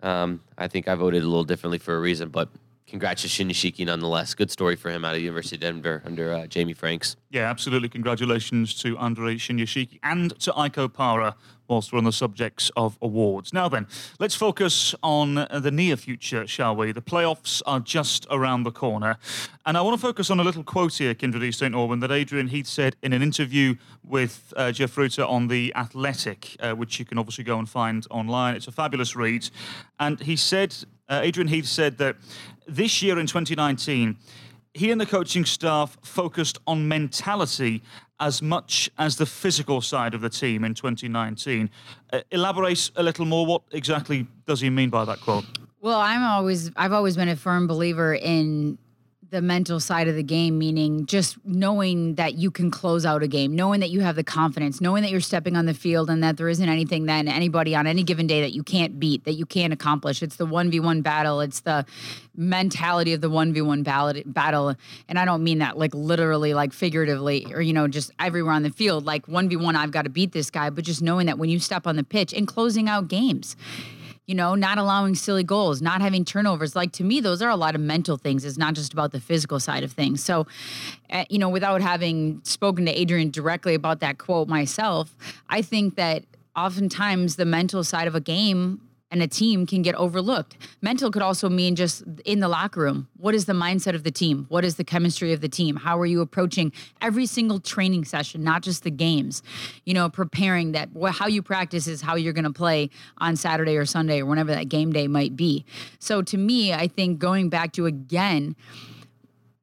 um, 0.00 0.40
I 0.58 0.68
think 0.68 0.88
I 0.88 0.94
voted 0.94 1.22
a 1.22 1.26
little 1.26 1.44
differently 1.44 1.78
for 1.78 1.96
a 1.96 2.00
reason. 2.00 2.28
But 2.28 2.48
congrats 2.86 3.22
to 3.22 3.28
Shinyashiki 3.28 3.86
nonetheless. 3.86 4.34
Good 4.34 4.50
story 4.50 4.76
for 4.76 4.90
him 4.90 5.04
out 5.04 5.14
of 5.14 5.20
University 5.20 5.56
of 5.56 5.60
Denver 5.60 6.02
under 6.04 6.32
uh, 6.32 6.46
Jamie 6.46 6.72
Franks. 6.72 7.16
Yeah, 7.30 7.48
absolutely. 7.50 7.88
Congratulations 7.88 8.74
to 8.82 8.96
Andre 8.98 9.36
Shinyashiki 9.36 9.98
and 10.02 10.38
to 10.40 10.56
Ike 10.56 10.74
Opara 10.74 11.34
whilst 11.68 11.92
we're 11.92 11.98
on 11.98 12.04
the 12.04 12.12
subjects 12.12 12.70
of 12.76 12.98
awards. 13.00 13.52
Now 13.52 13.68
then, 13.68 13.86
let's 14.18 14.34
focus 14.34 14.94
on 15.02 15.34
the 15.34 15.70
near 15.70 15.96
future, 15.96 16.46
shall 16.46 16.76
we? 16.76 16.92
The 16.92 17.02
playoffs 17.02 17.62
are 17.66 17.80
just 17.80 18.26
around 18.30 18.64
the 18.64 18.70
corner. 18.70 19.18
And 19.64 19.76
I 19.76 19.80
want 19.80 19.98
to 19.98 20.00
focus 20.00 20.30
on 20.30 20.40
a 20.40 20.44
little 20.44 20.62
quote 20.62 20.94
here, 20.94 21.14
Kyndra 21.14 21.52
St. 21.52 21.74
Aubin, 21.74 22.00
that 22.00 22.10
Adrian 22.10 22.48
Heath 22.48 22.66
said 22.66 22.96
in 23.02 23.12
an 23.12 23.22
interview 23.22 23.76
with 24.04 24.52
uh, 24.56 24.72
Jeff 24.72 24.96
Rueter 24.96 25.24
on 25.24 25.48
The 25.48 25.72
Athletic, 25.74 26.56
uh, 26.60 26.72
which 26.72 26.98
you 26.98 27.04
can 27.04 27.18
obviously 27.18 27.44
go 27.44 27.58
and 27.58 27.68
find 27.68 28.06
online. 28.10 28.54
It's 28.54 28.68
a 28.68 28.72
fabulous 28.72 29.16
read. 29.16 29.48
And 29.98 30.20
he 30.20 30.36
said, 30.36 30.74
uh, 31.08 31.20
Adrian 31.22 31.48
Heath 31.48 31.66
said 31.66 31.98
that 31.98 32.16
this 32.66 33.02
year 33.02 33.18
in 33.18 33.26
2019, 33.26 34.16
he 34.74 34.90
and 34.90 35.00
the 35.00 35.06
coaching 35.06 35.44
staff 35.44 35.96
focused 36.02 36.58
on 36.66 36.86
mentality 36.86 37.82
as 38.20 38.42
much 38.42 38.90
as 38.98 39.16
the 39.16 39.26
physical 39.26 39.80
side 39.80 40.14
of 40.14 40.20
the 40.20 40.30
team 40.30 40.64
in 40.64 40.74
2019. 40.74 41.70
Uh, 42.12 42.20
elaborate 42.30 42.90
a 42.96 43.02
little 43.02 43.26
more. 43.26 43.46
What 43.46 43.62
exactly 43.72 44.26
does 44.46 44.60
he 44.60 44.70
mean 44.70 44.90
by 44.90 45.04
that 45.04 45.20
quote? 45.20 45.44
Well, 45.80 46.00
I'm 46.00 46.24
always 46.24 46.70
I've 46.76 46.92
always 46.92 47.16
been 47.16 47.28
a 47.28 47.36
firm 47.36 47.66
believer 47.66 48.14
in 48.14 48.78
the 49.30 49.42
mental 49.42 49.80
side 49.80 50.08
of 50.08 50.14
the 50.14 50.22
game, 50.22 50.58
meaning 50.58 51.04
just 51.06 51.36
knowing 51.44 52.14
that 52.14 52.34
you 52.34 52.50
can 52.50 52.70
close 52.70 53.04
out 53.04 53.22
a 53.22 53.28
game, 53.28 53.56
knowing 53.56 53.80
that 53.80 53.90
you 53.90 54.00
have 54.00 54.14
the 54.14 54.22
confidence, 54.22 54.80
knowing 54.80 55.02
that 55.02 55.10
you're 55.10 55.20
stepping 55.20 55.56
on 55.56 55.66
the 55.66 55.74
field 55.74 56.08
and 56.08 56.22
that 56.22 56.36
there 56.36 56.48
isn't 56.48 56.68
anything 56.68 57.06
that 57.06 57.26
anybody 57.26 57.74
on 57.74 57.86
any 57.86 58.02
given 58.02 58.26
day 58.26 58.40
that 58.40 58.52
you 58.52 58.62
can't 58.62 59.00
beat, 59.00 59.24
that 59.24 59.32
you 59.32 59.44
can't 59.44 59.72
accomplish. 59.72 60.22
It's 60.22 60.36
the 60.36 60.46
1v1 60.46 61.02
battle, 61.02 61.40
it's 61.40 61.60
the 61.60 61.84
mentality 62.36 63.14
of 63.14 63.20
the 63.20 63.30
1v1 63.30 64.32
battle. 64.32 64.74
And 65.08 65.18
I 65.18 65.24
don't 65.24 65.42
mean 65.42 65.58
that 65.58 65.76
like 65.76 65.94
literally, 65.94 66.54
like 66.54 66.72
figuratively, 66.72 67.46
or, 67.52 67.60
you 67.60 67.72
know, 67.72 67.88
just 67.88 68.12
everywhere 68.20 68.52
on 68.52 68.62
the 68.62 68.70
field. 68.70 69.06
Like 69.06 69.26
1v1, 69.26 69.74
I've 69.74 69.90
got 69.90 70.02
to 70.02 70.10
beat 70.10 70.32
this 70.32 70.50
guy, 70.50 70.70
but 70.70 70.84
just 70.84 71.02
knowing 71.02 71.26
that 71.26 71.38
when 71.38 71.50
you 71.50 71.58
step 71.58 71.86
on 71.86 71.96
the 71.96 72.04
pitch 72.04 72.32
and 72.32 72.46
closing 72.46 72.88
out 72.88 73.08
games, 73.08 73.56
you 74.26 74.34
know, 74.34 74.54
not 74.54 74.76
allowing 74.76 75.14
silly 75.14 75.44
goals, 75.44 75.80
not 75.80 76.00
having 76.00 76.24
turnovers. 76.24 76.74
Like 76.74 76.92
to 76.92 77.04
me, 77.04 77.20
those 77.20 77.40
are 77.40 77.50
a 77.50 77.56
lot 77.56 77.74
of 77.74 77.80
mental 77.80 78.16
things. 78.16 78.44
It's 78.44 78.58
not 78.58 78.74
just 78.74 78.92
about 78.92 79.12
the 79.12 79.20
physical 79.20 79.60
side 79.60 79.84
of 79.84 79.92
things. 79.92 80.22
So, 80.22 80.46
uh, 81.10 81.24
you 81.30 81.38
know, 81.38 81.48
without 81.48 81.80
having 81.80 82.40
spoken 82.42 82.86
to 82.86 82.92
Adrian 82.92 83.30
directly 83.30 83.74
about 83.74 84.00
that 84.00 84.18
quote 84.18 84.48
myself, 84.48 85.14
I 85.48 85.62
think 85.62 85.94
that 85.94 86.24
oftentimes 86.56 87.36
the 87.36 87.44
mental 87.44 87.84
side 87.84 88.08
of 88.08 88.14
a 88.14 88.20
game 88.20 88.80
and 89.10 89.22
a 89.22 89.28
team 89.28 89.66
can 89.66 89.82
get 89.82 89.94
overlooked. 89.94 90.56
Mental 90.82 91.10
could 91.10 91.22
also 91.22 91.48
mean 91.48 91.76
just 91.76 92.02
in 92.24 92.40
the 92.40 92.48
locker 92.48 92.80
room. 92.80 93.08
What 93.16 93.34
is 93.34 93.44
the 93.44 93.52
mindset 93.52 93.94
of 93.94 94.02
the 94.02 94.10
team? 94.10 94.46
What 94.48 94.64
is 94.64 94.76
the 94.76 94.84
chemistry 94.84 95.32
of 95.32 95.40
the 95.40 95.48
team? 95.48 95.76
How 95.76 95.98
are 95.98 96.06
you 96.06 96.20
approaching 96.20 96.72
every 97.00 97.26
single 97.26 97.60
training 97.60 98.04
session, 98.04 98.42
not 98.42 98.62
just 98.62 98.82
the 98.82 98.90
games? 98.90 99.42
You 99.84 99.94
know, 99.94 100.08
preparing 100.08 100.72
that 100.72 100.88
how 101.12 101.28
you 101.28 101.42
practice 101.42 101.86
is 101.86 102.00
how 102.00 102.16
you're 102.16 102.32
going 102.32 102.44
to 102.44 102.52
play 102.52 102.90
on 103.18 103.36
Saturday 103.36 103.76
or 103.76 103.86
Sunday 103.86 104.22
or 104.22 104.26
whenever 104.26 104.52
that 104.52 104.68
game 104.68 104.92
day 104.92 105.06
might 105.06 105.36
be. 105.36 105.64
So 106.00 106.20
to 106.22 106.36
me, 106.36 106.72
I 106.72 106.88
think 106.88 107.18
going 107.18 107.48
back 107.48 107.72
to 107.74 107.86
again, 107.86 108.56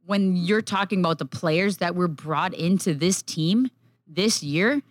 when 0.06 0.36
you're 0.36 0.62
talking 0.62 0.99
about 0.99 1.17
the 1.17 1.25
players 1.25 1.77
that 1.77 1.95
were 1.95 2.08
brought 2.08 2.53
into 2.53 2.93
this 2.93 3.21
team 3.21 3.69
this 4.08 4.41
year, 4.43 4.82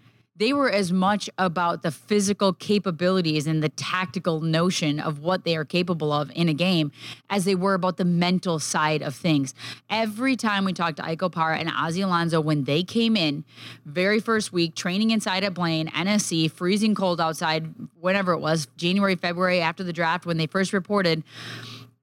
they 0.42 0.52
were 0.52 0.68
as 0.68 0.92
much 0.92 1.30
about 1.38 1.82
the 1.82 1.92
physical 1.92 2.52
capabilities 2.52 3.46
and 3.46 3.62
the 3.62 3.68
tactical 3.68 4.40
notion 4.40 4.98
of 4.98 5.20
what 5.20 5.44
they 5.44 5.56
are 5.56 5.64
capable 5.64 6.10
of 6.10 6.32
in 6.34 6.48
a 6.48 6.52
game 6.52 6.90
as 7.30 7.44
they 7.44 7.54
were 7.54 7.74
about 7.74 7.96
the 7.96 8.04
mental 8.04 8.58
side 8.58 9.02
of 9.02 9.14
things. 9.14 9.54
Every 9.88 10.34
time 10.34 10.64
we 10.64 10.72
talked 10.72 10.96
to 10.96 11.04
Ike 11.04 11.20
Opara 11.20 11.58
and 11.58 11.70
Ozzie 11.70 12.00
Alonso, 12.00 12.40
when 12.40 12.64
they 12.64 12.82
came 12.82 13.16
in, 13.16 13.44
very 13.86 14.18
first 14.18 14.52
week, 14.52 14.74
training 14.74 15.12
inside 15.12 15.44
at 15.44 15.54
Blaine, 15.54 15.86
NSC, 15.86 16.50
freezing 16.50 16.96
cold 16.96 17.20
outside, 17.20 17.72
whenever 18.00 18.32
it 18.32 18.40
was, 18.40 18.66
January, 18.76 19.14
February, 19.14 19.60
after 19.60 19.84
the 19.84 19.92
draft, 19.92 20.26
when 20.26 20.38
they 20.38 20.48
first 20.48 20.72
reported, 20.72 21.22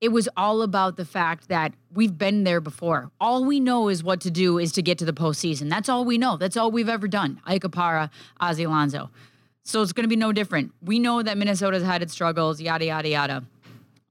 it 0.02 0.10
was 0.10 0.30
all 0.38 0.62
about 0.62 0.96
the 0.96 1.06
fact 1.06 1.50
that 1.50 1.74
we've 1.94 2.18
been 2.18 2.44
there 2.44 2.62
before. 2.62 3.12
All 3.20 3.44
we 3.44 3.60
know 3.60 3.90
is 3.90 4.04
what 4.04 4.22
to 4.22 4.32
do 4.32 4.58
is 4.58 4.72
to 4.74 4.82
get 4.82 4.98
to 5.00 5.06
the 5.06 5.14
postseason. 5.14 5.70
That's 5.70 5.90
all 5.90 6.06
we 6.06 6.18
know. 6.18 6.38
That's 6.38 6.56
all 6.56 6.72
we've 6.72 6.90
ever 6.90 7.08
done. 7.08 7.42
Ike 7.46 7.64
Opara, 7.64 8.10
Ozzie 8.40 8.64
Alonso. 8.64 9.10
So 9.64 9.82
it's 9.82 9.92
going 9.92 10.06
to 10.06 10.10
be 10.10 10.16
no 10.16 10.32
different. 10.32 10.74
We 10.82 11.00
know 11.00 11.22
that 11.22 11.38
Minnesota's 11.38 11.84
had 11.84 12.02
its 12.02 12.14
struggles, 12.14 12.62
yada, 12.62 12.86
yada, 12.86 13.10
yada 13.10 13.44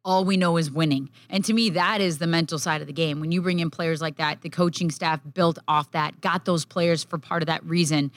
all 0.08 0.24
we 0.24 0.38
know 0.38 0.56
is 0.56 0.70
winning. 0.70 1.10
And 1.28 1.44
to 1.44 1.52
me, 1.52 1.68
that 1.70 2.00
is 2.00 2.16
the 2.16 2.26
mental 2.26 2.58
side 2.58 2.80
of 2.80 2.86
the 2.86 2.94
game. 2.94 3.20
When 3.20 3.30
you 3.30 3.42
bring 3.42 3.60
in 3.60 3.68
players 3.68 4.00
like 4.00 4.16
that, 4.16 4.40
the 4.40 4.48
coaching 4.48 4.90
staff 4.90 5.20
built 5.34 5.58
off 5.68 5.90
that, 5.90 6.22
got 6.22 6.46
those 6.46 6.64
players 6.64 7.04
for 7.04 7.18
part 7.18 7.42
of 7.42 7.46
that 7.46 7.62
reason. 7.66 8.10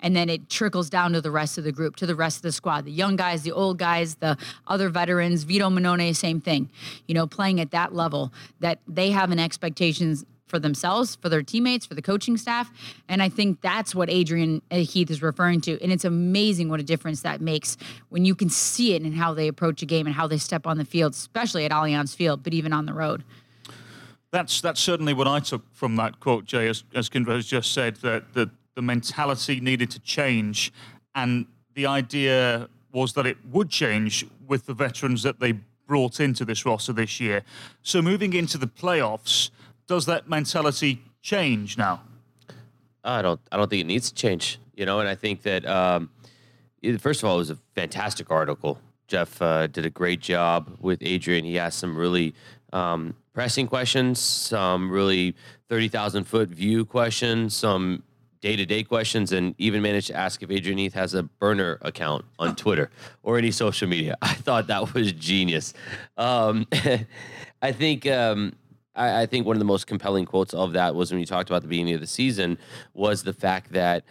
And 0.00 0.14
then 0.14 0.28
it 0.28 0.50
trickles 0.50 0.90
down 0.90 1.14
to 1.14 1.22
the 1.22 1.30
rest 1.30 1.56
of 1.56 1.64
the 1.64 1.72
group, 1.72 1.96
to 1.96 2.06
the 2.06 2.14
rest 2.14 2.36
of 2.36 2.42
the 2.42 2.52
squad 2.52 2.84
the 2.84 2.92
young 2.92 3.16
guys, 3.16 3.44
the 3.44 3.52
old 3.52 3.78
guys, 3.78 4.16
the 4.16 4.36
other 4.66 4.90
veterans. 4.90 5.44
Vito 5.44 5.70
Mannone, 5.70 6.14
same 6.14 6.38
thing. 6.38 6.68
You 7.06 7.14
know, 7.14 7.26
playing 7.26 7.60
at 7.60 7.70
that 7.70 7.94
level, 7.94 8.30
that 8.60 8.80
they 8.86 9.10
have 9.10 9.30
an 9.30 9.38
expectations 9.38 10.26
for 10.48 10.58
themselves, 10.58 11.16
for 11.16 11.28
their 11.28 11.42
teammates, 11.42 11.86
for 11.86 11.94
the 11.94 12.02
coaching 12.02 12.36
staff. 12.36 12.70
And 13.08 13.22
I 13.22 13.28
think 13.28 13.60
that's 13.60 13.94
what 13.94 14.10
Adrian 14.10 14.62
Heath 14.70 15.10
is 15.10 15.22
referring 15.22 15.60
to. 15.62 15.80
And 15.82 15.92
it's 15.92 16.04
amazing 16.04 16.68
what 16.68 16.80
a 16.80 16.82
difference 16.82 17.22
that 17.22 17.40
makes 17.40 17.76
when 18.08 18.24
you 18.24 18.34
can 18.34 18.50
see 18.50 18.94
it 18.94 19.02
in 19.02 19.12
how 19.12 19.34
they 19.34 19.48
approach 19.48 19.82
a 19.82 19.86
game 19.86 20.06
and 20.06 20.14
how 20.14 20.26
they 20.26 20.38
step 20.38 20.66
on 20.66 20.78
the 20.78 20.84
field, 20.84 21.12
especially 21.12 21.64
at 21.64 21.70
Allianz 21.70 22.14
Field, 22.14 22.42
but 22.42 22.54
even 22.54 22.72
on 22.72 22.86
the 22.86 22.94
road. 22.94 23.22
That's 24.30 24.60
that's 24.60 24.80
certainly 24.80 25.14
what 25.14 25.26
I 25.26 25.40
took 25.40 25.62
from 25.72 25.96
that 25.96 26.20
quote, 26.20 26.44
Jay, 26.44 26.68
as, 26.68 26.84
as 26.94 27.08
has 27.12 27.46
just 27.46 27.72
said, 27.72 27.96
that 27.96 28.34
the, 28.34 28.50
the 28.74 28.82
mentality 28.82 29.60
needed 29.60 29.90
to 29.92 30.00
change. 30.00 30.70
And 31.14 31.46
the 31.74 31.86
idea 31.86 32.68
was 32.92 33.14
that 33.14 33.26
it 33.26 33.38
would 33.46 33.70
change 33.70 34.26
with 34.46 34.66
the 34.66 34.74
veterans 34.74 35.22
that 35.22 35.40
they 35.40 35.54
brought 35.86 36.20
into 36.20 36.44
this 36.44 36.64
roster 36.66 36.92
this 36.92 37.18
year. 37.18 37.42
So 37.82 38.02
moving 38.02 38.34
into 38.34 38.58
the 38.58 38.66
playoffs, 38.66 39.50
does 39.88 40.06
that 40.06 40.28
mentality 40.28 41.02
change 41.22 41.76
now? 41.76 42.02
I 43.02 43.22
don't. 43.22 43.40
I 43.50 43.56
don't 43.56 43.68
think 43.68 43.80
it 43.80 43.86
needs 43.86 44.10
to 44.10 44.14
change. 44.14 44.60
You 44.76 44.86
know, 44.86 45.00
and 45.00 45.08
I 45.08 45.16
think 45.16 45.42
that 45.42 45.66
um, 45.66 46.10
first 46.98 47.22
of 47.22 47.28
all, 47.28 47.36
it 47.36 47.38
was 47.38 47.50
a 47.50 47.58
fantastic 47.74 48.30
article. 48.30 48.78
Jeff 49.08 49.40
uh, 49.42 49.66
did 49.66 49.86
a 49.86 49.90
great 49.90 50.20
job 50.20 50.76
with 50.80 50.98
Adrian. 51.02 51.44
He 51.44 51.58
asked 51.58 51.78
some 51.78 51.96
really 51.96 52.34
um, 52.72 53.16
pressing 53.32 53.66
questions, 53.66 54.20
some 54.20 54.90
really 54.90 55.34
thirty 55.68 55.88
thousand 55.88 56.24
foot 56.24 56.50
view 56.50 56.84
questions, 56.84 57.56
some 57.56 58.02
day 58.40 58.54
to 58.56 58.66
day 58.66 58.84
questions, 58.84 59.32
and 59.32 59.54
even 59.58 59.80
managed 59.80 60.08
to 60.08 60.16
ask 60.16 60.42
if 60.42 60.50
Adrian 60.50 60.78
Heath 60.78 60.94
has 60.94 61.14
a 61.14 61.22
burner 61.22 61.78
account 61.80 62.26
on 62.38 62.54
Twitter 62.64 62.90
or 63.22 63.38
any 63.38 63.50
social 63.50 63.88
media. 63.88 64.16
I 64.22 64.34
thought 64.34 64.66
that 64.66 64.92
was 64.92 65.12
genius. 65.12 65.72
Um, 66.18 66.66
I 67.62 67.72
think. 67.72 68.06
Um, 68.06 68.52
I, 68.98 69.22
I 69.22 69.26
think 69.26 69.46
one 69.46 69.56
of 69.56 69.60
the 69.60 69.64
most 69.64 69.86
compelling 69.86 70.26
quotes 70.26 70.52
of 70.52 70.72
that 70.72 70.94
was 70.94 71.10
when 71.10 71.20
you 71.20 71.26
talked 71.26 71.48
about 71.48 71.62
the 71.62 71.68
beginning 71.68 71.94
of 71.94 72.00
the 72.00 72.06
season 72.06 72.58
was 72.92 73.22
the 73.22 73.32
fact 73.32 73.72
that 73.72 74.04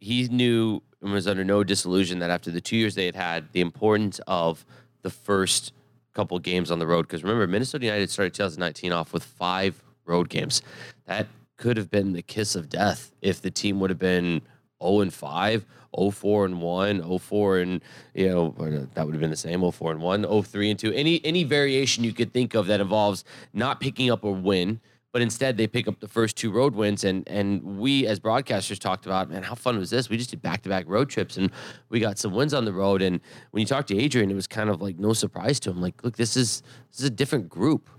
he 0.00 0.28
knew 0.28 0.82
and 1.00 1.12
was 1.12 1.28
under 1.28 1.44
no 1.44 1.62
disillusion 1.62 2.18
that 2.18 2.30
after 2.30 2.50
the 2.50 2.60
two 2.60 2.76
years 2.76 2.94
they 2.94 3.06
had 3.06 3.14
had, 3.14 3.52
the 3.52 3.60
importance 3.60 4.20
of 4.26 4.64
the 5.02 5.10
first 5.10 5.72
couple 6.12 6.38
games 6.40 6.70
on 6.70 6.80
the 6.80 6.86
road. 6.86 7.02
Because 7.02 7.22
remember, 7.22 7.46
Minnesota 7.46 7.84
United 7.84 8.10
started 8.10 8.34
2019 8.34 8.92
off 8.92 9.12
with 9.12 9.22
five 9.22 9.80
road 10.04 10.28
games. 10.28 10.62
That 11.06 11.28
could 11.56 11.76
have 11.76 11.90
been 11.90 12.12
the 12.12 12.22
kiss 12.22 12.56
of 12.56 12.68
death 12.68 13.12
if 13.22 13.40
the 13.40 13.50
team 13.50 13.78
would 13.80 13.90
have 13.90 13.98
been 13.98 14.42
0 14.82 15.00
and 15.00 15.14
5, 15.14 15.64
0 15.96 16.10
4 16.10 16.44
and 16.46 16.60
1, 16.60 17.18
4 17.18 17.58
and 17.58 17.82
you 18.14 18.28
know 18.28 18.54
that 18.94 19.04
would 19.04 19.14
have 19.14 19.20
been 19.20 19.30
the 19.30 19.36
same 19.36 19.68
4 19.70 19.92
and 19.92 20.00
1, 20.00 20.42
3 20.42 20.70
and 20.70 20.78
2. 20.78 20.92
Any 20.92 21.24
any 21.24 21.44
variation 21.44 22.04
you 22.04 22.12
could 22.12 22.32
think 22.32 22.54
of 22.54 22.66
that 22.66 22.80
involves 22.80 23.24
not 23.52 23.80
picking 23.80 24.10
up 24.10 24.24
a 24.24 24.30
win, 24.30 24.80
but 25.12 25.22
instead 25.22 25.56
they 25.56 25.66
pick 25.66 25.88
up 25.88 26.00
the 26.00 26.08
first 26.08 26.36
two 26.36 26.50
road 26.50 26.74
wins 26.74 27.04
and 27.04 27.26
and 27.28 27.78
we 27.78 28.06
as 28.06 28.20
broadcasters 28.20 28.78
talked 28.78 29.06
about, 29.06 29.30
man, 29.30 29.42
how 29.42 29.54
fun 29.54 29.78
was 29.78 29.90
this? 29.90 30.08
We 30.08 30.16
just 30.16 30.30
did 30.30 30.42
back-to-back 30.42 30.84
road 30.86 31.08
trips 31.08 31.36
and 31.36 31.50
we 31.88 32.00
got 32.00 32.18
some 32.18 32.34
wins 32.34 32.54
on 32.54 32.64
the 32.64 32.72
road 32.72 33.02
and 33.02 33.20
when 33.50 33.60
you 33.60 33.66
talk 33.66 33.86
to 33.86 33.98
Adrian, 33.98 34.30
it 34.30 34.34
was 34.34 34.46
kind 34.46 34.70
of 34.70 34.82
like 34.82 34.98
no 34.98 35.12
surprise 35.12 35.58
to 35.60 35.70
him 35.70 35.80
like, 35.80 36.02
look, 36.04 36.16
this 36.16 36.36
is 36.36 36.62
this 36.90 37.00
is 37.00 37.06
a 37.06 37.10
different 37.10 37.48
group 37.48 37.90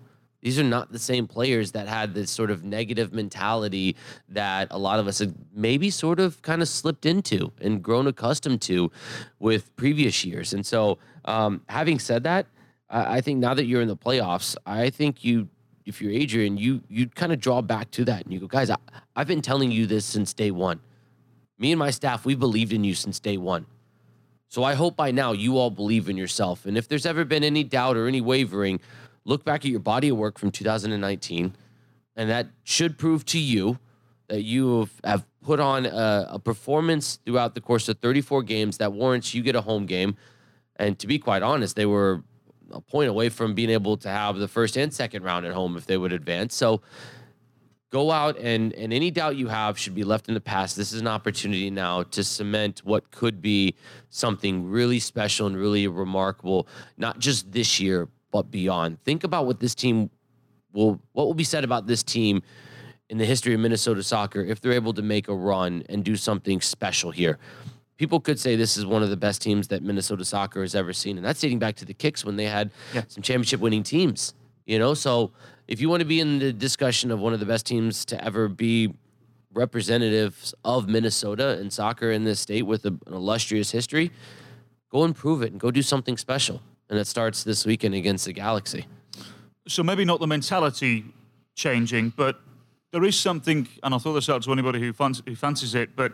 these 0.42 0.58
are 0.58 0.64
not 0.64 0.92
the 0.92 1.00
same 1.00 1.28
players 1.28 1.74
that 1.74 1.88
had 1.88 2.14
this 2.14 2.32
sort 2.32 2.50
of 2.50 2.64
negative 2.64 3.14
mentality 3.14 3.96
that 4.30 4.70
a 4.72 4.78
lot 4.78 5.00
of 5.00 5.08
us 5.08 5.20
had 5.20 5.36
maybe 5.54 5.90
sort 5.90 6.20
of 6.20 6.42
kind 6.42 6.62
of 6.62 6.70
slipped 6.70 7.06
into 7.06 7.52
and 7.60 7.84
grown 7.84 8.08
accustomed 8.08 8.62
to 8.62 8.92
with 9.40 9.76
previous 9.76 10.24
years. 10.24 10.54
And 10.54 10.66
so, 10.66 10.98
um, 11.26 11.62
having 11.68 12.00
said 12.00 12.24
that, 12.24 12.48
I, 12.90 13.18
I 13.18 13.22
think 13.22 13.40
now 13.40 13.54
that 13.54 13.66
you're 13.66 13.82
in 13.82 13.90
the 13.90 13.98
playoffs, 13.98 14.56
I 14.66 14.90
think 14.90 15.24
you, 15.26 15.50
if 15.86 16.02
you're 16.02 16.12
Adrian, 16.12 16.58
you 16.58 16.82
you 16.88 17.08
kind 17.08 17.34
of 17.34 17.40
draw 17.40 17.62
back 17.62 17.92
to 17.92 18.06
that 18.06 18.24
and 18.24 18.34
you 18.34 18.40
go, 18.40 18.48
guys, 18.48 18.70
I, 18.70 18.78
I've 19.16 19.28
been 19.28 19.42
telling 19.42 19.72
you 19.72 19.86
this 19.86 20.06
since 20.06 20.34
day 20.34 20.52
one. 20.52 20.80
Me 21.58 21.74
and 21.74 21.80
my 21.80 21.90
staff, 21.90 22.26
we 22.26 22.36
believed 22.36 22.72
in 22.72 22.86
you 22.86 22.96
since 22.96 23.20
day 23.20 23.36
one. 23.36 23.66
So 24.48 24.64
I 24.64 24.74
hope 24.74 24.96
by 24.96 25.12
now 25.12 25.34
you 25.34 25.58
all 25.58 25.70
believe 25.70 26.10
in 26.10 26.18
yourself. 26.18 26.66
And 26.66 26.78
if 26.78 26.88
there's 26.88 27.06
ever 27.06 27.24
been 27.24 27.44
any 27.44 27.64
doubt 27.64 27.98
or 27.98 28.08
any 28.08 28.22
wavering, 28.22 28.80
look 29.30 29.46
back 29.46 29.64
at 29.64 29.72
your 29.72 29.80
body 29.80 30.10
of 30.10 30.18
work 30.18 30.40
from 30.40 30.50
2019, 30.52 31.56
and 32.16 32.30
that 32.30 32.48
should 32.64 32.98
prove 32.98 33.24
to 33.28 33.40
you 33.40 33.78
that 34.28 34.42
you 34.44 34.90
have, 35.04 35.26
put 35.42 35.60
on 35.60 35.86
a, 35.86 36.28
a 36.32 36.40
performance 36.40 37.20
throughout 37.26 37.56
the 37.56 37.62
course 37.62 37.88
of 37.88 37.98
34 38.00 38.44
games 38.44 38.78
that 38.78 38.92
warrants 38.92 39.34
you 39.34 39.42
get 39.42 39.56
a 39.56 39.62
home 39.62 39.86
game. 39.86 40.18
And 40.76 41.00
to 41.00 41.08
be 41.08 41.18
quite 41.18 41.42
honest, 41.42 41.78
they 41.78 41.86
were 41.86 42.24
a 42.72 42.82
point 42.82 43.10
away 43.10 43.30
from 43.30 43.54
being 43.54 43.70
able 43.70 43.96
to 43.98 44.10
have 44.10 44.38
the 44.38 44.50
first 44.50 44.76
and 44.76 44.94
second 44.94 45.24
round 45.24 45.46
at 45.46 45.54
home 45.54 45.78
if 45.78 45.86
they 45.86 45.96
would 45.96 46.12
advance. 46.12 46.56
So 46.56 46.82
go 47.90 48.12
out 48.12 48.38
and 48.38 48.74
and 48.74 48.92
any 48.92 49.12
doubt 49.12 49.38
you 49.38 49.48
have 49.48 49.80
should 49.80 49.96
be 49.96 50.04
left 50.04 50.28
in 50.28 50.34
the 50.34 50.42
past. 50.42 50.76
This 50.76 50.92
is 50.92 51.00
an 51.00 51.08
opportunity 51.08 51.70
now 51.70 52.04
to 52.04 52.24
cement 52.24 52.82
what 52.84 53.12
could 53.12 53.42
be 53.42 53.76
something 54.10 54.70
really 54.70 55.00
special 55.00 55.48
and 55.48 55.56
really 55.56 55.88
remarkable, 55.88 56.68
not 56.98 57.18
just 57.18 57.52
this 57.54 57.80
year 57.80 58.10
but 58.32 58.52
beyond. 58.52 59.02
Think 59.04 59.24
about 59.24 59.46
what 59.46 59.60
this 59.60 59.76
team 59.76 60.10
will 60.74 61.00
what 61.14 61.26
will 61.26 61.34
be 61.34 61.44
said 61.44 61.64
about 61.64 61.88
this 61.88 62.04
team 62.04 62.42
in 63.10 63.18
the 63.18 63.26
history 63.26 63.54
of 63.54 63.60
Minnesota 63.60 64.04
soccer 64.04 64.42
if 64.42 64.62
they're 64.62 64.72
able 64.74 64.94
to 64.94 65.02
make 65.02 65.28
a 65.28 65.34
run 65.36 65.84
and 65.90 66.04
do 66.04 66.16
something 66.16 66.62
special 66.62 67.12
here. 67.12 67.40
People 67.98 68.20
could 68.20 68.40
say 68.40 68.56
this 68.56 68.78
is 68.78 68.86
one 68.86 69.04
of 69.04 69.10
the 69.10 69.18
best 69.18 69.42
teams 69.42 69.68
that 69.70 69.82
Minnesota 69.84 70.24
soccer 70.24 70.62
has 70.62 70.74
ever 70.76 70.94
seen, 70.94 71.18
and 71.18 71.26
that's 71.26 71.42
dating 71.42 71.60
back 71.60 71.76
to 71.78 71.86
the 71.86 71.94
Kicks 71.94 72.24
when 72.24 72.36
they 72.38 72.46
had 72.46 72.72
Yeah. 72.94 73.04
some 73.08 73.24
championship 73.24 73.60
winning 73.60 73.84
teams. 73.84 74.34
You 74.66 74.78
know, 74.80 74.94
so 74.94 75.32
if 75.68 75.82
you 75.82 75.90
want 75.90 76.02
to 76.02 76.06
be 76.06 76.20
in 76.20 76.40
the 76.40 76.54
discussion 76.54 77.10
of 77.12 77.20
one 77.20 77.34
of 77.34 77.40
the 77.40 77.46
best 77.46 77.66
teams 77.66 78.06
to 78.06 78.24
ever 78.24 78.48
be 78.48 78.94
representatives 79.54 80.54
of 80.64 80.88
Minnesota 80.88 81.58
and 81.60 81.74
soccer 81.74 82.12
in 82.12 82.24
this 82.24 82.40
state 82.40 82.62
with 82.64 82.86
a, 82.86 82.90
an 83.08 83.14
illustrious 83.14 83.72
history, 83.72 84.12
go 84.92 85.04
and 85.04 85.16
prove 85.16 85.42
it 85.42 85.52
and 85.52 85.60
go 85.60 85.72
do 85.72 85.82
something 85.82 86.16
special. 86.18 86.62
And 86.90 86.98
it 87.00 87.06
starts 87.08 87.44
this 87.44 87.66
weekend 87.66 87.96
against 87.96 88.26
the 88.26 88.34
Galaxy. 88.34 88.86
So 89.68 89.84
maybe 89.84 90.06
not 90.06 90.20
the 90.20 90.28
mentality 90.28 91.06
changing, 91.56 92.14
but 92.16 92.40
there 92.92 93.04
is 93.04 93.18
something, 93.18 93.68
and 93.84 93.94
I'll 93.94 94.00
throw 94.00 94.14
this 94.14 94.30
out 94.30 94.42
to 94.44 94.52
anybody 94.52 94.80
who, 94.80 94.94
fans, 94.94 95.22
who 95.26 95.36
fancies 95.36 95.76
it, 95.76 95.96
but 95.96 96.14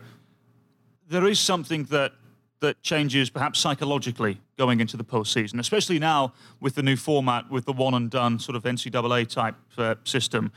there 1.07 1.25
is 1.25 1.39
something 1.39 1.83
that 1.85 2.13
that 2.61 2.81
changes 2.81 3.29
perhaps 3.29 3.59
psychologically 3.59 4.39
going 4.57 4.79
into 4.79 4.97
the 4.97 5.03
postseason, 5.03 5.59
especially 5.59 5.99
now 5.99 6.33
with 6.59 6.75
the 6.75 6.81
new 6.81 6.95
format, 6.95 7.49
with 7.51 7.65
the 7.65 7.73
one 7.73 7.93
and 7.93 8.09
done 8.09 8.39
sort 8.39 8.55
of 8.55 8.63
NCAA 8.63 9.27
type 9.27 9.55
uh, 9.77 9.95
system. 10.03 10.51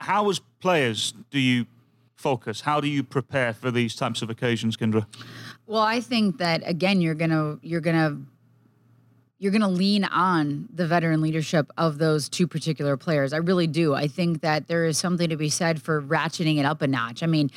How, 0.00 0.30
as 0.30 0.40
players, 0.60 1.12
do 1.30 1.38
you 1.38 1.66
focus? 2.16 2.62
How 2.62 2.80
do 2.80 2.88
you 2.88 3.02
prepare 3.02 3.52
for 3.52 3.70
these 3.70 3.94
types 3.94 4.22
of 4.22 4.30
occasions, 4.30 4.76
Kyndra? 4.76 5.06
Well, 5.66 5.82
I 5.82 6.00
think 6.00 6.38
that 6.38 6.62
again, 6.64 7.00
you're 7.00 7.14
gonna 7.14 7.58
you're 7.62 7.80
gonna 7.80 8.20
you're 9.38 9.52
gonna 9.52 9.68
lean 9.68 10.04
on 10.04 10.68
the 10.74 10.86
veteran 10.86 11.20
leadership 11.20 11.70
of 11.78 11.98
those 11.98 12.28
two 12.28 12.46
particular 12.46 12.96
players. 12.96 13.32
I 13.32 13.38
really 13.38 13.66
do. 13.66 13.94
I 13.94 14.08
think 14.08 14.40
that 14.40 14.66
there 14.66 14.84
is 14.84 14.98
something 14.98 15.28
to 15.28 15.36
be 15.36 15.48
said 15.48 15.80
for 15.80 16.02
ratcheting 16.02 16.58
it 16.58 16.64
up 16.64 16.82
a 16.82 16.86
notch. 16.86 17.22
I 17.22 17.26
mean. 17.26 17.50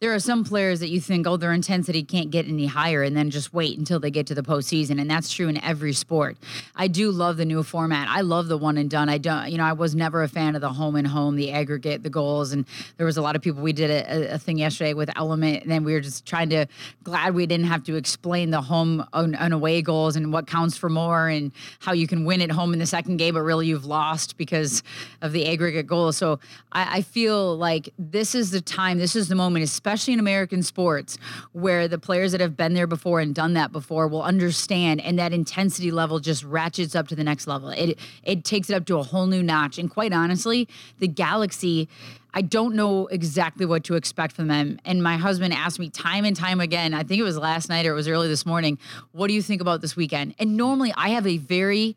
There 0.00 0.14
are 0.14 0.20
some 0.20 0.44
players 0.44 0.78
that 0.78 0.90
you 0.90 1.00
think, 1.00 1.26
oh, 1.26 1.36
their 1.36 1.52
intensity 1.52 2.04
can't 2.04 2.30
get 2.30 2.46
any 2.46 2.66
higher, 2.66 3.02
and 3.02 3.16
then 3.16 3.30
just 3.30 3.52
wait 3.52 3.76
until 3.76 3.98
they 3.98 4.12
get 4.12 4.28
to 4.28 4.34
the 4.36 4.44
postseason, 4.44 5.00
and 5.00 5.10
that's 5.10 5.32
true 5.32 5.48
in 5.48 5.60
every 5.60 5.92
sport. 5.92 6.36
I 6.76 6.86
do 6.86 7.10
love 7.10 7.36
the 7.36 7.44
new 7.44 7.64
format. 7.64 8.06
I 8.08 8.20
love 8.20 8.46
the 8.46 8.56
one 8.56 8.78
and 8.78 8.88
done. 8.88 9.08
I 9.08 9.18
don't, 9.18 9.50
you 9.50 9.58
know, 9.58 9.64
I 9.64 9.72
was 9.72 9.96
never 9.96 10.22
a 10.22 10.28
fan 10.28 10.54
of 10.54 10.60
the 10.60 10.68
home 10.68 10.94
and 10.94 11.04
home, 11.04 11.34
the 11.34 11.50
aggregate, 11.50 12.04
the 12.04 12.10
goals, 12.10 12.52
and 12.52 12.64
there 12.96 13.06
was 13.06 13.16
a 13.16 13.22
lot 13.22 13.34
of 13.34 13.42
people. 13.42 13.60
We 13.60 13.72
did 13.72 13.90
a, 13.90 14.34
a 14.34 14.38
thing 14.38 14.58
yesterday 14.58 14.94
with 14.94 15.10
Element, 15.16 15.62
and 15.62 15.70
then 15.72 15.82
we 15.82 15.92
were 15.92 16.00
just 16.00 16.24
trying 16.24 16.50
to 16.50 16.66
glad 17.02 17.34
we 17.34 17.46
didn't 17.46 17.66
have 17.66 17.82
to 17.84 17.96
explain 17.96 18.50
the 18.50 18.60
home 18.60 19.04
and 19.12 19.34
and 19.34 19.52
away 19.52 19.82
goals 19.82 20.14
and 20.14 20.32
what 20.32 20.46
counts 20.46 20.76
for 20.76 20.88
more, 20.88 21.26
and 21.26 21.50
how 21.80 21.92
you 21.92 22.06
can 22.06 22.24
win 22.24 22.40
at 22.40 22.52
home 22.52 22.72
in 22.72 22.78
the 22.78 22.86
second 22.86 23.16
game, 23.16 23.34
but 23.34 23.42
really 23.42 23.66
you've 23.66 23.84
lost 23.84 24.36
because 24.36 24.84
of 25.22 25.32
the 25.32 25.48
aggregate 25.48 25.88
goals. 25.88 26.16
So 26.16 26.38
I, 26.70 26.98
I 26.98 27.02
feel 27.02 27.56
like 27.56 27.92
this 27.98 28.36
is 28.36 28.52
the 28.52 28.60
time, 28.60 28.98
this 28.98 29.16
is 29.16 29.26
the 29.26 29.34
moment, 29.34 29.64
especially 29.64 29.87
in 30.14 30.20
American 30.20 30.62
sports, 30.62 31.18
where 31.52 31.88
the 31.88 31.98
players 31.98 32.32
that 32.32 32.40
have 32.40 32.56
been 32.56 32.74
there 32.74 32.86
before 32.86 33.20
and 33.20 33.34
done 33.34 33.54
that 33.54 33.72
before 33.72 34.08
will 34.08 34.22
understand, 34.22 35.00
and 35.00 35.18
that 35.18 35.32
intensity 35.32 35.90
level 35.90 36.18
just 36.20 36.44
ratchets 36.44 36.94
up 36.94 37.08
to 37.08 37.16
the 37.16 37.24
next 37.24 37.46
level. 37.46 37.70
It 37.70 37.98
it 38.22 38.44
takes 38.44 38.70
it 38.70 38.74
up 38.74 38.86
to 38.86 38.98
a 38.98 39.02
whole 39.02 39.26
new 39.26 39.42
notch. 39.42 39.78
And 39.78 39.90
quite 39.90 40.12
honestly, 40.12 40.68
the 40.98 41.08
Galaxy. 41.08 41.88
I 42.38 42.42
don't 42.42 42.76
know 42.76 43.08
exactly 43.08 43.66
what 43.66 43.82
to 43.84 43.96
expect 43.96 44.36
from 44.36 44.46
them. 44.46 44.78
And 44.84 45.02
my 45.02 45.16
husband 45.16 45.52
asked 45.52 45.80
me 45.80 45.90
time 45.90 46.24
and 46.24 46.36
time 46.36 46.60
again, 46.60 46.94
I 46.94 47.02
think 47.02 47.18
it 47.18 47.24
was 47.24 47.36
last 47.36 47.68
night 47.68 47.84
or 47.84 47.90
it 47.90 47.96
was 47.96 48.06
early 48.06 48.28
this 48.28 48.46
morning, 48.46 48.78
what 49.10 49.26
do 49.26 49.34
you 49.34 49.42
think 49.42 49.60
about 49.60 49.80
this 49.80 49.96
weekend? 49.96 50.36
And 50.38 50.56
normally 50.56 50.94
I 50.96 51.08
have 51.08 51.26
a 51.26 51.38
very 51.38 51.96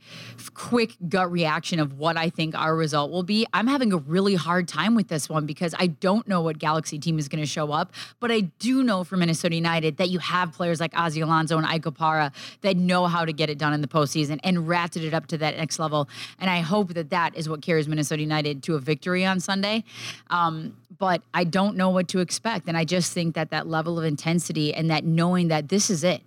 quick 0.55 0.95
gut 1.07 1.31
reaction 1.31 1.79
of 1.79 1.99
what 1.99 2.17
I 2.17 2.31
think 2.31 2.55
our 2.57 2.75
result 2.75 3.11
will 3.11 3.21
be. 3.21 3.45
I'm 3.53 3.67
having 3.67 3.93
a 3.93 3.97
really 3.97 4.33
hard 4.33 4.67
time 4.67 4.95
with 4.95 5.09
this 5.09 5.29
one 5.29 5.45
because 5.45 5.75
I 5.77 5.85
don't 5.85 6.27
know 6.27 6.41
what 6.41 6.57
Galaxy 6.57 6.97
team 6.97 7.19
is 7.19 7.27
going 7.27 7.43
to 7.43 7.45
show 7.45 7.71
up. 7.71 7.93
But 8.19 8.31
I 8.31 8.39
do 8.39 8.83
know 8.83 9.03
for 9.03 9.17
Minnesota 9.17 9.53
United 9.53 9.97
that 9.97 10.09
you 10.09 10.17
have 10.17 10.53
players 10.53 10.79
like 10.79 10.93
Ozzy 10.93 11.21
Alonso 11.21 11.55
and 11.59 11.67
Ike 11.67 11.83
Opara 11.83 12.33
that 12.61 12.77
know 12.77 13.05
how 13.05 13.25
to 13.25 13.31
get 13.31 13.51
it 13.51 13.59
done 13.59 13.73
in 13.73 13.81
the 13.81 13.87
postseason 13.87 14.39
and 14.43 14.67
ratchet 14.67 15.03
it 15.03 15.13
up 15.13 15.27
to 15.27 15.37
that 15.37 15.55
next 15.57 15.77
level. 15.77 16.09
And 16.39 16.49
I 16.49 16.61
hope 16.61 16.95
that 16.95 17.11
that 17.11 17.37
is 17.37 17.47
what 17.47 17.61
carries 17.61 17.87
Minnesota 17.87 18.23
United 18.23 18.63
to 18.63 18.73
a 18.73 18.79
victory 18.79 19.23
on 19.23 19.39
Sunday. 19.39 19.83
Um, 20.31 20.77
but 20.97 21.21
I 21.33 21.43
don't 21.43 21.75
know 21.75 21.89
what 21.89 22.07
to 22.09 22.19
expect. 22.19 22.67
And 22.67 22.77
I 22.77 22.85
just 22.85 23.13
think 23.13 23.35
that 23.35 23.51
that 23.51 23.67
level 23.67 23.99
of 23.99 24.05
intensity 24.05 24.73
and 24.73 24.89
that 24.89 25.03
knowing 25.03 25.49
that 25.49 25.69
this 25.69 25.89
is 25.89 26.03
it. 26.03 26.21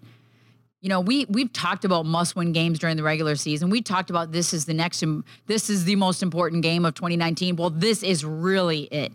You 0.81 0.91
know, 0.91 1.01
we 1.01 1.25
we've 1.31 1.53
talked 1.53 1.87
about 1.87 2.05
must-win 2.05 2.53
games 2.53 2.79
during 2.79 2.99
the 2.99 3.03
regular 3.03 3.37
season. 3.37 3.71
We 3.71 3.81
talked 3.81 4.11
about 4.11 4.33
this 4.33 4.53
is 4.53 4.67
the 4.67 4.75
next, 4.75 5.03
this 5.47 5.71
is 5.71 5.85
the 5.87 5.97
most 5.97 6.23
important 6.23 6.63
game 6.63 6.85
of 6.85 6.95
2019. 6.95 7.57
Well, 7.57 7.71
this 7.71 8.03
is 8.03 8.25
really 8.25 8.83
it. 8.83 9.11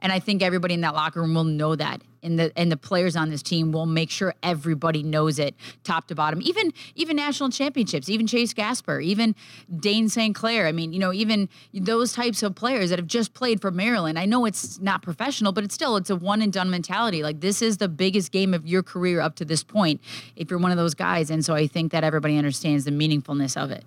And 0.00 0.12
I 0.12 0.18
think 0.18 0.42
everybody 0.42 0.74
in 0.74 0.80
that 0.82 0.94
locker 0.94 1.20
room 1.20 1.34
will 1.34 1.44
know 1.44 1.76
that. 1.76 2.02
And 2.24 2.38
the 2.38 2.52
and 2.56 2.70
the 2.70 2.76
players 2.76 3.16
on 3.16 3.30
this 3.30 3.42
team 3.42 3.72
will 3.72 3.86
make 3.86 4.08
sure 4.08 4.32
everybody 4.44 5.02
knows 5.02 5.40
it 5.40 5.56
top 5.82 6.06
to 6.06 6.14
bottom. 6.14 6.40
Even 6.42 6.72
even 6.94 7.16
national 7.16 7.50
championships, 7.50 8.08
even 8.08 8.28
Chase 8.28 8.54
Gasper, 8.54 9.00
even 9.00 9.34
Dane 9.74 10.08
St. 10.08 10.32
Clair. 10.32 10.68
I 10.68 10.72
mean, 10.72 10.92
you 10.92 11.00
know, 11.00 11.12
even 11.12 11.48
those 11.74 12.12
types 12.12 12.44
of 12.44 12.54
players 12.54 12.90
that 12.90 13.00
have 13.00 13.08
just 13.08 13.34
played 13.34 13.60
for 13.60 13.72
Maryland. 13.72 14.20
I 14.20 14.26
know 14.26 14.44
it's 14.44 14.78
not 14.78 15.02
professional, 15.02 15.50
but 15.50 15.64
it's 15.64 15.74
still 15.74 15.96
it's 15.96 16.10
a 16.10 16.16
one 16.16 16.42
and 16.42 16.52
done 16.52 16.70
mentality. 16.70 17.24
Like 17.24 17.40
this 17.40 17.60
is 17.60 17.78
the 17.78 17.88
biggest 17.88 18.30
game 18.30 18.54
of 18.54 18.66
your 18.66 18.84
career 18.84 19.20
up 19.20 19.34
to 19.36 19.44
this 19.44 19.64
point 19.64 20.00
if 20.36 20.48
you're 20.48 20.60
one 20.60 20.70
of 20.70 20.76
those 20.76 20.94
guys. 20.94 21.28
And 21.28 21.44
so 21.44 21.54
I 21.54 21.66
think 21.66 21.90
that 21.90 22.04
everybody 22.04 22.38
understands 22.38 22.84
the 22.84 22.92
meaningfulness 22.92 23.60
of 23.60 23.72
it. 23.72 23.84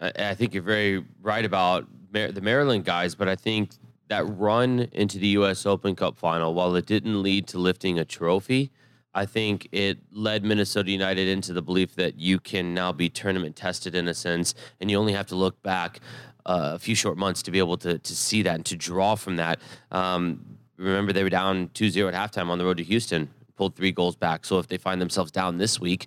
I, 0.00 0.12
I 0.16 0.34
think 0.34 0.54
you're 0.54 0.62
very 0.62 1.04
right 1.22 1.44
about 1.44 1.86
Mar- 2.12 2.32
the 2.32 2.40
Maryland 2.40 2.84
guys, 2.84 3.14
but 3.14 3.28
I 3.28 3.36
think 3.36 3.70
that 4.08 4.24
run 4.26 4.88
into 4.92 5.18
the 5.18 5.28
U.S. 5.28 5.66
Open 5.66 5.96
Cup 5.96 6.16
final, 6.16 6.54
while 6.54 6.74
it 6.76 6.86
didn't 6.86 7.22
lead 7.22 7.46
to 7.48 7.58
lifting 7.58 7.98
a 7.98 8.04
trophy, 8.04 8.70
I 9.14 9.24
think 9.24 9.68
it 9.72 9.98
led 10.12 10.44
Minnesota 10.44 10.90
United 10.90 11.26
into 11.26 11.52
the 11.52 11.62
belief 11.62 11.94
that 11.94 12.18
you 12.18 12.38
can 12.38 12.74
now 12.74 12.92
be 12.92 13.08
tournament 13.08 13.56
tested 13.56 13.94
in 13.94 14.08
a 14.08 14.14
sense, 14.14 14.54
and 14.80 14.90
you 14.90 14.98
only 14.98 15.14
have 15.14 15.26
to 15.28 15.34
look 15.34 15.62
back 15.62 16.00
uh, 16.44 16.72
a 16.74 16.78
few 16.78 16.94
short 16.94 17.16
months 17.16 17.42
to 17.42 17.50
be 17.50 17.58
able 17.58 17.76
to 17.78 17.98
to 17.98 18.14
see 18.14 18.42
that 18.42 18.54
and 18.56 18.66
to 18.66 18.76
draw 18.76 19.14
from 19.14 19.36
that. 19.36 19.60
Um, 19.90 20.58
remember, 20.76 21.12
they 21.12 21.22
were 21.22 21.30
down 21.30 21.68
2-0 21.68 22.12
at 22.12 22.14
halftime 22.14 22.48
on 22.48 22.58
the 22.58 22.64
road 22.64 22.76
to 22.76 22.84
Houston, 22.84 23.30
pulled 23.56 23.74
three 23.74 23.90
goals 23.90 24.16
back. 24.16 24.44
So 24.44 24.58
if 24.58 24.68
they 24.68 24.76
find 24.76 25.00
themselves 25.00 25.30
down 25.30 25.58
this 25.58 25.80
week, 25.80 26.06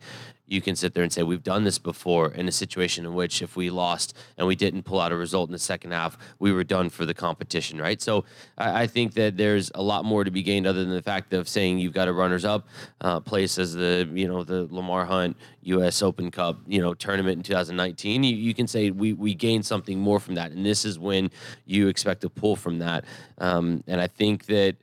you 0.49 0.61
can 0.61 0.75
sit 0.75 0.93
there 0.93 1.03
and 1.03 1.13
say 1.13 1.21
we've 1.21 1.43
done 1.43 1.63
this 1.63 1.77
before 1.77 2.31
in 2.31 2.47
a 2.47 2.51
situation 2.51 3.05
in 3.05 3.13
which 3.13 3.41
if 3.41 3.55
we 3.55 3.69
lost 3.69 4.17
and 4.37 4.47
we 4.47 4.55
didn't 4.55 4.83
pull 4.83 4.99
out 4.99 5.11
a 5.11 5.15
result 5.15 5.47
in 5.47 5.53
the 5.53 5.59
second 5.59 5.91
half, 5.91 6.17
we 6.39 6.51
were 6.51 6.63
done 6.63 6.89
for 6.89 7.05
the 7.05 7.13
competition, 7.13 7.79
right? 7.79 8.01
So 8.01 8.25
I, 8.57 8.81
I 8.83 8.87
think 8.87 9.13
that 9.13 9.37
there's 9.37 9.71
a 9.75 9.81
lot 9.81 10.05
more 10.05 10.23
to 10.23 10.31
be 10.31 10.41
gained 10.41 10.65
other 10.65 10.83
than 10.83 10.93
the 10.93 11.03
fact 11.03 11.33
of 11.33 11.47
saying 11.47 11.77
you've 11.77 11.93
got 11.93 12.07
a 12.07 12.13
runners 12.13 12.45
up 12.45 12.67
uh, 13.01 13.19
place 13.19 13.59
as 13.59 13.75
the 13.75 14.09
you 14.11 14.27
know 14.27 14.43
the 14.43 14.67
Lamar 14.71 15.05
Hunt 15.05 15.37
U.S. 15.63 16.01
Open 16.01 16.31
Cup 16.31 16.57
you 16.67 16.81
know 16.81 16.95
tournament 16.95 17.37
in 17.37 17.43
2019. 17.43 18.23
You, 18.23 18.35
you 18.35 18.53
can 18.55 18.67
say 18.67 18.89
we 18.89 19.13
we 19.13 19.35
gained 19.35 19.65
something 19.65 19.99
more 19.99 20.19
from 20.19 20.35
that, 20.35 20.51
and 20.51 20.65
this 20.65 20.83
is 20.83 20.97
when 20.97 21.29
you 21.65 21.87
expect 21.87 22.21
to 22.21 22.29
pull 22.29 22.55
from 22.55 22.79
that. 22.79 23.05
Um, 23.37 23.83
and 23.87 24.01
I 24.01 24.07
think 24.07 24.47
that 24.47 24.75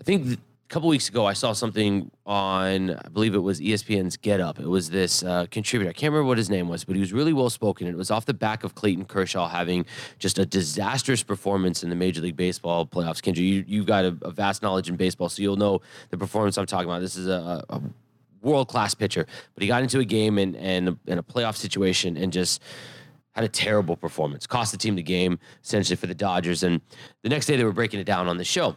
I 0.00 0.04
think. 0.04 0.26
Th- 0.26 0.38
a 0.66 0.68
couple 0.68 0.88
weeks 0.88 1.08
ago, 1.08 1.24
I 1.24 1.32
saw 1.32 1.52
something 1.52 2.10
on, 2.26 2.90
I 2.90 3.08
believe 3.08 3.36
it 3.36 3.38
was 3.38 3.60
ESPN's 3.60 4.16
Get 4.16 4.40
Up. 4.40 4.58
It 4.58 4.66
was 4.66 4.90
this 4.90 5.22
uh, 5.22 5.46
contributor. 5.48 5.90
I 5.90 5.92
can't 5.92 6.12
remember 6.12 6.26
what 6.26 6.38
his 6.38 6.50
name 6.50 6.68
was, 6.68 6.84
but 6.84 6.96
he 6.96 7.00
was 7.00 7.12
really 7.12 7.32
well 7.32 7.50
spoken. 7.50 7.86
It 7.86 7.96
was 7.96 8.10
off 8.10 8.26
the 8.26 8.34
back 8.34 8.64
of 8.64 8.74
Clayton 8.74 9.04
Kershaw 9.04 9.48
having 9.48 9.86
just 10.18 10.40
a 10.40 10.44
disastrous 10.44 11.22
performance 11.22 11.84
in 11.84 11.88
the 11.88 11.94
Major 11.94 12.20
League 12.20 12.36
Baseball 12.36 12.84
playoffs. 12.84 13.22
Kyndra, 13.22 13.38
you, 13.38 13.64
you've 13.64 13.86
got 13.86 14.06
a, 14.06 14.18
a 14.22 14.32
vast 14.32 14.60
knowledge 14.60 14.88
in 14.88 14.96
baseball, 14.96 15.28
so 15.28 15.40
you'll 15.40 15.56
know 15.56 15.82
the 16.10 16.18
performance 16.18 16.58
I'm 16.58 16.66
talking 16.66 16.90
about. 16.90 17.00
This 17.00 17.16
is 17.16 17.28
a, 17.28 17.64
a 17.70 17.80
world 18.42 18.66
class 18.66 18.92
pitcher, 18.92 19.24
but 19.54 19.62
he 19.62 19.68
got 19.68 19.84
into 19.84 20.00
a 20.00 20.04
game 20.04 20.36
and, 20.36 20.56
and 20.56 20.98
in 21.06 21.18
a 21.18 21.22
playoff 21.22 21.54
situation 21.54 22.16
and 22.16 22.32
just 22.32 22.60
had 23.36 23.44
a 23.44 23.48
terrible 23.48 23.96
performance, 23.96 24.48
cost 24.48 24.72
the 24.72 24.78
team 24.78 24.96
the 24.96 25.02
game 25.02 25.38
essentially 25.62 25.94
for 25.94 26.08
the 26.08 26.14
Dodgers. 26.14 26.64
And 26.64 26.80
the 27.22 27.28
next 27.28 27.46
day 27.46 27.54
they 27.54 27.64
were 27.64 27.72
breaking 27.72 28.00
it 28.00 28.04
down 28.04 28.26
on 28.26 28.36
the 28.36 28.44
show. 28.44 28.74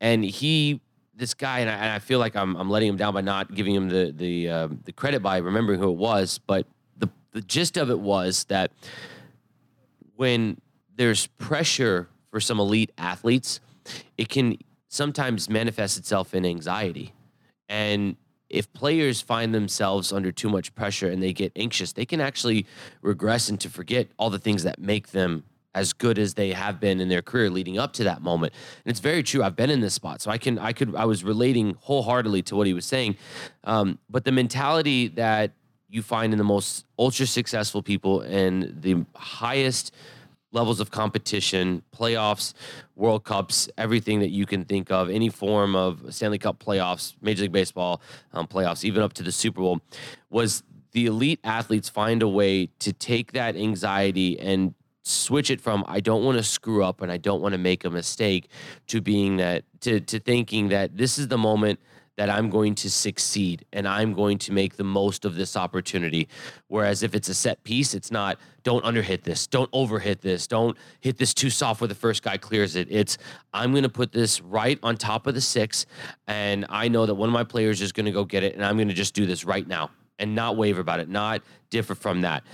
And 0.00 0.24
he 0.24 0.80
this 1.14 1.34
guy, 1.34 1.60
and 1.60 1.70
I, 1.70 1.74
and 1.74 1.92
I, 1.92 1.98
feel 1.98 2.18
like 2.18 2.36
I'm, 2.36 2.56
I'm 2.56 2.70
letting 2.70 2.88
him 2.88 2.96
down 2.96 3.14
by 3.14 3.20
not 3.20 3.54
giving 3.54 3.74
him 3.74 3.88
the 3.88 4.12
the 4.16 4.48
uh, 4.48 4.68
the 4.84 4.92
credit 4.92 5.22
by 5.22 5.38
remembering 5.38 5.80
who 5.80 5.90
it 5.90 5.96
was. 5.96 6.38
But 6.38 6.66
the 6.96 7.08
the 7.32 7.42
gist 7.42 7.76
of 7.76 7.90
it 7.90 8.00
was 8.00 8.44
that 8.44 8.72
when 10.16 10.60
there's 10.96 11.26
pressure 11.26 12.08
for 12.30 12.40
some 12.40 12.58
elite 12.60 12.92
athletes, 12.96 13.60
it 14.16 14.28
can 14.28 14.56
sometimes 14.88 15.48
manifest 15.48 15.98
itself 15.98 16.34
in 16.34 16.44
anxiety. 16.44 17.12
And 17.68 18.16
if 18.48 18.70
players 18.72 19.20
find 19.20 19.54
themselves 19.54 20.12
under 20.12 20.30
too 20.30 20.48
much 20.48 20.74
pressure 20.74 21.10
and 21.10 21.22
they 21.22 21.32
get 21.32 21.52
anxious, 21.56 21.92
they 21.92 22.04
can 22.04 22.20
actually 22.20 22.66
regress 23.00 23.48
and 23.48 23.58
to 23.60 23.70
forget 23.70 24.08
all 24.18 24.28
the 24.28 24.38
things 24.38 24.62
that 24.64 24.78
make 24.78 25.08
them 25.08 25.44
as 25.74 25.92
good 25.92 26.18
as 26.18 26.34
they 26.34 26.52
have 26.52 26.80
been 26.80 27.00
in 27.00 27.08
their 27.08 27.22
career 27.22 27.50
leading 27.50 27.78
up 27.78 27.92
to 27.94 28.04
that 28.04 28.22
moment. 28.22 28.52
And 28.84 28.90
it's 28.90 29.00
very 29.00 29.22
true. 29.22 29.42
I've 29.42 29.56
been 29.56 29.70
in 29.70 29.80
this 29.80 29.94
spot, 29.94 30.20
so 30.20 30.30
I 30.30 30.38
can 30.38 30.58
I 30.58 30.72
could 30.72 30.94
I 30.94 31.04
was 31.04 31.24
relating 31.24 31.76
wholeheartedly 31.80 32.42
to 32.42 32.56
what 32.56 32.66
he 32.66 32.74
was 32.74 32.84
saying. 32.84 33.16
Um, 33.64 33.98
but 34.10 34.24
the 34.24 34.32
mentality 34.32 35.08
that 35.08 35.52
you 35.88 36.02
find 36.02 36.32
in 36.32 36.38
the 36.38 36.44
most 36.44 36.86
ultra 36.98 37.26
successful 37.26 37.82
people 37.82 38.22
and 38.22 38.80
the 38.80 39.04
highest 39.14 39.92
levels 40.52 40.80
of 40.80 40.90
competition, 40.90 41.82
playoffs, 41.96 42.52
World 42.94 43.24
Cups, 43.24 43.68
everything 43.78 44.20
that 44.20 44.30
you 44.30 44.46
can 44.46 44.64
think 44.64 44.90
of, 44.90 45.10
any 45.10 45.28
form 45.28 45.74
of 45.74 46.14
Stanley 46.14 46.38
Cup 46.38 46.62
playoffs, 46.62 47.14
Major 47.20 47.42
League 47.42 47.52
Baseball 47.52 48.00
um, 48.32 48.46
playoffs, 48.46 48.84
even 48.84 49.02
up 49.02 49.14
to 49.14 49.22
the 49.22 49.32
Super 49.32 49.60
Bowl, 49.60 49.80
was 50.30 50.62
the 50.92 51.06
elite 51.06 51.40
athletes 51.42 51.88
find 51.88 52.22
a 52.22 52.28
way 52.28 52.66
to 52.78 52.92
take 52.92 53.32
that 53.32 53.56
anxiety 53.56 54.38
and 54.38 54.74
switch 55.02 55.50
it 55.50 55.60
from 55.60 55.84
I 55.86 56.00
don't 56.00 56.24
want 56.24 56.38
to 56.38 56.44
screw 56.44 56.84
up 56.84 57.00
and 57.00 57.10
I 57.10 57.16
don't 57.16 57.40
want 57.40 57.52
to 57.52 57.58
make 57.58 57.84
a 57.84 57.90
mistake 57.90 58.48
to 58.88 59.00
being 59.00 59.36
that 59.38 59.64
to 59.80 60.00
to 60.00 60.18
thinking 60.18 60.68
that 60.68 60.96
this 60.96 61.18
is 61.18 61.28
the 61.28 61.38
moment 61.38 61.80
that 62.16 62.28
I'm 62.28 62.50
going 62.50 62.74
to 62.74 62.90
succeed 62.90 63.64
and 63.72 63.88
I'm 63.88 64.12
going 64.12 64.38
to 64.38 64.52
make 64.52 64.76
the 64.76 64.84
most 64.84 65.24
of 65.24 65.34
this 65.34 65.56
opportunity. 65.56 66.28
Whereas 66.68 67.02
if 67.02 67.14
it's 67.14 67.28
a 67.28 67.34
set 67.34 67.64
piece, 67.64 67.94
it's 67.94 68.10
not 68.10 68.38
don't 68.64 68.84
underhit 68.84 69.22
this, 69.22 69.46
don't 69.46 69.70
overhit 69.72 70.20
this, 70.20 70.46
don't 70.46 70.76
hit 71.00 71.16
this 71.16 71.32
too 71.32 71.50
soft 71.50 71.80
where 71.80 71.88
the 71.88 71.94
first 71.94 72.22
guy 72.22 72.36
clears 72.36 72.76
it. 72.76 72.86
It's 72.90 73.18
I'm 73.52 73.72
going 73.72 73.82
to 73.82 73.88
put 73.88 74.12
this 74.12 74.40
right 74.40 74.78
on 74.82 74.96
top 74.96 75.26
of 75.26 75.34
the 75.34 75.40
six, 75.40 75.86
and 76.26 76.66
I 76.68 76.88
know 76.88 77.06
that 77.06 77.14
one 77.14 77.28
of 77.28 77.32
my 77.32 77.44
players 77.44 77.80
is 77.80 77.92
going 77.92 78.06
to 78.06 78.12
go 78.12 78.24
get 78.24 78.42
it, 78.42 78.54
and 78.54 78.64
I'm 78.64 78.76
going 78.76 78.88
to 78.88 78.94
just 78.94 79.14
do 79.14 79.26
this 79.26 79.44
right 79.44 79.66
now 79.66 79.90
and 80.18 80.34
not 80.34 80.56
waver 80.56 80.80
about 80.80 81.00
it, 81.00 81.08
not 81.08 81.42
differ 81.70 81.94
from 81.94 82.20
that 82.20 82.44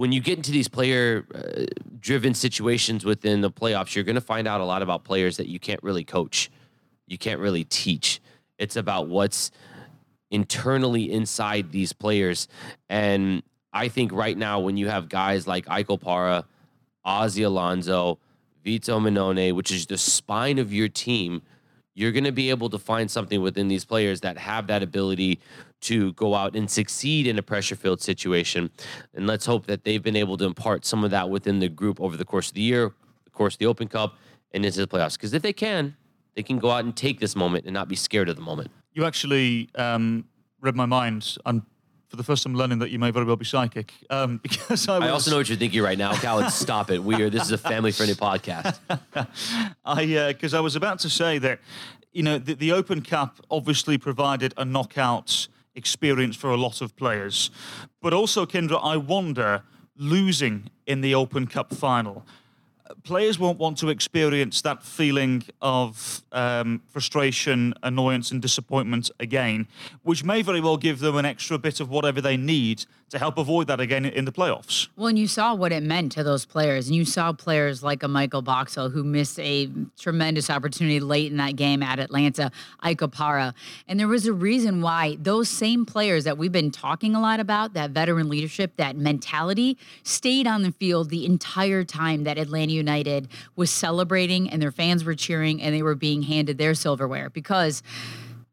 when 0.00 0.12
you 0.12 0.20
get 0.22 0.38
into 0.38 0.50
these 0.50 0.66
player 0.66 1.26
uh, 1.34 1.66
driven 1.98 2.32
situations 2.32 3.04
within 3.04 3.42
the 3.42 3.50
playoffs, 3.50 3.94
you're 3.94 4.02
going 4.02 4.14
to 4.14 4.20
find 4.22 4.48
out 4.48 4.62
a 4.62 4.64
lot 4.64 4.80
about 4.80 5.04
players 5.04 5.36
that 5.36 5.46
you 5.46 5.60
can't 5.60 5.82
really 5.82 6.04
coach. 6.04 6.50
You 7.06 7.18
can't 7.18 7.38
really 7.38 7.64
teach. 7.64 8.18
It's 8.56 8.76
about 8.76 9.08
what's 9.08 9.50
internally 10.30 11.12
inside 11.12 11.70
these 11.70 11.92
players. 11.92 12.48
And 12.88 13.42
I 13.74 13.88
think 13.88 14.10
right 14.10 14.38
now, 14.38 14.58
when 14.60 14.78
you 14.78 14.88
have 14.88 15.10
guys 15.10 15.46
like 15.46 15.66
Ike 15.68 15.88
Opara, 15.88 16.44
Ozzy 17.04 17.44
Alonso, 17.44 18.18
Vito 18.64 19.00
Mannone, 19.00 19.54
which 19.54 19.70
is 19.70 19.84
the 19.84 19.98
spine 19.98 20.58
of 20.58 20.72
your 20.72 20.88
team, 20.88 21.42
you're 21.94 22.12
going 22.12 22.24
to 22.24 22.32
be 22.32 22.48
able 22.48 22.70
to 22.70 22.78
find 22.78 23.10
something 23.10 23.42
within 23.42 23.68
these 23.68 23.84
players 23.84 24.22
that 24.22 24.38
have 24.38 24.68
that 24.68 24.82
ability 24.82 25.40
to 25.82 26.12
go 26.12 26.34
out 26.34 26.54
and 26.54 26.70
succeed 26.70 27.26
in 27.26 27.38
a 27.38 27.42
pressure 27.42 27.76
filled 27.76 28.00
situation. 28.00 28.70
And 29.14 29.26
let's 29.26 29.46
hope 29.46 29.66
that 29.66 29.84
they've 29.84 30.02
been 30.02 30.16
able 30.16 30.36
to 30.38 30.44
impart 30.44 30.84
some 30.84 31.04
of 31.04 31.10
that 31.10 31.30
within 31.30 31.58
the 31.58 31.68
group 31.68 32.00
over 32.00 32.16
the 32.16 32.24
course 32.24 32.48
of 32.48 32.54
the 32.54 32.62
year, 32.62 32.92
the 33.24 33.30
course 33.30 33.54
of 33.54 33.58
the 33.58 33.66
Open 33.66 33.88
Cup, 33.88 34.16
and 34.52 34.64
into 34.64 34.80
the 34.80 34.86
playoffs. 34.86 35.14
Because 35.14 35.32
if 35.32 35.42
they 35.42 35.52
can, 35.52 35.96
they 36.34 36.42
can 36.42 36.58
go 36.58 36.70
out 36.70 36.84
and 36.84 36.96
take 36.96 37.20
this 37.20 37.34
moment 37.34 37.64
and 37.64 37.74
not 37.74 37.88
be 37.88 37.96
scared 37.96 38.28
of 38.28 38.36
the 38.36 38.42
moment. 38.42 38.70
You 38.92 39.04
actually 39.04 39.68
um, 39.74 40.24
read 40.60 40.76
my 40.76 40.86
mind. 40.86 41.36
I'm 41.46 41.64
for 42.10 42.16
the 42.16 42.24
first 42.24 42.42
time 42.42 42.56
learning 42.56 42.80
that 42.80 42.90
you 42.90 42.98
may 42.98 43.12
very 43.12 43.24
well 43.24 43.36
be 43.36 43.44
psychic. 43.44 43.92
Um, 44.10 44.38
because 44.42 44.88
I, 44.88 44.98
was, 44.98 45.08
I, 45.08 45.10
also 45.10 45.30
know 45.30 45.36
what 45.38 45.48
you're 45.48 45.56
thinking 45.56 45.80
right 45.80 45.96
now, 45.96 46.12
Callum. 46.14 46.50
stop 46.50 46.90
it. 46.90 47.02
We 47.02 47.22
are. 47.22 47.30
This 47.30 47.44
is 47.44 47.52
a 47.52 47.58
family-friendly 47.58 48.16
podcast. 48.16 48.78
I 49.84 50.32
because 50.32 50.52
uh, 50.52 50.58
I 50.58 50.60
was 50.60 50.76
about 50.76 50.98
to 51.00 51.10
say 51.10 51.38
that 51.38 51.60
you 52.12 52.22
know 52.22 52.38
the, 52.38 52.54
the 52.54 52.72
Open 52.72 53.02
Cup 53.02 53.36
obviously 53.50 53.96
provided 53.96 54.52
a 54.56 54.64
knockout 54.64 55.48
experience 55.74 56.36
for 56.36 56.50
a 56.50 56.56
lot 56.56 56.80
of 56.80 56.96
players, 56.96 57.50
but 58.00 58.12
also 58.12 58.46
Kyndra, 58.46 58.80
I 58.82 58.96
wonder 58.96 59.62
losing 59.96 60.70
in 60.86 61.00
the 61.00 61.14
Open 61.14 61.46
Cup 61.46 61.74
final 61.74 62.24
players 63.02 63.38
won't 63.38 63.58
want 63.58 63.78
to 63.78 63.88
experience 63.88 64.62
that 64.62 64.82
feeling 64.82 65.42
of 65.60 66.22
um, 66.32 66.82
frustration, 66.88 67.74
annoyance, 67.82 68.30
and 68.30 68.42
disappointment 68.42 69.10
again, 69.20 69.68
which 70.02 70.24
may 70.24 70.42
very 70.42 70.60
well 70.60 70.76
give 70.76 70.98
them 70.98 71.16
an 71.16 71.24
extra 71.24 71.58
bit 71.58 71.80
of 71.80 71.90
whatever 71.90 72.20
they 72.20 72.36
need 72.36 72.84
to 73.10 73.18
help 73.18 73.38
avoid 73.38 73.66
that 73.66 73.80
again 73.80 74.04
in 74.04 74.24
the 74.24 74.32
playoffs. 74.32 74.88
Well, 74.96 75.08
and 75.08 75.18
you 75.18 75.26
saw 75.26 75.54
what 75.54 75.72
it 75.72 75.82
meant 75.82 76.12
to 76.12 76.22
those 76.22 76.44
players, 76.46 76.86
and 76.86 76.96
you 76.96 77.04
saw 77.04 77.32
players 77.32 77.82
like 77.82 78.02
a 78.02 78.08
Michael 78.08 78.42
Boxall 78.42 78.88
who 78.88 79.04
missed 79.04 79.38
a 79.40 79.68
tremendous 79.98 80.48
opportunity 80.48 81.00
late 81.00 81.30
in 81.30 81.36
that 81.38 81.56
game 81.56 81.82
at 81.82 81.98
Atlanta, 81.98 82.50
Ike 82.80 83.00
and 83.88 83.98
there 83.98 84.08
was 84.08 84.26
a 84.26 84.32
reason 84.32 84.80
why 84.80 85.16
those 85.20 85.48
same 85.48 85.84
players 85.84 86.24
that 86.24 86.38
we've 86.38 86.52
been 86.52 86.70
talking 86.70 87.14
a 87.14 87.20
lot 87.20 87.40
about, 87.40 87.74
that 87.74 87.90
veteran 87.90 88.28
leadership, 88.28 88.76
that 88.76 88.96
mentality, 88.96 89.76
stayed 90.02 90.46
on 90.46 90.62
the 90.62 90.72
field 90.72 91.10
the 91.10 91.26
entire 91.26 91.84
time 91.84 92.24
that 92.24 92.38
Atlanta 92.38 92.72
United 92.72 93.28
was 93.56 93.70
celebrating 93.70 94.48
and 94.50 94.62
their 94.62 94.72
fans 94.72 95.04
were 95.04 95.14
cheering 95.14 95.60
and 95.60 95.74
they 95.74 95.82
were 95.82 95.94
being 95.94 96.22
handed 96.22 96.58
their 96.58 96.74
silverware 96.74 97.30
because 97.30 97.82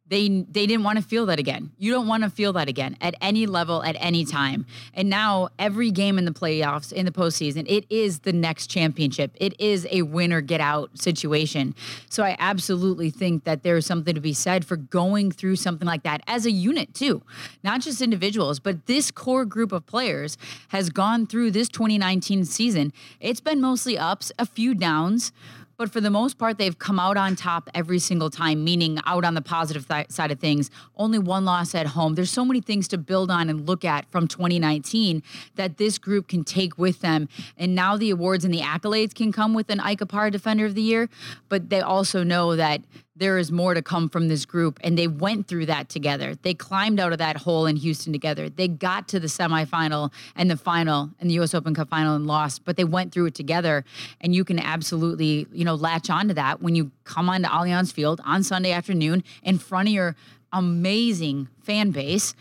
they 0.09 0.27
they 0.29 0.65
didn't 0.65 0.83
want 0.83 0.97
to 0.97 1.03
feel 1.03 1.25
that 1.25 1.39
again. 1.39 1.71
You 1.77 1.91
don't 1.91 2.07
want 2.07 2.23
to 2.23 2.29
feel 2.29 2.53
that 2.53 2.69
again 2.69 2.97
at 3.01 3.15
any 3.21 3.45
level 3.45 3.83
at 3.83 3.95
any 3.99 4.25
time. 4.25 4.65
And 4.93 5.09
now 5.09 5.49
every 5.59 5.91
game 5.91 6.17
in 6.17 6.25
the 6.25 6.31
playoffs 6.31 6.93
in 6.93 7.05
the 7.05 7.11
postseason, 7.11 7.65
it 7.67 7.85
is 7.89 8.19
the 8.19 8.33
next 8.33 8.67
championship. 8.67 9.31
It 9.35 9.59
is 9.59 9.87
a 9.91 10.03
win 10.03 10.31
or 10.31 10.41
get 10.41 10.61
out 10.61 10.97
situation. 10.97 11.75
So 12.09 12.23
I 12.23 12.35
absolutely 12.39 13.09
think 13.09 13.43
that 13.43 13.63
there 13.63 13.77
is 13.77 13.85
something 13.85 14.15
to 14.15 14.21
be 14.21 14.33
said 14.33 14.65
for 14.65 14.77
going 14.77 15.31
through 15.31 15.57
something 15.57 15.87
like 15.87 16.03
that 16.03 16.21
as 16.27 16.45
a 16.45 16.51
unit 16.51 16.93
too, 16.93 17.21
not 17.63 17.81
just 17.81 18.01
individuals, 18.01 18.59
but 18.59 18.85
this 18.85 19.11
core 19.11 19.45
group 19.45 19.71
of 19.71 19.85
players 19.85 20.37
has 20.69 20.89
gone 20.89 21.27
through 21.27 21.51
this 21.51 21.69
2019 21.69 22.45
season. 22.45 22.93
It's 23.19 23.41
been 23.41 23.59
mostly 23.59 23.97
ups, 23.97 24.31
a 24.39 24.45
few 24.45 24.73
downs 24.73 25.31
but 25.77 25.91
for 25.91 26.01
the 26.01 26.09
most 26.09 26.37
part, 26.37 26.57
they've 26.57 26.77
come 26.77 26.99
out 26.99 27.17
on 27.17 27.35
top 27.35 27.69
every 27.73 27.99
single 27.99 28.29
time, 28.29 28.63
meaning 28.63 28.99
out 29.05 29.23
on 29.23 29.35
the 29.35 29.41
positive 29.41 29.87
th- 29.87 30.09
side 30.09 30.31
of 30.31 30.39
things. 30.39 30.71
Only 30.95 31.19
one 31.19 31.45
loss 31.45 31.75
at 31.75 31.87
home. 31.87 32.15
There's 32.15 32.31
so 32.31 32.43
many 32.43 32.61
things 32.61 32.87
to 32.89 32.97
build 32.97 33.29
on 33.29 33.49
and 33.49 33.67
look 33.67 33.85
at 33.85 34.09
from 34.11 34.27
2019 34.27 35.21
that 35.55 35.77
this 35.77 35.97
group 35.97 36.27
can 36.27 36.43
take 36.43 36.77
with 36.77 37.01
them. 37.01 37.29
And 37.57 37.75
now 37.75 37.95
the 37.95 38.09
awards 38.09 38.43
and 38.43 38.53
the 38.53 38.61
accolades 38.61 39.13
can 39.13 39.31
come 39.31 39.53
with 39.53 39.69
an 39.69 39.79
Ike 39.79 40.07
Defender 40.31 40.65
of 40.65 40.73
the 40.73 40.81
Year, 40.81 41.09
but 41.47 41.69
they 41.69 41.81
also 41.81 42.23
know 42.23 42.55
that 42.55 42.81
there 43.17 43.37
is 43.37 43.51
more 43.51 43.73
to 43.73 43.81
come 43.81 44.09
from 44.09 44.27
this 44.27 44.45
group. 44.45 44.79
And 44.83 44.97
they 44.97 45.07
went 45.07 45.47
through 45.47 45.65
that 45.67 45.89
together. 45.89 46.35
They 46.35 46.53
climbed 46.53 46.99
out 46.99 47.11
of 47.11 47.17
that 47.17 47.37
hole 47.37 47.65
in 47.65 47.75
Houston 47.77 48.13
together. 48.13 48.49
They 48.49 48.67
got 48.67 49.07
to 49.09 49.19
the 49.19 49.27
semifinal 49.27 50.11
and 50.35 50.49
the 50.49 50.57
final 50.57 51.09
and 51.19 51.29
the 51.29 51.39
US 51.39 51.53
Open 51.53 51.73
Cup 51.73 51.89
final 51.89 52.15
and 52.15 52.27
lost, 52.27 52.63
but 52.65 52.77
they 52.77 52.83
went 52.83 53.11
through 53.11 53.27
it 53.27 53.35
together. 53.35 53.83
And 54.21 54.35
you 54.35 54.43
can 54.43 54.59
absolutely, 54.59 55.47
you 55.51 55.65
know, 55.65 55.75
latch 55.75 56.09
onto 56.09 56.33
that 56.35 56.61
when 56.61 56.75
you 56.75 56.91
come 57.03 57.29
onto 57.29 57.47
Allianz 57.47 57.91
Field 57.91 58.21
on 58.25 58.43
Sunday 58.43 58.71
afternoon 58.71 59.23
in 59.43 59.57
front 59.57 59.87
of 59.87 59.93
your 59.93 60.15
amazing 60.53 61.47
fan 61.61 61.91
base 61.91 62.33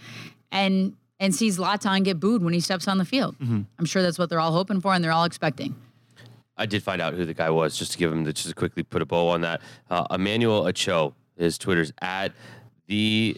and 0.53 0.95
and 1.19 1.35
sees 1.35 1.59
Zlatan 1.59 2.05
get 2.05 2.21
booed 2.21 2.43
when 2.43 2.53
he 2.53 2.61
steps 2.61 2.87
on 2.87 2.99
the 2.99 3.05
field. 3.05 3.39
Mm-hmm. 3.39 3.63
I'm 3.79 3.85
sure 3.87 4.03
that's 4.03 4.19
what 4.19 4.29
they're 4.29 4.41
all 4.41 4.53
hoping 4.53 4.83
for 4.83 4.93
and 4.93 5.03
they're 5.03 5.13
all 5.13 5.25
expecting. 5.25 5.75
I 6.57 6.67
did 6.67 6.83
find 6.83 7.03
out 7.03 7.15
who 7.15 7.25
the 7.25 7.35
guy 7.35 7.51
was, 7.51 7.77
just 7.77 7.93
to 7.93 7.99
give 7.99 8.11
him 8.13 8.25
the, 8.25 8.33
just 8.33 8.49
to 8.49 8.55
quickly 8.55 8.83
put 8.83 9.03
a 9.03 9.07
bow 9.07 9.29
on 9.29 9.43
that. 9.43 9.61
Uh, 9.91 10.07
Emmanuel 10.11 10.65
Acho, 10.65 11.13
his 11.37 11.59
Twitter's 11.59 11.93
at 12.01 12.33
the 12.87 13.37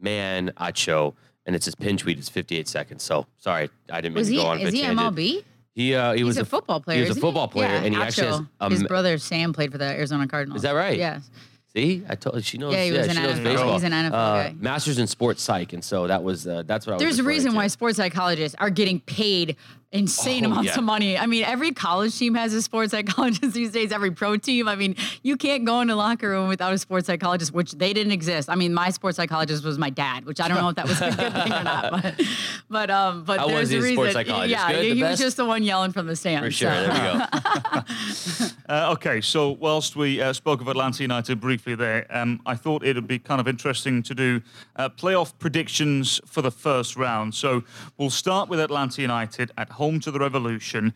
man 0.00 0.52
Acho, 0.58 1.14
and 1.46 1.56
it's 1.56 1.64
his 1.66 1.74
pin 1.74 1.96
tweet. 1.96 2.18
It's 2.18 2.28
58 2.28 2.68
seconds. 2.68 3.02
So 3.02 3.26
sorry, 3.38 3.70
I 3.90 4.00
didn't 4.00 4.14
mean 4.14 4.24
to 4.24 4.30
he, 4.30 4.36
go 4.36 4.46
on. 4.46 4.60
is 4.60 4.72
he 4.72 4.82
MLB? 4.82 5.44
He 5.74 5.94
uh, 5.94 6.12
he 6.12 6.18
He's 6.18 6.26
was 6.26 6.36
a 6.38 6.44
football 6.44 6.80
player. 6.80 7.02
He 7.02 7.08
was 7.08 7.16
a 7.16 7.20
football 7.20 7.48
player, 7.48 7.68
Yeah, 7.68 7.82
and 7.82 7.94
he 7.94 8.00
Acho. 8.00 8.04
actually 8.04 8.26
has 8.26 8.40
um, 8.60 8.72
his 8.72 8.82
brother 8.84 9.16
Sam 9.18 9.52
played 9.52 9.72
for 9.72 9.78
the 9.78 9.86
Arizona 9.86 10.28
Cardinals. 10.28 10.58
Is 10.58 10.62
that 10.62 10.72
right? 10.72 10.98
Yes. 10.98 11.30
See, 11.74 12.04
I 12.06 12.16
told 12.16 12.36
you 12.36 12.42
she 12.42 12.58
knows. 12.58 12.74
Yeah, 12.74 12.84
he 12.84 12.92
was 12.92 13.06
an 13.06 13.14
she 13.16 13.22
knows 13.22 13.38
NFL 13.38 13.44
baseball. 13.44 13.72
he's 13.72 13.82
an 13.84 13.92
NFL 13.92 14.06
uh, 14.12 14.42
guy. 14.42 14.54
Masters 14.58 14.98
in 14.98 15.06
sports 15.06 15.42
psych, 15.42 15.72
and 15.72 15.82
so 15.82 16.06
that 16.06 16.22
was 16.22 16.46
uh, 16.46 16.62
that's 16.66 16.86
what 16.86 16.92
I 16.92 16.96
was. 16.96 17.02
There's 17.02 17.18
a 17.18 17.22
reason 17.22 17.52
to. 17.52 17.56
why 17.56 17.66
sports 17.68 17.96
psychologists 17.96 18.54
are 18.60 18.68
getting 18.68 19.00
paid 19.00 19.56
insane 19.92 20.44
Oh, 20.44 20.50
amounts 20.52 20.70
yeah. 20.70 20.78
of 20.78 20.84
money. 20.84 21.18
I 21.18 21.26
mean, 21.26 21.44
every 21.44 21.72
college 21.72 22.16
team 22.18 22.34
has 22.34 22.52
a 22.54 22.62
sports 22.62 22.90
psychologist 22.92 23.52
these 23.54 23.72
days, 23.72 23.92
every 23.92 24.10
pro 24.10 24.36
team. 24.36 24.66
I 24.68 24.74
mean, 24.76 24.96
you 25.22 25.36
can't 25.36 25.64
go 25.64 25.80
in 25.80 25.90
a 25.90 25.96
locker 25.96 26.28
room 26.30 26.48
without 26.48 26.72
a 26.72 26.78
sports 26.78 27.06
psychologist, 27.06 27.52
which 27.52 27.72
they 27.72 27.92
didn't 27.92 28.12
exist. 28.12 28.48
I 28.50 28.54
mean, 28.54 28.72
my 28.74 28.90
sports 28.90 29.16
psychologist 29.16 29.64
was 29.64 29.78
my 29.78 29.90
dad, 29.90 30.24
which 30.24 30.40
I 30.40 30.48
don't 30.48 30.56
know 30.58 30.70
if 30.70 30.76
that 30.76 30.88
was 30.88 31.00
a 31.00 31.10
good 31.10 31.32
thing 31.32 31.52
or 31.52 31.64
not. 31.64 31.92
But 32.72 32.88
but 32.88 32.90
um 32.90 33.24
but 33.24 33.38
How 33.38 33.46
there's 33.48 33.70
was 33.70 33.72
a 33.72 33.80
reason. 33.88 34.12
psychologist? 34.12 34.50
Yeah, 34.50 34.72
Good? 34.72 34.82
The 34.82 34.94
he 34.94 35.02
was 35.02 35.18
just 35.18 35.36
the 35.36 35.44
one 35.44 35.62
yelling 35.62 35.92
from 35.92 36.06
the 36.06 36.16
stands. 36.16 36.46
For 36.46 36.50
sure. 36.50 36.70
so. 36.70 36.86
There 36.86 36.92
we 36.94 38.40
go. 38.40 38.48
Uh, 38.68 38.90
okay, 38.92 39.20
so 39.20 39.50
whilst 39.50 39.96
we 39.96 40.20
uh, 40.22 40.32
spoke 40.32 40.62
of 40.62 40.68
Atlanta 40.68 41.02
United 41.02 41.38
briefly 41.40 41.74
there, 41.74 42.06
um, 42.08 42.40
I 42.46 42.54
thought 42.54 42.82
it 42.82 42.94
would 42.96 43.06
be 43.08 43.18
kind 43.18 43.38
of 43.38 43.46
interesting 43.46 44.02
to 44.04 44.14
do 44.14 44.40
uh, 44.76 44.88
playoff 44.88 45.34
predictions 45.38 46.20
for 46.26 46.40
the 46.40 46.50
first 46.50 46.96
round. 46.96 47.34
So 47.34 47.64
we'll 47.98 48.08
start 48.08 48.48
with 48.48 48.60
Atlanta 48.60 49.02
United 49.02 49.50
at 49.58 49.68
home 49.68 49.81
to 49.82 50.10
the 50.12 50.18
Revolution. 50.20 50.94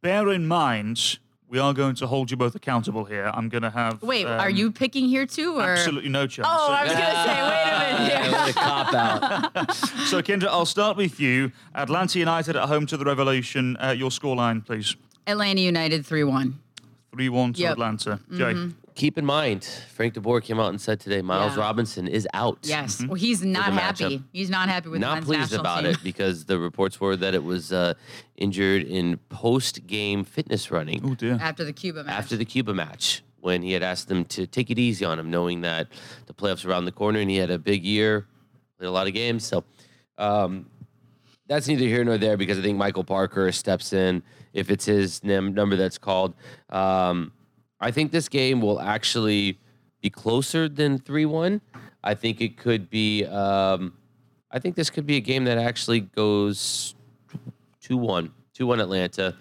Bear 0.00 0.30
in 0.30 0.46
mind, 0.46 1.18
we 1.48 1.58
are 1.58 1.74
going 1.74 1.96
to 1.96 2.06
hold 2.06 2.30
you 2.30 2.36
both 2.36 2.54
accountable 2.54 3.04
here. 3.04 3.30
I'm 3.34 3.48
going 3.48 3.62
to 3.64 3.70
have. 3.70 4.00
Wait, 4.00 4.26
um, 4.26 4.38
are 4.38 4.48
you 4.50 4.70
picking 4.70 5.08
here 5.08 5.26
too, 5.26 5.58
or 5.58 5.62
Absolutely 5.72 6.08
no 6.08 6.26
chance. 6.28 6.46
Oh, 6.48 6.66
So- 6.68 6.72
I 6.72 6.84
was 6.84 6.92
gonna 6.92 7.04
say, 7.04 7.42
wait 7.42 7.48
a 7.48 7.98
minute. 7.98 8.08
Yeah, 8.08 8.22
Here. 8.22 8.32
what 8.32 8.50
a 8.50 8.52
cop 8.52 8.94
out. 8.94 9.74
So, 10.06 10.22
Kyndra, 10.22 10.46
I'll 10.46 10.66
start 10.66 10.96
with 10.96 11.18
you. 11.18 11.50
Atlanta 11.74 12.18
United 12.20 12.54
at 12.54 12.68
home 12.68 12.86
to 12.86 12.96
the 12.96 13.04
Revolution. 13.04 13.76
Uh, 13.82 13.90
your 13.90 14.10
scoreline, 14.10 14.64
please. 14.64 14.94
Atlanta 15.26 15.60
United 15.60 16.06
three 16.06 16.22
one. 16.24 16.60
3 17.12 17.28
1 17.30 17.52
to 17.54 17.60
Yep. 17.60 17.72
Atlanta. 17.72 18.20
Jay. 18.36 18.54
Keep 18.98 19.16
in 19.16 19.24
mind, 19.24 19.62
Frank 19.94 20.14
de 20.14 20.20
Boer 20.20 20.40
came 20.40 20.58
out 20.58 20.70
and 20.70 20.80
said 20.80 20.98
today, 20.98 21.22
Miles 21.22 21.54
Yeah. 21.54 21.62
Robinson 21.62 22.08
is 22.08 22.26
out. 22.34 22.58
Yes. 22.64 23.00
Well, 23.06 23.14
he's 23.14 23.44
not 23.44 23.72
happy. 23.72 24.24
He's 24.32 24.50
not 24.50 24.68
happy 24.68 24.88
with 24.88 25.00
the 25.00 25.06
Not 25.06 25.14
men's 25.18 25.26
pleased 25.26 25.52
about 25.54 25.82
team. 25.82 25.92
it 25.92 25.98
because 26.02 26.46
the 26.46 26.58
reports 26.58 27.00
were 27.00 27.14
that 27.14 27.32
it 27.32 27.44
was 27.44 27.72
uh, 27.72 27.94
injured 28.34 28.82
in 28.82 29.18
post-game 29.28 30.24
fitness 30.24 30.72
running 30.72 31.00
Oh, 31.04 31.14
dear. 31.14 31.38
after 31.40 31.62
the 31.64 31.72
Cuba 31.72 32.02
match. 32.02 32.12
after 32.12 32.36
the 32.36 32.44
Cuba 32.44 32.74
match 32.74 33.22
when 33.38 33.62
he 33.62 33.70
had 33.70 33.84
asked 33.84 34.08
them 34.08 34.24
to 34.24 34.48
take 34.48 34.68
it 34.68 34.80
easy 34.80 35.04
on 35.04 35.16
him, 35.16 35.30
knowing 35.30 35.60
that 35.60 35.86
the 36.26 36.34
playoffs 36.34 36.64
were 36.64 36.72
around 36.72 36.84
the 36.86 36.90
corner 36.90 37.20
and 37.20 37.30
he 37.30 37.36
had 37.36 37.52
a 37.52 37.58
big 37.58 37.84
year, 37.84 38.26
played 38.78 38.88
a 38.88 38.90
lot 38.90 39.06
of 39.06 39.14
games. 39.14 39.44
So 39.46 39.62
um, 40.18 40.66
that's 41.46 41.68
neither 41.68 41.84
here 41.86 42.02
nor 42.02 42.18
there 42.18 42.36
because 42.36 42.58
I 42.58 42.62
think 42.62 42.76
Michael 42.76 43.04
Parkhurst 43.04 43.60
steps 43.60 43.92
in 43.92 44.24
if 44.52 44.72
it's 44.72 44.86
his 44.86 45.22
num- 45.22 45.54
number 45.54 45.76
that's 45.76 45.98
called. 45.98 46.34
Um, 46.68 47.30
I 47.80 47.90
think 47.90 48.12
this 48.12 48.28
game 48.28 48.60
will 48.60 48.80
actually 48.80 49.58
be 50.02 50.10
closer 50.10 50.68
than 50.68 50.98
3 50.98 51.24
1. 51.26 51.60
I 52.02 52.14
think 52.14 52.40
it 52.40 52.56
could 52.56 52.88
be, 52.90 53.24
um, 53.24 53.94
I 54.50 54.58
think 54.58 54.76
this 54.76 54.90
could 54.90 55.06
be 55.06 55.16
a 55.16 55.20
game 55.20 55.44
that 55.44 55.58
actually 55.58 56.00
goes 56.00 56.94
2 57.82 57.96
1, 57.96 58.32
2 58.54 58.66
1 58.66 58.80
Atlanta. 58.80 59.36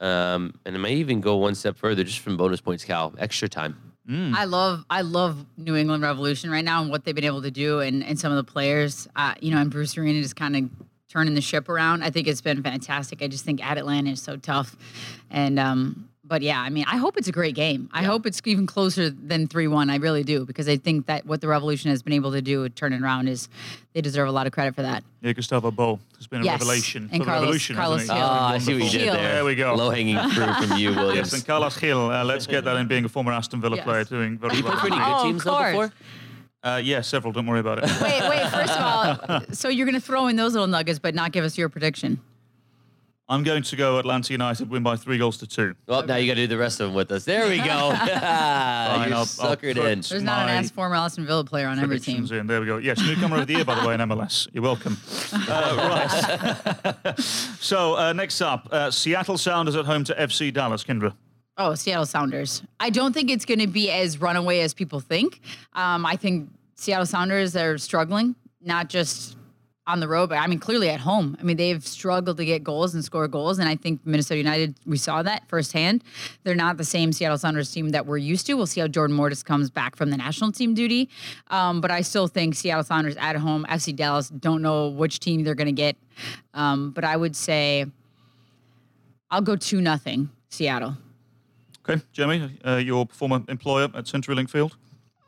Um, 0.00 0.54
and 0.66 0.74
it 0.74 0.78
may 0.78 0.94
even 0.94 1.20
go 1.20 1.36
one 1.36 1.54
step 1.54 1.76
further 1.76 2.02
just 2.02 2.18
from 2.18 2.36
bonus 2.36 2.60
points, 2.60 2.84
Cal. 2.84 3.14
Extra 3.18 3.48
time. 3.48 3.76
I 4.34 4.46
love 4.46 4.84
I 4.90 5.02
love 5.02 5.46
New 5.56 5.76
England 5.76 6.02
Revolution 6.02 6.50
right 6.50 6.64
now 6.64 6.82
and 6.82 6.90
what 6.90 7.04
they've 7.04 7.14
been 7.14 7.22
able 7.24 7.42
to 7.42 7.52
do 7.52 7.78
and, 7.80 8.02
and 8.02 8.18
some 8.18 8.32
of 8.32 8.36
the 8.36 8.50
players, 8.52 9.06
uh, 9.14 9.34
you 9.40 9.52
know, 9.52 9.58
and 9.58 9.70
Bruce 9.70 9.96
Arena 9.96 10.20
just 10.20 10.34
kind 10.34 10.56
of 10.56 10.70
turning 11.08 11.34
the 11.34 11.40
ship 11.40 11.68
around. 11.68 12.02
I 12.02 12.10
think 12.10 12.26
it's 12.26 12.40
been 12.40 12.62
fantastic. 12.64 13.22
I 13.22 13.28
just 13.28 13.44
think 13.44 13.64
at 13.64 13.78
Atlanta 13.78 14.10
is 14.10 14.20
so 14.20 14.36
tough, 14.36 14.76
and 15.30 15.56
um, 15.58 16.08
but 16.24 16.40
yeah, 16.42 16.60
I 16.60 16.70
mean, 16.70 16.84
I 16.86 16.96
hope 16.98 17.16
it's 17.16 17.26
a 17.28 17.32
great 17.32 17.54
game. 17.54 17.88
I 17.92 18.04
hope 18.04 18.26
it's 18.26 18.40
even 18.44 18.66
closer 18.66 19.10
than 19.10 19.48
three 19.48 19.66
one. 19.66 19.90
I 19.90 19.96
really 19.96 20.22
do 20.22 20.44
because 20.46 20.68
I 20.68 20.76
think 20.76 21.06
that 21.06 21.26
what 21.26 21.40
the 21.40 21.48
Revolution 21.48 21.90
has 21.90 22.02
been 22.02 22.12
able 22.12 22.32
to 22.32 22.40
do 22.40 22.60
with 22.62 22.74
turning 22.74 23.02
around 23.02 23.28
is 23.28 23.48
they 23.92 24.00
deserve 24.00 24.28
a 24.28 24.32
lot 24.32 24.46
of 24.46 24.52
credit 24.52 24.74
for 24.74 24.82
that. 24.82 25.02
Yeah, 25.20 25.32
Gustavo 25.32 25.70
Bou 25.72 25.98
has 26.18 26.26
been 26.28 26.42
a 26.42 26.44
Yes, 26.44 26.60
revelation 26.60 27.08
and 27.12 27.22
for 27.22 27.26
Carlos- 27.26 27.40
the 27.40 27.46
Revolution. 27.74 27.76
Carlos 27.76 28.00
hasn't 28.02 28.18
he? 28.18 28.20
Gil. 28.20 28.28
He's 28.28 28.30
been 28.30 28.40
Ah, 28.40 28.52
I 28.52 28.58
see 28.58 28.74
what 28.74 28.82
you 28.84 28.98
did 28.98 29.08
there. 29.14 29.32
There 29.34 29.44
we 29.44 29.54
go. 29.56 29.74
Low 29.74 29.90
hanging 29.90 30.16
fruit 30.30 30.56
from 30.56 30.78
you, 30.78 30.90
Yes, 30.90 30.96
Williams. 30.98 31.32
and 31.34 31.46
Carlos 31.46 31.78
Gil, 31.78 32.10
uh, 32.10 32.24
let's 32.24 32.46
get 32.46 32.64
that 32.64 32.76
in 32.76 32.86
being 32.86 33.04
a 33.04 33.08
former 33.08 33.32
Aston 33.32 33.60
Villa 33.60 33.76
Yes. 33.76 33.84
player 33.84 34.04
doing 34.04 34.38
very 34.38 34.56
you 34.56 34.62
played 34.62 34.78
for 34.78 34.86
any 34.86 34.96
well. 34.96 35.06
good 35.06 35.12
Oh, 35.12 35.16
of 35.18 35.22
teams 35.24 35.44
though 35.44 35.50
course. 35.56 35.70
before? 35.72 35.92
Uh, 36.64 36.76
yeah, 36.76 37.00
several, 37.00 37.32
don't 37.32 37.46
worry 37.46 37.58
about 37.58 37.78
it. 37.78 37.84
Wait, 38.00 38.22
wait. 38.28 38.48
First 38.48 38.72
of 38.78 38.82
all, 39.28 39.40
so 39.52 39.68
you're 39.68 39.84
going 39.86 39.98
to 39.98 40.00
throw 40.00 40.28
in 40.28 40.36
those 40.36 40.52
little 40.52 40.68
nuggets, 40.68 41.00
but 41.00 41.12
not 41.14 41.32
give 41.32 41.44
us 41.44 41.58
your 41.58 41.68
prediction. 41.68 42.20
I'm 43.32 43.44
going 43.44 43.62
to 43.62 43.76
go 43.76 43.98
Atlanta 43.98 44.30
United 44.30 44.68
win 44.68 44.82
by 44.82 44.96
three 44.96 45.16
goals 45.16 45.38
to 45.38 45.46
two. 45.46 45.74
Well, 45.86 46.04
now 46.04 46.16
you 46.16 46.26
got 46.26 46.34
to 46.34 46.42
do 46.42 46.46
the 46.48 46.58
rest 46.58 46.80
of 46.80 46.88
them 46.88 46.94
with 46.94 47.10
us. 47.10 47.24
There 47.24 47.48
we 47.48 47.56
go. 47.56 47.64
You're 47.64 47.72
I'll- 47.72 49.14
I'll 49.14 49.24
suckered 49.24 49.76
put- 49.76 49.86
in. 49.86 50.00
There's 50.02 50.22
not 50.22 50.40
an 50.42 50.46
My 50.48 50.52
ass 50.52 50.70
former 50.70 50.96
Aston 50.96 51.24
Villa 51.24 51.42
player 51.42 51.66
on 51.66 51.78
every 51.78 51.98
team. 51.98 52.16
Predictions 52.16 52.30
in. 52.32 52.46
There 52.46 52.60
we 52.60 52.66
go. 52.66 52.76
Yes, 52.76 53.00
newcomer 53.00 53.38
of 53.40 53.46
the 53.46 53.54
year, 53.54 53.64
by 53.64 53.80
the 53.80 53.88
way, 53.88 53.94
in 53.94 54.00
MLS. 54.00 54.48
You're 54.52 54.62
welcome. 54.62 54.98
Uh, 55.34 56.86
right. 57.04 57.18
so 57.20 57.96
uh, 57.96 58.12
next 58.12 58.40
up, 58.42 58.68
uh, 58.70 58.90
Seattle 58.90 59.38
Sounders 59.38 59.74
at 59.76 59.86
home 59.86 60.04
to 60.04 60.14
FC 60.14 60.52
Dallas. 60.52 60.84
Kyndra. 60.84 61.14
Oh, 61.56 61.74
Seattle 61.74 62.06
Sounders. 62.06 62.62
I 62.80 62.90
don't 62.90 63.12
think 63.12 63.30
it's 63.30 63.44
going 63.46 63.60
to 63.60 63.66
be 63.66 63.90
as 63.90 64.20
runaway 64.20 64.60
as 64.60 64.74
people 64.74 65.00
think. 65.00 65.40
Um, 65.72 66.04
I 66.06 66.16
think 66.16 66.50
Seattle 66.74 67.06
Sounders 67.06 67.56
are 67.56 67.78
struggling, 67.78 68.34
not 68.62 68.88
just 68.88 69.36
on 69.86 69.98
the 69.98 70.06
road, 70.06 70.28
but 70.28 70.38
I 70.38 70.46
mean, 70.46 70.60
clearly 70.60 70.88
at 70.88 71.00
home. 71.00 71.36
I 71.40 71.42
mean, 71.42 71.56
they've 71.56 71.84
struggled 71.84 72.36
to 72.36 72.44
get 72.44 72.62
goals 72.62 72.94
and 72.94 73.04
score 73.04 73.26
goals. 73.26 73.58
And 73.58 73.68
I 73.68 73.74
think 73.74 74.00
Minnesota 74.04 74.38
United, 74.38 74.76
we 74.86 74.96
saw 74.96 75.22
that 75.22 75.48
firsthand. 75.48 76.04
They're 76.44 76.54
not 76.54 76.76
the 76.76 76.84
same 76.84 77.12
Seattle 77.12 77.38
Sounders 77.38 77.70
team 77.70 77.90
that 77.90 78.06
we're 78.06 78.18
used 78.18 78.46
to. 78.46 78.54
We'll 78.54 78.66
see 78.66 78.80
how 78.80 78.86
Jordan 78.86 79.16
Morris 79.16 79.42
comes 79.42 79.70
back 79.70 79.96
from 79.96 80.10
the 80.10 80.16
national 80.16 80.52
team 80.52 80.74
duty. 80.74 81.08
Um, 81.48 81.80
but 81.80 81.90
I 81.90 82.02
still 82.02 82.28
think 82.28 82.54
Seattle 82.54 82.84
Sounders 82.84 83.16
at 83.16 83.34
home, 83.36 83.66
FC 83.68 83.94
Dallas, 83.94 84.28
don't 84.28 84.62
know 84.62 84.88
which 84.88 85.18
team 85.18 85.42
they're 85.42 85.56
going 85.56 85.66
to 85.66 85.72
get. 85.72 85.96
Um, 86.54 86.92
but 86.92 87.02
I 87.04 87.16
would 87.16 87.34
say 87.34 87.86
I'll 89.30 89.42
go 89.42 89.56
2 89.56 89.80
nothing 89.80 90.30
Seattle. 90.48 90.96
Okay, 91.88 92.00
Jeremy, 92.12 92.56
uh, 92.64 92.76
your 92.76 93.08
former 93.10 93.42
employer 93.48 93.84
at 93.94 94.04
CenturyLink 94.04 94.48
Field. 94.48 94.76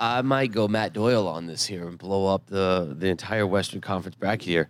I 0.05 0.20
might 0.20 0.52
go 0.52 0.68
Matt 0.68 0.92
Doyle 0.92 1.26
on 1.26 1.46
this 1.46 1.64
here 1.64 1.88
and 1.88 1.96
blow 1.96 2.26
up 2.26 2.46
the, 2.46 2.94
the 2.98 3.09
entire 3.09 3.46
Western 3.46 3.80
Conference 3.80 4.14
bracket 4.16 4.46
here. 4.46 4.68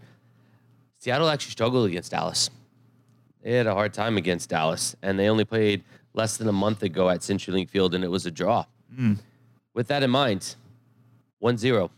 Seattle 0.98 1.28
actually 1.28 1.50
struggled 1.50 1.88
against 1.88 2.12
Dallas. 2.12 2.50
They 3.42 3.54
had 3.54 3.66
a 3.66 3.74
hard 3.74 3.92
time 3.92 4.16
against 4.16 4.48
Dallas, 4.48 4.94
and 5.02 5.18
they 5.18 5.28
only 5.28 5.44
played 5.44 5.82
less 6.12 6.36
than 6.36 6.46
a 6.46 6.52
month 6.52 6.84
ago 6.84 7.10
at 7.10 7.20
CenturyLink 7.20 7.68
Field, 7.68 7.96
and 7.96 8.04
it 8.04 8.08
was 8.12 8.26
a 8.26 8.30
draw. 8.30 8.64
Hmm. 8.94 9.14
With 9.74 9.88
that 9.88 10.04
in 10.04 10.10
mind, 10.10 10.54
1 11.40 11.58
0, 11.58 11.90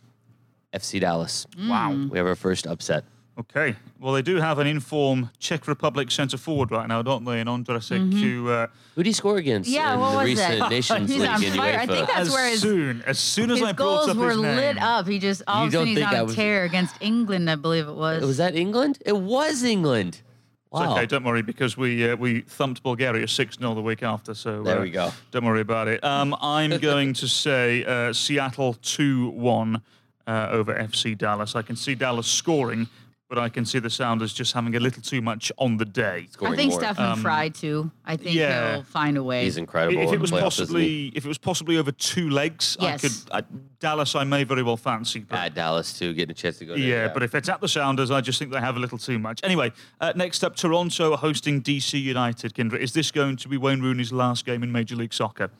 FC 0.72 0.98
Dallas. 0.98 1.46
Wow. 1.58 2.08
We 2.10 2.16
have 2.16 2.26
our 2.26 2.36
first 2.36 2.66
upset. 2.66 3.04
Okay. 3.38 3.76
Well, 4.00 4.14
they 4.14 4.22
do 4.22 4.36
have 4.36 4.58
an 4.58 4.66
inform 4.66 5.28
Czech 5.38 5.68
Republic 5.68 6.10
centre 6.10 6.38
forward 6.38 6.70
right 6.70 6.88
now, 6.88 7.02
don't 7.02 7.24
they? 7.26 7.38
In 7.40 7.46
Ondrasek, 7.48 8.12
who 8.18 8.48
uh, 8.48 8.66
Who 8.94 9.02
did 9.02 9.10
he 9.10 9.12
score 9.12 9.36
against 9.36 9.68
Yeah, 9.68 9.92
in 9.94 10.00
what 10.00 10.10
the 10.12 10.16
was 10.16 10.24
recent 10.26 10.58
that? 10.60 10.70
Nations 10.78 11.10
He's 11.10 11.20
League 11.20 11.28
on 11.28 11.44
in 11.44 11.52
fire. 11.52 11.78
I 11.78 11.86
think 11.86 12.06
that's 12.06 12.18
as 12.20 12.30
where 12.32 12.50
his- 12.50 12.62
soon 12.62 13.02
as 13.06 13.18
soon 13.18 13.50
as 13.50 13.58
His 13.58 13.68
I 13.68 13.72
goals 13.74 14.08
up 14.08 14.16
were 14.16 14.30
his 14.30 14.38
name, 14.40 14.56
lit 14.56 14.78
up. 14.78 15.06
He 15.06 15.18
just 15.18 15.42
all 15.46 15.60
You 15.62 15.66
of 15.66 15.68
a 15.68 15.72
sudden 15.72 15.78
don't 15.80 15.86
he's 15.88 15.98
think 15.98 16.08
on 16.08 16.14
I 16.14 16.18
a 16.18 16.24
was- 16.24 16.34
tear 16.34 16.64
against 16.64 16.94
England, 17.00 17.50
I 17.50 17.56
believe 17.56 17.86
it 17.88 17.94
was. 17.94 18.22
Was 18.24 18.38
that 18.38 18.56
England? 18.56 18.98
It 19.04 19.16
was 19.18 19.62
England. 19.62 20.22
Wow. 20.70 20.92
okay, 20.94 21.06
don't 21.06 21.24
worry, 21.24 21.42
because 21.42 21.76
we 21.76 22.08
uh, 22.10 22.16
we 22.16 22.40
thumped 22.40 22.82
Bulgaria 22.82 23.28
6 23.28 23.58
0 23.58 23.74
the 23.74 23.80
week 23.82 24.02
after. 24.02 24.34
So 24.34 24.62
There 24.62 24.78
uh, 24.78 24.82
we 24.82 24.90
go. 24.90 25.10
Don't 25.30 25.44
worry 25.44 25.60
about 25.60 25.88
it. 25.88 26.02
Um, 26.02 26.34
I'm 26.40 26.78
going 26.90 27.12
to 27.14 27.28
say 27.28 27.84
uh, 27.84 28.12
Seattle 28.14 28.74
2 28.82 29.28
1 29.30 29.82
uh, 30.26 30.48
over 30.50 30.74
FC 30.74 31.16
Dallas. 31.16 31.54
I 31.54 31.62
can 31.62 31.76
see 31.76 31.94
Dallas 31.94 32.26
scoring, 32.26 32.88
but 33.28 33.38
I 33.38 33.48
can 33.48 33.64
see 33.64 33.78
the 33.78 33.90
Sounders 33.90 34.32
just 34.32 34.52
having 34.52 34.76
a 34.76 34.80
little 34.80 35.02
too 35.02 35.20
much 35.20 35.50
on 35.58 35.76
the 35.76 35.84
day. 35.84 36.28
Scoring 36.30 36.54
I 36.54 36.56
think 36.56 36.70
more. 36.70 36.80
Stefan 36.80 37.18
Frei 37.18 37.50
too. 37.50 37.90
I 38.04 38.16
think 38.16 38.36
yeah. 38.36 38.74
he'll 38.74 38.82
find 38.84 39.16
a 39.16 39.22
way. 39.22 39.44
He's 39.44 39.56
incredible. 39.56 40.00
If 40.00 40.08
in 40.08 40.14
it 40.14 40.20
was 40.20 40.30
playoffs, 40.30 40.40
possibly 40.42 41.06
if 41.08 41.24
it 41.24 41.28
was 41.28 41.38
possibly 41.38 41.78
over 41.78 41.90
two 41.90 42.30
legs, 42.30 42.76
Yes. 42.80 43.04
I 43.04 43.08
could 43.08 43.32
I, 43.32 43.56
Dallas 43.80 44.14
I 44.14 44.24
may 44.24 44.44
very 44.44 44.62
well 44.62 44.76
fancy. 44.76 45.20
But 45.20 45.38
at 45.38 45.54
Dallas 45.54 45.98
too, 45.98 46.14
getting 46.14 46.30
a 46.30 46.34
chance 46.34 46.58
to 46.58 46.66
go. 46.66 46.74
There, 46.74 46.82
yeah, 46.82 47.08
but 47.08 47.22
if 47.22 47.34
it's 47.34 47.48
at 47.48 47.60
the 47.60 47.68
Sounders, 47.68 48.10
I 48.10 48.20
just 48.20 48.38
think 48.38 48.52
they 48.52 48.60
have 48.60 48.76
a 48.76 48.80
little 48.80 48.98
too 48.98 49.18
much. 49.18 49.40
Anyway, 49.42 49.72
uh, 50.00 50.12
next 50.14 50.44
up, 50.44 50.54
Toronto 50.54 51.16
hosting 51.16 51.62
DC 51.62 52.00
United. 52.00 52.54
Kyndra, 52.54 52.78
is 52.78 52.92
this 52.92 53.10
going 53.10 53.36
to 53.38 53.48
be 53.48 53.56
Wayne 53.56 53.80
Rooney's 53.80 54.12
last 54.12 54.44
game 54.44 54.62
in 54.62 54.70
Major 54.70 54.94
League 54.94 55.12
Soccer? 55.12 55.50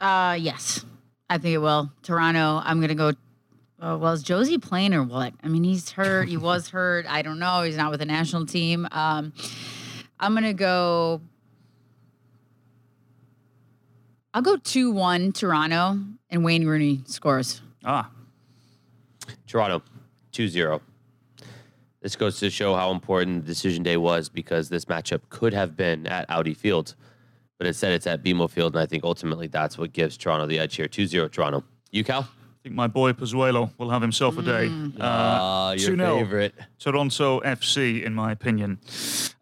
Uh, 0.00 0.36
yes, 0.38 0.84
I 1.28 1.38
think 1.38 1.54
it 1.54 1.58
will. 1.58 1.90
Toronto. 2.02 2.60
I'm 2.64 2.80
gonna 2.80 2.94
go. 2.94 3.12
Uh, 3.80 3.96
well, 4.00 4.12
is 4.12 4.24
Jozy 4.24 4.60
playing 4.60 4.94
or 4.94 5.02
what? 5.02 5.34
I 5.42 5.48
mean, 5.48 5.64
he's 5.64 5.90
hurt. 5.90 6.28
He 6.28 6.36
was 6.36 6.68
hurt. 6.70 7.06
I 7.06 7.22
don't 7.22 7.38
know. 7.38 7.62
He's 7.62 7.76
not 7.76 7.90
with 7.90 8.00
the 8.00 8.06
national 8.06 8.46
team. 8.46 8.88
Um, 8.90 9.32
I'm 10.18 10.34
gonna 10.34 10.54
go. 10.54 11.20
I'll 14.32 14.42
go 14.42 14.56
two 14.56 14.90
one 14.90 15.32
Toronto 15.32 15.98
and 16.30 16.44
Wayne 16.44 16.66
Rooney 16.66 17.02
scores. 17.06 17.60
Ah, 17.84 18.10
Toronto, 19.46 19.82
2-0. 20.32 20.80
This 22.02 22.16
goes 22.16 22.38
to 22.40 22.50
show 22.50 22.74
how 22.74 22.90
important 22.90 23.44
decision 23.46 23.82
day 23.82 23.96
was 23.96 24.28
because 24.28 24.68
this 24.68 24.84
matchup 24.86 25.22
could 25.28 25.52
have 25.54 25.76
been 25.76 26.06
at 26.06 26.26
Audi 26.28 26.52
Field, 26.54 26.94
but 27.58 27.66
instead 27.66 27.92
it's 27.92 28.06
at 28.06 28.22
BMO 28.22 28.50
Field, 28.50 28.74
and 28.74 28.82
I 28.82 28.86
think 28.86 29.04
ultimately 29.04 29.46
that's 29.46 29.78
what 29.78 29.92
gives 29.92 30.16
Toronto 30.16 30.46
the 30.46 30.58
edge 30.58 30.76
here. 30.76 30.86
2-0 30.86 31.30
Toronto. 31.32 31.64
You, 31.90 32.04
Cal? 32.04 32.28
I 32.66 32.68
think 32.68 32.74
my 32.78 32.88
boy 32.88 33.12
Pozuelo 33.12 33.70
will 33.78 33.90
have 33.90 34.02
himself 34.02 34.36
a 34.38 34.42
day. 34.42 34.66
Mm. 34.66 34.98
Uh, 34.98 35.02
Ah, 35.04 35.70
your 35.74 35.92
2-0. 35.92 36.18
favorite. 36.18 36.54
Toronto 36.80 37.38
FC, 37.42 38.02
in 38.02 38.12
my 38.12 38.32
opinion. 38.32 38.80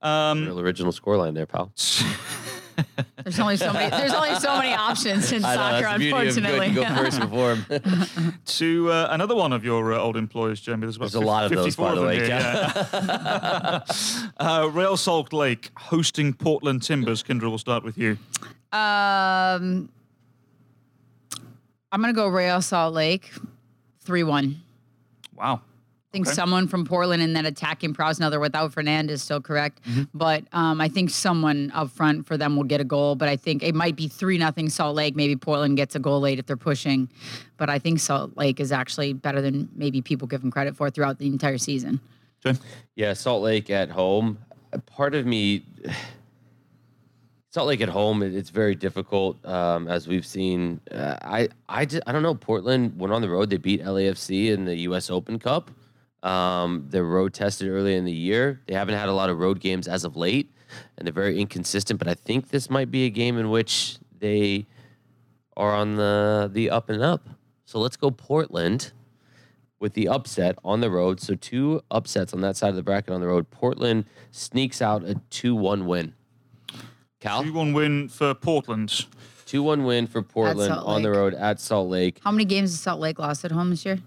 Um, 0.02 0.44
Real 0.44 0.60
original 0.60 0.92
scoreline 0.92 1.32
there, 1.32 1.46
pal. 1.46 1.72
There's 3.24 3.40
only 3.40 3.56
so 3.56 3.72
many. 3.72 3.88
There's 3.88 4.12
only 4.12 4.34
so 4.34 4.58
many 4.58 4.74
options 4.74 5.32
in 5.32 5.42
I 5.42 5.54
know, 5.54 5.62
soccer, 5.62 5.98
that's 6.12 6.34
the 6.34 6.42
beauty 6.42 6.58
of 6.68 6.74
good. 6.74 6.74
unfortunately. 6.74 6.74
Go 6.74 6.94
first 7.02 7.20
before 7.20 7.54
him. 8.26 8.38
to 8.44 8.92
uh, 8.92 9.08
another 9.12 9.34
one 9.34 9.54
of 9.54 9.64
your 9.64 9.94
uh, 9.94 9.98
old 9.98 10.18
employers, 10.18 10.60
Jamie. 10.60 10.80
There's, 10.82 10.96
about 10.96 11.12
There's 11.12 11.14
a 11.22 11.26
lot 11.26 11.44
of 11.46 11.52
those, 11.52 11.64
54 11.76 11.88
by 11.88 11.94
the 11.94 12.02
way, 12.02 12.16
here, 12.16 12.26
yeah. 12.26 13.80
uh, 14.36 14.68
Real 14.70 14.98
Salt 14.98 15.32
Lake 15.32 15.70
hosting 15.78 16.34
Portland 16.34 16.82
Timbers. 16.82 17.22
Kyndra, 17.22 17.48
we'll 17.48 17.56
start 17.56 17.84
with 17.84 17.96
you. 17.96 18.18
Um, 18.70 19.88
I'm 21.94 22.00
gonna 22.00 22.12
go 22.12 22.26
Real 22.26 22.60
Salt 22.60 22.92
Lake, 22.92 23.30
three 24.00 24.24
one. 24.24 24.60
Wow. 25.32 25.60
I 25.62 26.12
think 26.16 26.26
Okay. 26.26 26.34
someone 26.34 26.66
from 26.66 26.84
Portland 26.84 27.22
in 27.22 27.34
that 27.34 27.46
attacking 27.46 27.94
prowess. 27.94 28.18
Now 28.18 28.30
they're 28.30 28.40
without 28.40 28.72
Fernandez, 28.72 29.22
still 29.22 29.40
correct. 29.40 29.80
Mm-hmm. 29.84 30.02
But 30.12 30.42
um, 30.52 30.80
I 30.80 30.88
think 30.88 31.10
someone 31.10 31.70
up 31.72 31.90
front 31.90 32.26
for 32.26 32.36
them 32.36 32.56
will 32.56 32.64
get 32.64 32.80
a 32.80 32.84
goal. 32.84 33.14
But 33.14 33.28
I 33.28 33.36
think 33.36 33.62
it 33.62 33.76
might 33.76 33.94
be 33.94 34.08
three 34.08 34.38
nothing 34.38 34.68
Salt 34.70 34.96
Lake. 34.96 35.14
Maybe 35.14 35.36
Portland 35.36 35.76
gets 35.76 35.94
a 35.94 36.00
goal 36.00 36.18
late 36.20 36.40
if 36.40 36.46
they're 36.46 36.56
pushing. 36.56 37.08
But 37.58 37.70
I 37.70 37.78
think 37.78 38.00
Salt 38.00 38.36
Lake 38.36 38.58
is 38.58 38.72
actually 38.72 39.12
better 39.12 39.40
than 39.40 39.68
maybe 39.76 40.02
people 40.02 40.26
give 40.26 40.40
them 40.40 40.50
credit 40.50 40.76
for 40.76 40.90
throughout 40.90 41.18
the 41.20 41.28
entire 41.28 41.58
season. 41.58 42.00
Jane? 42.40 42.58
Yeah, 42.96 43.12
Salt 43.12 43.42
Lake 43.44 43.70
at 43.70 43.90
home. 43.90 44.38
Part 44.86 45.14
of 45.14 45.26
me, 45.26 45.64
Salt 47.54 47.68
Lake 47.68 47.82
at 47.82 47.88
home, 47.88 48.24
it's 48.24 48.50
very 48.50 48.74
difficult. 48.74 49.38
Um, 49.46 49.86
as 49.86 50.08
we've 50.08 50.26
seen, 50.26 50.80
uh, 50.90 51.16
I, 51.22 51.48
I, 51.68 51.82
I 51.82 52.10
don't 52.10 52.24
know. 52.24 52.34
Portland 52.34 52.98
went 52.98 53.12
on 53.12 53.22
the 53.22 53.28
road. 53.28 53.48
They 53.48 53.58
beat 53.58 53.80
LAFC 53.80 54.50
in 54.50 54.64
the 54.64 54.74
U.S. 54.78 55.08
Open 55.08 55.38
Cup. 55.38 55.70
Um, 56.24 56.86
they're 56.88 57.04
road 57.04 57.32
tested 57.32 57.68
early 57.68 57.94
in 57.94 58.04
the 58.04 58.12
year. 58.12 58.60
They 58.66 58.74
haven't 58.74 58.96
had 58.96 59.08
a 59.08 59.12
lot 59.12 59.30
of 59.30 59.38
road 59.38 59.60
games 59.60 59.86
as 59.86 60.02
of 60.02 60.16
late, 60.16 60.52
and 60.98 61.06
they're 61.06 61.12
very 61.12 61.40
inconsistent. 61.40 62.00
But 62.00 62.08
I 62.08 62.14
think 62.14 62.48
this 62.48 62.68
might 62.68 62.90
be 62.90 63.04
a 63.04 63.10
game 63.10 63.38
in 63.38 63.50
which 63.50 63.98
they 64.18 64.66
are 65.56 65.76
on 65.76 65.94
the 65.94 66.50
the 66.52 66.70
up 66.70 66.90
and 66.90 67.04
up. 67.04 67.28
So 67.66 67.78
let's 67.78 67.96
go 67.96 68.10
Portland 68.10 68.90
with 69.78 69.92
the 69.92 70.08
upset 70.08 70.58
on 70.64 70.80
the 70.80 70.90
road. 70.90 71.20
So 71.20 71.36
two 71.36 71.82
upsets 71.88 72.34
on 72.34 72.40
that 72.40 72.56
side 72.56 72.70
of 72.70 72.74
the 72.74 72.82
bracket 72.82 73.14
on 73.14 73.20
the 73.20 73.28
road. 73.28 73.48
Portland 73.52 74.06
sneaks 74.32 74.82
out 74.82 75.04
a 75.04 75.20
2-1 75.30 75.84
win. 75.84 76.14
Cal? 77.24 77.42
2 77.42 77.52
1 77.54 77.72
win 77.72 78.08
for 78.08 78.34
Portland. 78.34 79.06
2-1 79.46 79.86
win 79.86 80.06
for 80.06 80.20
Portland 80.22 80.68
Salt 80.74 80.86
on 80.86 81.02
the 81.02 81.08
Lake. 81.08 81.16
road 81.16 81.34
at 81.34 81.58
Salt 81.60 81.88
Lake. 81.88 82.20
How 82.22 82.30
many 82.30 82.44
games 82.44 82.70
has 82.70 82.80
Salt 82.80 83.00
Lake 83.00 83.18
lost 83.18 83.44
at 83.44 83.50
home 83.52 83.70
this 83.70 83.84
year? 83.86 83.98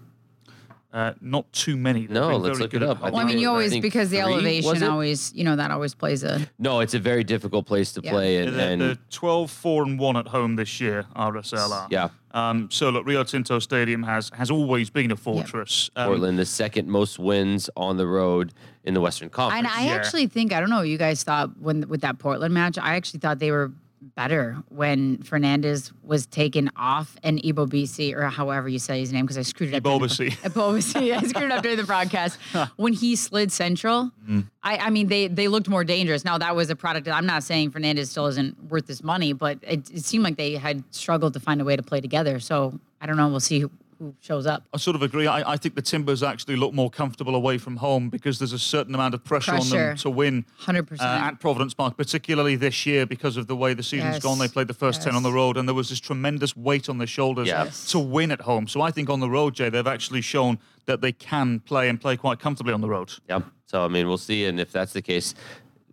Uh, 0.92 1.12
not 1.20 1.50
too 1.52 1.76
many. 1.76 2.02
They've 2.02 2.10
No, 2.10 2.28
been 2.30 2.42
let's 2.42 2.58
very 2.58 2.62
look 2.62 2.74
it 2.74 2.78
good 2.78 2.82
at 2.84 2.88
up. 2.90 2.96
I 2.98 3.00
home. 3.06 3.12
Well, 3.12 3.20
I 3.20 3.24
think 3.24 3.34
mean, 3.36 3.42
you 3.42 3.48
I 3.48 3.52
always 3.52 3.70
think 3.72 3.82
because 3.82 4.10
the 4.10 4.18
three, 4.18 4.24
was 4.26 4.34
elevation 4.34 4.82
it? 4.82 4.88
always, 4.88 5.32
you 5.34 5.44
know, 5.44 5.54
that 5.56 5.70
always 5.70 5.94
plays 5.94 6.22
a. 6.24 6.46
No, 6.58 6.80
it's 6.80 6.94
a 6.94 6.98
very 6.98 7.24
difficult 7.24 7.66
place 7.66 7.92
to 7.92 8.00
Yeah. 8.02 8.10
play 8.10 8.38
and, 8.38 8.56
They're, 8.56 8.70
and 8.72 8.80
they're 8.80 8.98
12 9.10 9.50
4 9.50 9.82
and 9.84 9.98
1 9.98 10.16
at 10.16 10.28
home 10.28 10.56
this 10.56 10.80
year, 10.80 11.04
RSLR. 11.14 11.88
yeah, 11.90 12.08
Um, 12.32 12.68
so, 12.70 12.88
look, 12.90 13.06
Rio 13.06 13.22
Tinto 13.24 13.58
Stadium 13.58 14.02
has, 14.04 14.30
has 14.34 14.50
always 14.50 14.88
been 14.90 15.10
a 15.10 15.16
fortress. 15.16 15.90
Um, 15.94 16.08
Portland 16.08 16.38
the 16.38 16.46
second 16.46 16.88
most 16.88 17.18
wins 17.18 17.68
on 17.76 17.96
the 17.98 18.06
road 18.06 18.52
in 18.88 18.94
the 18.94 19.00
Western 19.00 19.28
Conference. 19.28 19.58
And 19.58 19.66
I 19.68 19.86
Yeah. 19.86 19.92
actually 19.96 20.26
think 20.26 20.52
I 20.52 20.58
don't 20.60 20.70
know 20.70 20.78
what 20.78 20.88
you 20.88 20.98
guys 20.98 21.22
thought 21.22 21.50
when 21.60 21.86
with 21.88 22.00
that 22.00 22.18
Portland 22.18 22.54
match. 22.54 22.78
I 22.78 22.96
actually 22.96 23.20
thought 23.20 23.38
they 23.38 23.50
were 23.52 23.70
better 24.16 24.56
when 24.68 25.18
Fernandez 25.22 25.92
was 26.02 26.24
taken 26.26 26.70
off 26.76 27.16
and 27.22 27.44
Ebo 27.44 27.66
BC 27.66 28.14
or 28.14 28.22
however 28.28 28.68
you 28.68 28.78
say 28.78 29.00
his 29.00 29.12
name 29.12 29.24
because 29.26 29.36
I 29.36 29.42
screwed 29.42 29.74
it 29.74 29.76
up. 29.76 29.82
during 29.82 29.98
the- 30.00 30.06
Ebobisse. 30.06 30.36
Ebobisse. 30.38 31.12
I 31.22 31.26
screwed 31.26 31.44
it 31.44 31.52
up 31.52 31.62
during 31.62 31.76
the 31.76 31.84
broadcast. 31.84 32.38
when 32.76 32.92
he 32.94 33.14
slid 33.14 33.52
central, 33.52 34.10
Mm. 34.28 34.44
I, 34.62 34.78
I 34.78 34.90
mean 34.90 35.08
they 35.08 35.28
they 35.28 35.48
looked 35.48 35.68
more 35.68 35.84
dangerous. 35.84 36.24
Now 36.24 36.38
that 36.38 36.56
was 36.56 36.70
a 36.70 36.76
product. 36.76 37.08
I'm 37.08 37.26
not 37.26 37.42
saying 37.42 37.70
Fernandez 37.72 38.10
still 38.10 38.26
isn't 38.26 38.56
worth 38.70 38.86
this 38.86 39.02
money, 39.02 39.32
but 39.34 39.58
it, 39.62 39.90
it 39.90 40.04
seemed 40.04 40.24
like 40.24 40.36
they 40.36 40.52
had 40.56 40.82
struggled 40.90 41.34
to 41.34 41.40
find 41.40 41.60
a 41.60 41.64
way 41.64 41.76
to 41.76 41.82
play 41.82 42.00
together. 42.00 42.40
So 42.40 42.78
I 43.02 43.06
don't 43.06 43.16
know. 43.16 43.28
We'll 43.28 43.40
see 43.40 43.64
who, 43.98 44.04
who 44.06 44.14
shows 44.20 44.46
up. 44.46 44.64
I 44.72 44.78
sort 44.78 44.96
of 44.96 45.02
agree. 45.02 45.26
I, 45.26 45.52
I 45.52 45.56
think 45.56 45.74
the 45.74 45.82
Timbers 45.82 46.22
actually 46.22 46.56
look 46.56 46.72
more 46.72 46.90
comfortable 46.90 47.34
away 47.34 47.58
from 47.58 47.76
home 47.76 48.08
because 48.10 48.38
there's 48.38 48.52
a 48.52 48.58
certain 48.58 48.94
amount 48.94 49.14
of 49.14 49.24
pressure, 49.24 49.52
on 49.54 49.68
them 49.68 49.96
to 49.96 50.10
win 50.10 50.44
100%. 50.62 51.00
uh, 51.00 51.04
at 51.04 51.40
Providence 51.40 51.74
Park, 51.74 51.96
particularly 51.96 52.56
this 52.56 52.86
year 52.86 53.06
because 53.06 53.36
of 53.36 53.46
the 53.46 53.56
way 53.56 53.74
the 53.74 53.82
season's 53.82 54.14
Yes. 54.16 54.22
gone. 54.22 54.38
They 54.38 54.48
played 54.48 54.68
the 54.68 54.74
first 54.74 55.02
10 55.02 55.14
on 55.14 55.22
the 55.22 55.32
road, 55.32 55.56
and 55.56 55.68
there 55.68 55.74
was 55.74 55.88
this 55.90 56.00
tremendous 56.00 56.56
weight 56.56 56.88
on 56.88 56.98
their 56.98 57.06
shoulders 57.06 57.48
Yes. 57.48 57.90
to 57.92 57.98
win 57.98 58.30
at 58.30 58.40
home. 58.42 58.66
So 58.68 58.80
I 58.80 58.90
think 58.90 59.10
on 59.10 59.20
the 59.20 59.30
road, 59.30 59.54
Jay, 59.54 59.68
they've 59.68 59.86
actually 59.86 60.20
shown 60.20 60.58
that 60.86 61.00
they 61.00 61.12
can 61.12 61.60
play 61.60 61.88
and 61.88 62.00
play 62.00 62.16
quite 62.16 62.38
comfortably 62.38 62.72
on 62.72 62.80
the 62.80 62.88
road. 62.88 63.12
Yep. 63.28 63.44
So 63.66 63.84
I 63.84 63.88
mean, 63.88 64.08
we'll 64.08 64.16
see. 64.18 64.46
And 64.46 64.58
if 64.58 64.72
that's 64.72 64.92
the 64.92 65.02
case, 65.02 65.34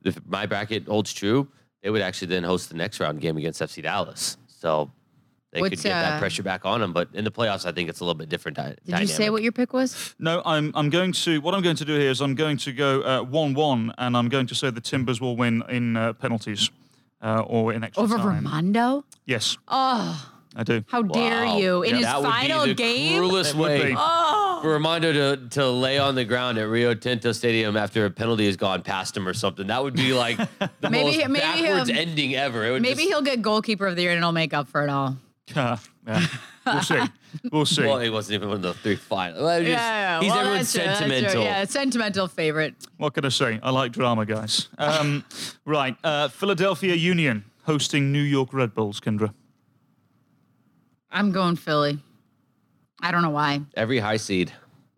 if 0.03 0.19
my 0.27 0.45
bracket 0.45 0.87
holds 0.87 1.11
true, 1.13 1.47
they 1.81 1.89
would 1.89 2.01
actually 2.01 2.27
then 2.27 2.43
host 2.43 2.69
the 2.69 2.75
next 2.75 2.99
round 2.99 3.19
game 3.21 3.37
against 3.37 3.61
FC 3.61 3.81
Dallas. 3.83 4.37
So 4.47 4.91
they 5.55 5.61
could 5.61 5.71
What's, 5.71 5.83
get 5.83 5.89
that 5.89 6.13
uh, 6.13 6.19
pressure 6.19 6.43
back 6.43 6.65
on 6.65 6.81
them. 6.81 6.93
But 6.93 7.09
in 7.13 7.23
the 7.23 7.31
playoffs, 7.31 7.65
I 7.65 7.71
think 7.71 7.89
it's 7.89 7.99
a 8.01 8.03
little 8.03 8.17
bit 8.17 8.29
different. 8.29 8.57
Di- 8.57 8.75
Did 8.85 8.99
you 8.99 9.07
say 9.07 9.29
what 9.29 9.41
your 9.41 9.51
pick 9.51 9.73
was? 9.73 10.13
No, 10.19 10.41
I'm 10.45 10.71
I'm 10.75 10.89
going 10.89 11.11
to 11.13 11.39
what 11.41 11.55
I'm 11.55 11.61
going 11.63 11.77
to 11.77 11.85
do 11.85 11.97
here 11.97 12.11
is 12.11 12.21
I'm 12.21 12.35
going 12.35 12.57
to 12.57 12.71
go 12.73 13.01
uh, 13.01 13.21
one-one, 13.23 13.93
and 13.97 14.15
I'm 14.15 14.29
going 14.29 14.47
to 14.47 14.55
say 14.55 14.69
the 14.69 14.81
Timbers 14.81 15.19
will 15.19 15.35
win 15.35 15.63
in 15.69 15.97
uh, 15.97 16.13
penalties 16.13 16.69
uh, 17.21 17.39
or 17.47 17.73
in 17.73 17.83
extra 17.83 18.03
Over 18.03 18.17
time. 18.17 18.45
Vermondo? 18.45 19.03
Yes, 19.25 19.57
Oh, 19.67 20.31
I 20.55 20.63
do. 20.63 20.83
how 20.87 21.01
dare 21.01 21.45
Wow. 21.45 21.57
you! 21.57 21.83
In 21.83 21.89
Yeah. 21.91 21.95
his 21.97 22.05
that 22.05 22.21
final 22.21 22.59
would 22.59 22.65
be 22.65 22.71
the 22.73 22.75
game? 22.93 23.17
cruelest 23.17 23.55
It 23.55 23.57
way 23.57 23.85
be. 23.87 23.93
for 23.95 24.79
Rimando 24.79 25.11
to, 25.13 25.49
to 25.59 25.67
lay 25.69 25.97
on 25.99 26.15
the 26.15 26.23
ground 26.25 26.57
at 26.57 26.67
Rio 26.69 26.93
Tinto 26.93 27.31
Stadium 27.33 27.75
after 27.75 28.05
a 28.05 28.09
penalty 28.09 28.45
has 28.45 28.55
gone 28.57 28.81
past 28.81 29.15
him 29.17 29.27
or 29.27 29.33
something. 29.33 29.67
That 29.67 29.83
would 29.83 29.95
be 29.95 30.13
like 30.13 30.37
the 30.81 30.89
Maybe- 30.89 31.17
most 31.17 31.29
maybe 31.29 31.39
backwards 31.39 31.89
he'll- 31.89 31.99
ending 31.99 32.35
ever. 32.35 32.65
It 32.65 32.71
would 32.71 32.81
Maybe 32.81 32.95
just, 33.03 33.07
he'll 33.09 33.21
get 33.21 33.41
goalkeeper 33.41 33.85
of 33.87 33.95
the 33.95 34.03
year 34.03 34.11
and 34.11 34.17
it'll 34.19 34.31
make 34.31 34.53
up 34.53 34.67
for 34.69 34.83
it 34.83 34.89
all. 34.89 35.17
Yeah, 35.55 35.77
yeah. 36.07 36.25
we'll 36.65 36.81
see. 36.81 37.01
We'll 37.51 37.65
see. 37.65 37.83
Well, 37.83 37.99
he 37.99 38.09
wasn't 38.09 38.35
even 38.35 38.47
one 38.49 38.57
of 38.57 38.61
the 38.63 38.73
three 38.73 38.95
final. 38.95 39.43
Well, 39.43 39.59
just- 39.63 40.23
he's 40.23 40.31
Well, 40.31 40.39
everyone's 40.39 40.73
that's 40.73 40.73
true, 40.73 40.83
that's 40.83 40.99
true. 40.99 41.09
sentimental. 41.09 41.43
Yeah, 41.43 41.65
sentimental 41.65 42.27
favorite. 42.27 42.73
What 42.97 43.13
can 43.13 43.25
I 43.25 43.29
say? 43.29 43.59
I 43.61 43.69
like 43.69 43.91
drama, 43.91 44.25
guys. 44.25 44.69
Um, 44.77 45.23
right, 45.65 45.95
uh, 46.03 46.29
Philadelphia 46.29 46.95
Union 46.95 47.45
hosting 47.63 48.11
New 48.11 48.21
York 48.21 48.53
Red 48.53 48.73
Bulls. 48.73 48.99
Kyndra. 48.99 49.33
I'm 51.11 51.31
going 51.31 51.55
Philly. 51.55 51.99
I 53.01 53.11
don't 53.11 53.21
know 53.21 53.29
why. 53.29 53.61
Every 53.75 53.99
high 53.99 54.17
seed 54.17 54.51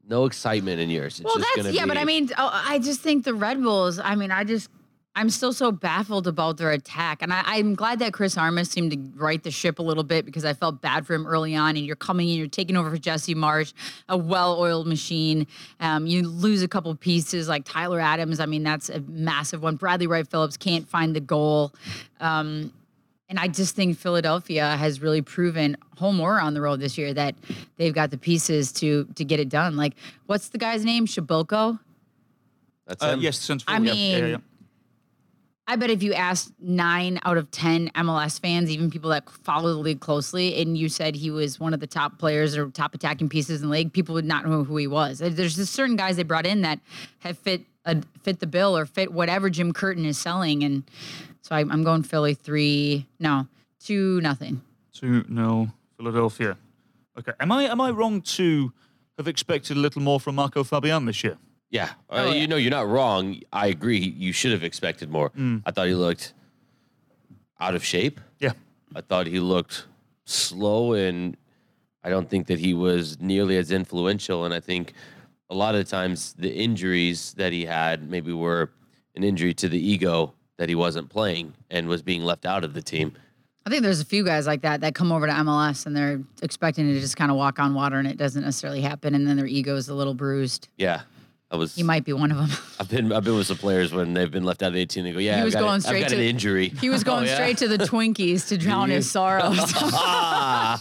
no 0.09 0.25
excitement 0.25 0.79
in 0.79 0.89
yours. 0.89 1.19
It's 1.19 1.25
Well, 1.25 1.35
just 1.35 1.47
that's 1.47 1.55
gonna 1.57 1.71
yeah, 1.75 1.83
be, 1.83 1.89
but 1.89 1.97
I 1.97 2.05
mean, 2.05 2.29
oh, 2.37 2.49
I 2.53 2.79
just 2.79 3.01
think 3.01 3.25
the 3.25 3.33
Red 3.33 3.61
Bulls. 3.61 3.99
I 3.99 4.15
mean, 4.15 4.31
I 4.31 4.43
just. 4.45 4.69
I'm 5.17 5.31
still 5.31 5.51
so 5.51 5.71
baffled 5.71 6.27
about 6.27 6.57
their 6.57 6.69
attack. 6.71 7.23
And 7.23 7.33
I, 7.33 7.41
I'm 7.45 7.73
glad 7.73 7.97
that 7.99 8.13
Chris 8.13 8.37
Armas 8.37 8.69
seemed 8.69 8.91
to 8.91 8.99
right 9.15 9.41
the 9.41 9.49
ship 9.49 9.79
a 9.79 9.81
little 9.81 10.03
bit 10.03 10.25
because 10.25 10.45
I 10.45 10.53
felt 10.53 10.79
bad 10.79 11.07
for 11.07 11.15
him 11.15 11.25
early 11.25 11.55
on. 11.55 11.75
And 11.75 11.79
you're 11.83 11.95
coming 11.95 12.29
in, 12.29 12.37
you're 12.37 12.47
taking 12.47 12.77
over 12.77 12.91
for 12.91 12.97
Jesse 12.97 13.33
Marsch, 13.33 13.73
a 14.07 14.15
well 14.15 14.59
oiled 14.59 14.85
machine. 14.85 15.47
Um, 15.79 16.05
you 16.05 16.27
lose 16.27 16.61
a 16.61 16.67
couple 16.67 16.93
pieces 16.95 17.49
like 17.49 17.65
Tyler 17.65 17.99
Adams. 17.99 18.39
I 18.39 18.45
mean, 18.45 18.61
that's 18.61 18.89
a 18.89 18.99
massive 19.01 19.63
one. 19.63 19.75
Bradley 19.75 20.05
Wright 20.05 20.27
Phillips 20.29 20.55
can't 20.55 20.87
find 20.87 21.15
the 21.15 21.19
goal. 21.19 21.73
Um, 22.19 22.71
and 23.27 23.39
I 23.39 23.47
just 23.47 23.75
think 23.75 23.97
Philadelphia 23.97 24.77
has 24.77 25.01
really 25.01 25.23
proven 25.23 25.77
home 25.97 26.19
or 26.19 26.39
on 26.39 26.53
the 26.53 26.61
road 26.61 26.79
this 26.79 26.95
year 26.95 27.11
that 27.15 27.33
they've 27.77 27.93
got 27.93 28.11
the 28.11 28.17
pieces 28.19 28.71
to 28.73 29.05
to 29.15 29.25
get 29.25 29.39
it 29.39 29.49
done. 29.49 29.75
Like, 29.77 29.95
what's 30.27 30.49
the 30.49 30.59
guy's 30.59 30.85
name? 30.85 31.07
Shabilko? 31.07 31.79
that's 32.85 33.03
Uh, 33.03 33.13
him. 33.13 33.21
yes, 33.21 33.37
since 33.39 33.63
I 33.67 33.79
yeah, 33.79 33.79
yeah, 33.79 33.93
yeah, 33.93 34.21
mean, 34.21 34.29
yeah. 34.29 34.37
I 35.69 35.75
bet 35.75 35.89
if 35.89 36.01
you 36.01 36.13
asked 36.13 36.53
nine 36.59 37.19
out 37.23 37.37
of 37.37 37.51
10 37.51 37.89
MLS 37.89 38.39
fans, 38.39 38.69
even 38.69 38.89
people 38.89 39.09
that 39.09 39.29
follow 39.29 39.73
the 39.73 39.79
league 39.79 39.99
closely, 39.99 40.61
and 40.61 40.77
you 40.77 40.87
said 40.87 41.13
he 41.13 41.29
was 41.29 41.59
one 41.59 41.73
of 41.73 41.81
the 41.81 41.87
top 41.87 42.17
players 42.17 42.55
or 42.55 42.69
top 42.69 42.95
attacking 42.95 43.27
pieces 43.27 43.61
in 43.61 43.67
the 43.67 43.73
league, 43.73 43.91
people 43.91 44.15
would 44.15 44.25
not 44.25 44.45
know 44.45 44.63
who 44.63 44.77
he 44.77 44.87
was. 44.87 45.21
Uh, 45.21 45.29
there's 45.29 45.57
just 45.57 45.73
certain 45.73 45.97
guys 45.97 46.15
they 46.15 46.23
brought 46.23 46.45
in 46.45 46.61
that 46.61 46.79
have 47.19 47.37
fit 47.37 47.63
a, 47.83 48.01
fit 48.23 48.39
the 48.39 48.47
bill 48.47 48.77
or 48.77 48.85
fit 48.85 49.11
whatever 49.11 49.49
Jim 49.49 49.73
Curtin 49.73 50.05
is 50.05 50.17
selling. 50.17 50.63
And 50.63 50.83
so 51.41 51.53
I, 51.53 51.59
I'm 51.59 51.83
going 51.83 52.03
Philly 52.03 52.33
three, 52.33 53.05
no, 53.19 53.47
two, 53.79 54.21
nothing. 54.21 54.61
Two 54.93 55.25
0 55.27 55.73
Philadelphia. 55.97 56.57
Okay, 57.19 57.33
am 57.41 57.51
I 57.51 57.63
am 57.63 57.81
I 57.81 57.89
wrong 57.91 58.21
to 58.21 58.71
have 59.17 59.27
expected 59.27 59.75
a 59.75 59.79
little 59.79 60.01
more 60.01 60.19
from 60.19 60.35
Marco 60.35 60.63
Fabian 60.63 61.05
this 61.05 61.23
year? 61.23 61.37
Yeah. 61.69 61.91
Uh, 62.09 62.25
Oh, 62.27 62.31
yeah. 62.31 62.41
You 62.41 62.47
know, 62.47 62.55
you're 62.55 62.71
not 62.71 62.87
wrong. 62.87 63.39
I 63.51 63.67
agree. 63.67 63.97
You 63.99 64.31
should 64.31 64.51
have 64.51 64.63
expected 64.63 65.09
more. 65.09 65.31
Mm. 65.31 65.63
I 65.65 65.71
thought 65.71 65.87
he 65.87 65.95
looked 65.95 66.33
out 67.59 67.75
of 67.75 67.83
shape. 67.83 68.19
Yeah. 68.39 68.53
I 68.95 69.01
thought 69.01 69.27
he 69.27 69.39
looked 69.39 69.85
slow, 70.25 70.93
and 70.93 71.35
I 72.03 72.09
don't 72.09 72.29
think 72.29 72.47
that 72.47 72.59
he 72.59 72.73
was 72.73 73.19
nearly 73.19 73.57
as 73.57 73.71
influential. 73.71 74.45
And 74.45 74.53
I 74.53 74.59
think 74.59 74.93
a 75.49 75.55
lot 75.55 75.75
of 75.75 75.83
the 75.83 75.89
times 75.89 76.33
the 76.37 76.53
injuries 76.53 77.33
that 77.33 77.51
he 77.51 77.65
had 77.65 78.09
maybe 78.09 78.31
were 78.33 78.71
an 79.15 79.23
injury 79.23 79.53
to 79.55 79.67
the 79.69 79.79
ego 79.79 80.33
that 80.57 80.69
he 80.69 80.75
wasn't 80.75 81.09
playing 81.09 81.53
and 81.69 81.87
was 81.87 82.01
being 82.01 82.21
left 82.23 82.45
out 82.45 82.63
of 82.63 82.73
the 82.73 82.81
team. 82.81 83.13
I 83.65 83.69
think 83.69 83.83
there's 83.83 83.99
a 83.99 84.05
few 84.05 84.23
guys 84.23 84.47
like 84.47 84.61
that 84.61 84.81
that 84.81 84.95
come 84.95 85.11
over 85.11 85.27
to 85.27 85.33
MLS 85.33 85.85
and 85.85 85.95
they're 85.95 86.21
expecting 86.41 86.87
to 86.87 86.99
just 86.99 87.17
kind 87.17 87.29
of 87.29 87.35
walk 87.37 87.59
on 87.59 87.73
water 87.73 87.99
and 87.99 88.07
it 88.07 88.17
doesn't 88.17 88.43
necessarily 88.43 88.81
happen. 88.81 89.13
And 89.13 89.27
then 89.27 89.35
their 89.35 89.45
ego 89.45 89.75
is 89.75 89.89
a 89.89 89.93
little 89.93 90.13
bruised. 90.13 90.69
Yeah. 90.77 91.01
I 91.49 91.55
was. 91.55 91.75
He 91.75 91.83
might 91.83 92.03
be 92.03 92.13
one 92.13 92.31
of 92.31 92.37
them. 92.37 92.49
I've 92.79 92.89
been. 92.89 93.11
I've 93.13 93.23
been 93.23 93.35
with 93.37 93.47
some 93.47 93.57
players 93.57 93.93
when 93.93 94.13
they've 94.13 94.29
been 94.31 94.43
left 94.43 94.61
out 94.63 94.67
of 94.67 94.73
the 94.73 94.81
18. 94.81 95.03
They 95.05 95.11
go, 95.13 95.19
"Yeah, 95.19 95.35
He 95.35 95.39
I've 95.39 95.45
was 95.45 95.53
got, 95.53 95.59
going 95.61 95.71
a- 95.71 95.75
I've 95.75 95.83
straight 95.83 96.01
got 96.01 96.09
to- 96.09 96.15
an 96.15 96.21
injury." 96.21 96.69
He 96.81 96.89
was 96.89 97.03
going 97.03 97.23
Oh, 97.23 97.27
yeah? 97.27 97.35
straight 97.35 97.57
to 97.59 97.67
the 97.67 97.77
Twinkies 97.77 98.47
to 98.49 98.57
drown 98.57 98.89
his 98.89 99.09
sorrows. 99.09 99.57
Ah. 99.75 100.77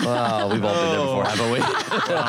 well, 0.00 0.50
we've 0.50 0.64
all 0.64 0.74
been 0.74 0.90
there 0.90 1.00
before, 1.00 1.24
haven't 1.24 1.50
we? 1.52 1.58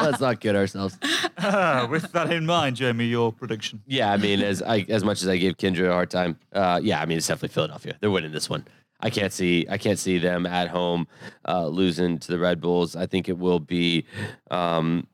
Let's 0.09 0.19
not 0.19 0.39
kid 0.39 0.55
ourselves. 0.55 0.97
Ah, 1.37 1.87
with 1.89 2.11
that 2.13 2.31
in 2.31 2.45
mind, 2.45 2.75
Jamie, 2.77 3.05
your 3.05 3.31
prediction. 3.31 3.81
Yeah, 3.85 4.11
I 4.11 4.17
mean, 4.17 4.41
as 4.41 4.61
I 4.61 4.85
as 4.89 5.03
much 5.03 5.21
as 5.21 5.27
I 5.27 5.37
gave 5.37 5.57
Kyndra 5.57 5.89
a 5.89 5.93
hard 5.93 6.09
time, 6.09 6.37
uh, 6.53 6.79
yeah, 6.81 7.01
I 7.01 7.05
mean, 7.05 7.17
it's 7.17 7.27
definitely 7.27 7.53
Philadelphia. 7.53 7.95
They're 7.99 8.11
winning 8.11 8.31
this 8.31 8.49
one. 8.49 8.65
I 9.01 9.09
can't 9.09 9.31
see 9.31 9.65
I 9.69 9.77
can't 9.77 9.99
see 9.99 10.17
them 10.17 10.45
at 10.45 10.67
home 10.69 11.07
uh, 11.47 11.67
losing 11.67 12.17
to 12.19 12.27
the 12.31 12.39
Red 12.39 12.59
Bulls. 12.59 12.95
I 12.95 13.05
think 13.05 13.29
it 13.29 13.37
will 13.37 13.59
be. 13.59 14.05
Um, 14.51 15.07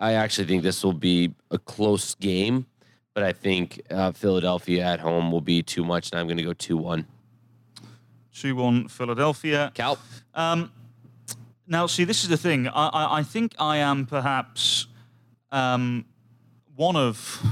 I 0.00 0.14
actually 0.14 0.46
think 0.46 0.62
this 0.62 0.82
will 0.82 0.94
be 0.94 1.34
a 1.50 1.58
close 1.58 2.14
game, 2.14 2.66
but 3.14 3.22
I 3.22 3.32
think 3.32 3.82
uh, 3.90 4.12
Philadelphia 4.12 4.82
at 4.82 5.00
home 5.00 5.30
will 5.30 5.42
be 5.42 5.62
too 5.62 5.84
much, 5.84 6.10
and 6.10 6.18
I'm 6.18 6.26
going 6.26 6.38
to 6.38 6.42
go 6.42 6.54
two 6.54 6.76
one. 6.76 7.06
2 8.32 8.54
1 8.56 8.88
Philadelphia. 8.88 9.70
Cal, 9.74 9.98
Um, 10.34 10.72
now, 11.66 11.86
see, 11.86 12.04
this 12.04 12.22
is 12.22 12.30
the 12.30 12.36
thing. 12.38 12.68
I, 12.68 12.88
I, 12.88 13.18
I 13.18 13.22
think 13.22 13.54
I 13.58 13.76
am 13.78 14.06
perhaps 14.06 14.86
um, 15.52 16.06
one 16.74 16.96
of 16.96 17.42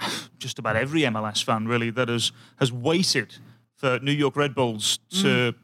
just 0.38 0.58
about 0.58 0.76
every 0.76 1.02
MLS 1.02 1.42
fan, 1.42 1.66
really, 1.66 1.90
that 1.90 2.08
has, 2.08 2.32
has 2.58 2.70
waited 2.70 3.36
for 3.76 3.98
New 4.00 4.12
York 4.12 4.36
Red 4.36 4.54
Bulls 4.54 4.98
to 5.22 5.54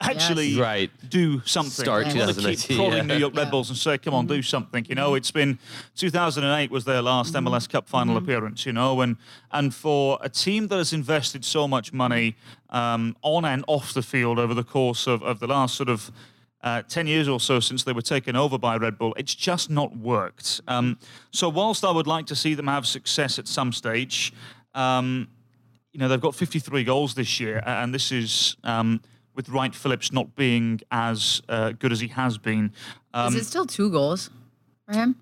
actually 0.00 0.48
Yes. 0.48 0.58
Right. 0.58 0.90
do 1.08 1.42
something. 1.44 1.84
Start 1.84 2.06
I 2.06 2.08
wanna 2.08 2.32
keep 2.32 2.36
2019, 2.36 2.76
prodding 2.76 2.96
yeah. 3.08 3.14
New 3.14 3.20
York 3.20 3.36
Red 3.36 3.44
Yeah. 3.44 3.50
Bulls 3.50 3.68
and 3.68 3.78
say, 3.78 3.98
come 3.98 4.14
on, 4.14 4.26
do 4.26 4.42
something. 4.42 4.86
You 4.88 4.94
know, 4.94 5.14
it's 5.14 5.30
been 5.30 5.58
2008 5.96 6.70
was 6.70 6.84
their 6.84 7.02
last 7.02 7.34
MLS 7.34 7.68
Cup 7.68 7.88
final 7.88 8.16
appearance, 8.16 8.64
you 8.66 8.72
know, 8.72 9.00
and 9.00 9.16
and 9.52 9.74
for 9.74 10.18
a 10.22 10.28
team 10.28 10.68
that 10.68 10.76
has 10.76 10.92
invested 10.92 11.44
so 11.44 11.68
much 11.68 11.92
money 11.92 12.36
um, 12.70 13.16
on 13.22 13.44
and 13.44 13.64
off 13.66 13.92
the 13.92 14.02
field 14.02 14.38
over 14.38 14.54
the 14.54 14.64
course 14.64 15.06
of, 15.06 15.22
of 15.22 15.38
the 15.40 15.46
last 15.46 15.74
sort 15.74 15.88
of 15.88 16.10
uh, 16.62 16.82
10 16.82 17.06
years 17.06 17.26
or 17.26 17.40
so 17.40 17.58
since 17.58 17.84
they 17.84 17.92
were 17.92 18.02
taken 18.02 18.36
over 18.36 18.58
by 18.58 18.76
Red 18.76 18.98
Bull, 18.98 19.14
it's 19.16 19.34
just 19.34 19.70
not 19.70 19.96
worked. 19.96 20.60
Um, 20.68 20.98
so, 21.30 21.48
whilst 21.48 21.84
I 21.84 21.90
would 21.90 22.06
like 22.06 22.26
to 22.26 22.36
see 22.36 22.52
them 22.54 22.66
have 22.66 22.86
success 22.86 23.38
at 23.38 23.48
some 23.48 23.72
stage, 23.72 24.32
um, 24.74 25.28
you 25.92 25.98
know, 25.98 26.06
they've 26.06 26.20
got 26.20 26.34
53 26.34 26.84
goals 26.84 27.14
this 27.14 27.40
year, 27.40 27.62
and 27.66 27.94
this 27.94 28.12
is 28.12 28.56
um, 28.62 29.00
with 29.40 29.48
Wright 29.48 29.74
Phillips 29.74 30.12
not 30.12 30.36
being 30.36 30.80
as 30.90 31.40
uh, 31.48 31.72
good 31.72 31.92
as 31.92 32.00
he 32.00 32.08
has 32.08 32.36
been. 32.36 32.72
Um, 33.14 33.34
Is 33.34 33.40
it 33.40 33.46
still 33.46 33.64
two 33.64 33.90
goals 33.90 34.28
for 34.86 34.94
him? 34.94 35.16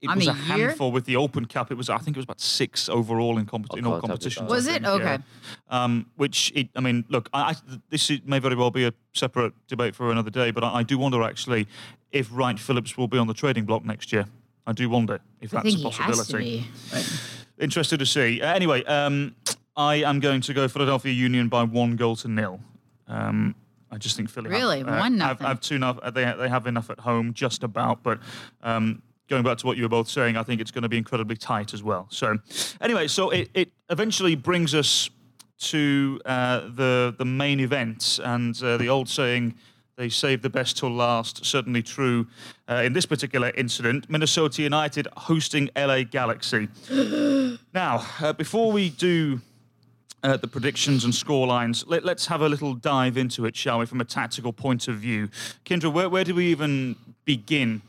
it 0.00 0.08
on 0.08 0.16
was 0.16 0.26
the 0.26 0.32
a 0.32 0.34
year? 0.34 0.66
handful 0.68 0.90
with 0.90 1.04
the 1.04 1.14
Open 1.14 1.44
Cup. 1.44 1.70
It 1.70 1.76
was, 1.76 1.88
I 1.88 1.98
think, 1.98 2.16
it 2.16 2.18
was 2.18 2.24
about 2.24 2.40
six 2.40 2.88
overall 2.88 3.38
in, 3.38 3.46
compet- 3.46 3.78
in 3.78 3.86
all 3.86 4.00
competitions. 4.00 4.50
Was 4.50 4.66
it? 4.66 4.82
think, 4.82 4.86
yeah. 4.86 4.92
Okay. 4.92 5.18
Um, 5.70 6.06
which, 6.16 6.52
it, 6.56 6.68
I 6.74 6.80
mean, 6.80 7.04
look, 7.08 7.28
I, 7.32 7.50
I, 7.50 7.54
this 7.90 8.10
may 8.24 8.40
very 8.40 8.56
well 8.56 8.72
be 8.72 8.84
a 8.86 8.92
separate 9.14 9.52
debate 9.68 9.94
for 9.94 10.10
another 10.10 10.30
day, 10.30 10.50
but 10.50 10.64
I, 10.64 10.78
I 10.78 10.82
do 10.82 10.98
wonder 10.98 11.22
actually 11.22 11.68
if 12.10 12.28
Wright 12.32 12.58
Phillips 12.58 12.96
will 12.96 13.08
be 13.08 13.18
on 13.18 13.28
the 13.28 13.34
trading 13.34 13.66
block 13.66 13.84
next 13.84 14.12
year. 14.12 14.26
I 14.66 14.72
do 14.72 14.90
wonder 14.90 15.20
if 15.40 15.54
I 15.54 15.62
that's 15.62 15.76
think 15.76 15.86
a 15.86 15.90
he 15.90 16.02
has 16.02 16.16
to 16.16 16.22
possibility. 16.22 16.66
be. 16.92 17.64
Interested 17.64 17.98
to 17.98 18.06
see. 18.06 18.42
Uh, 18.42 18.52
anyway, 18.52 18.82
um, 18.84 19.36
I 19.76 19.96
am 19.96 20.18
going 20.18 20.40
to 20.40 20.52
go 20.54 20.66
Philadelphia 20.66 21.12
Union 21.12 21.48
by 21.48 21.62
one 21.62 21.94
goal 21.94 22.16
to 22.16 22.28
nil. 22.28 22.60
Um, 23.08 23.54
I 23.90 23.96
just 23.98 24.16
think 24.16 24.28
Philly 24.30 24.50
have- 24.50 24.60
Really? 24.60 24.82
uh, 24.82 24.98
One 24.98 25.18
have, 25.20 25.40
nothing? 25.40 25.46
have 25.46 25.60
two 25.60 25.76
enough. 25.76 25.98
uh, 26.02 26.10
They 26.10 26.24
they 26.38 26.48
have 26.48 26.66
enough 26.66 26.90
at 26.90 27.00
home, 27.00 27.32
just 27.32 27.62
about. 27.64 28.02
But 28.02 28.18
um, 28.62 29.02
going 29.28 29.42
back 29.42 29.58
to 29.58 29.66
what 29.66 29.76
you 29.76 29.82
were 29.84 29.88
both 29.88 30.08
saying, 30.08 30.36
I 30.36 30.42
think 30.42 30.60
it's 30.60 30.70
going 30.70 30.82
to 30.82 30.88
be 30.88 30.98
incredibly 30.98 31.36
tight 31.36 31.72
as 31.74 31.82
well. 31.82 32.06
So 32.10 32.38
anyway, 32.80 33.08
so 33.08 33.30
it, 33.30 33.48
it 33.54 33.72
eventually 33.90 34.34
brings 34.36 34.74
us 34.74 35.08
to 35.60 36.20
uh, 36.26 36.60
the 36.74 37.14
the 37.18 37.24
main 37.24 37.60
event, 37.60 38.20
and 38.22 38.60
uh, 38.62 38.76
the 38.76 38.88
old 38.88 39.08
saying. 39.08 39.54
They 39.96 40.10
save 40.10 40.42
the 40.42 40.48
best 40.50 40.76
till 40.78 40.90
last. 40.92 41.44
Certainly 41.44 41.82
true 41.82 42.28
uh, 42.70 42.82
in 42.86 42.92
this 42.92 43.04
particular 43.04 43.50
incident. 43.56 44.08
Minnesota 44.08 44.62
United 44.62 45.08
hosting 45.16 45.70
LA 45.74 46.04
Galaxy. 46.04 46.68
Now, 47.74 48.06
uh, 48.20 48.32
before 48.32 48.70
we 48.70 48.90
do 48.90 49.40
uh, 50.22 50.36
the 50.36 50.48
predictions 50.48 51.04
and 51.04 51.14
score 51.14 51.46
lines, 51.46 51.84
let, 51.86 52.04
us 52.04 52.26
have 52.26 52.40
a 52.40 52.48
little 52.48 52.74
dive 52.74 53.16
into 53.16 53.46
it, 53.46 53.56
shall 53.56 53.78
we, 53.78 53.86
from 53.86 54.00
a 54.00 54.04
tactical 54.04 54.52
point 54.52 54.88
of 54.88 54.96
view. 54.96 55.28
Kyndra, 55.64 55.92
where, 55.92 56.08
where 56.08 56.24
do 56.24 56.34
we 56.34 56.46
even 56.46 56.96
begin 57.24 57.82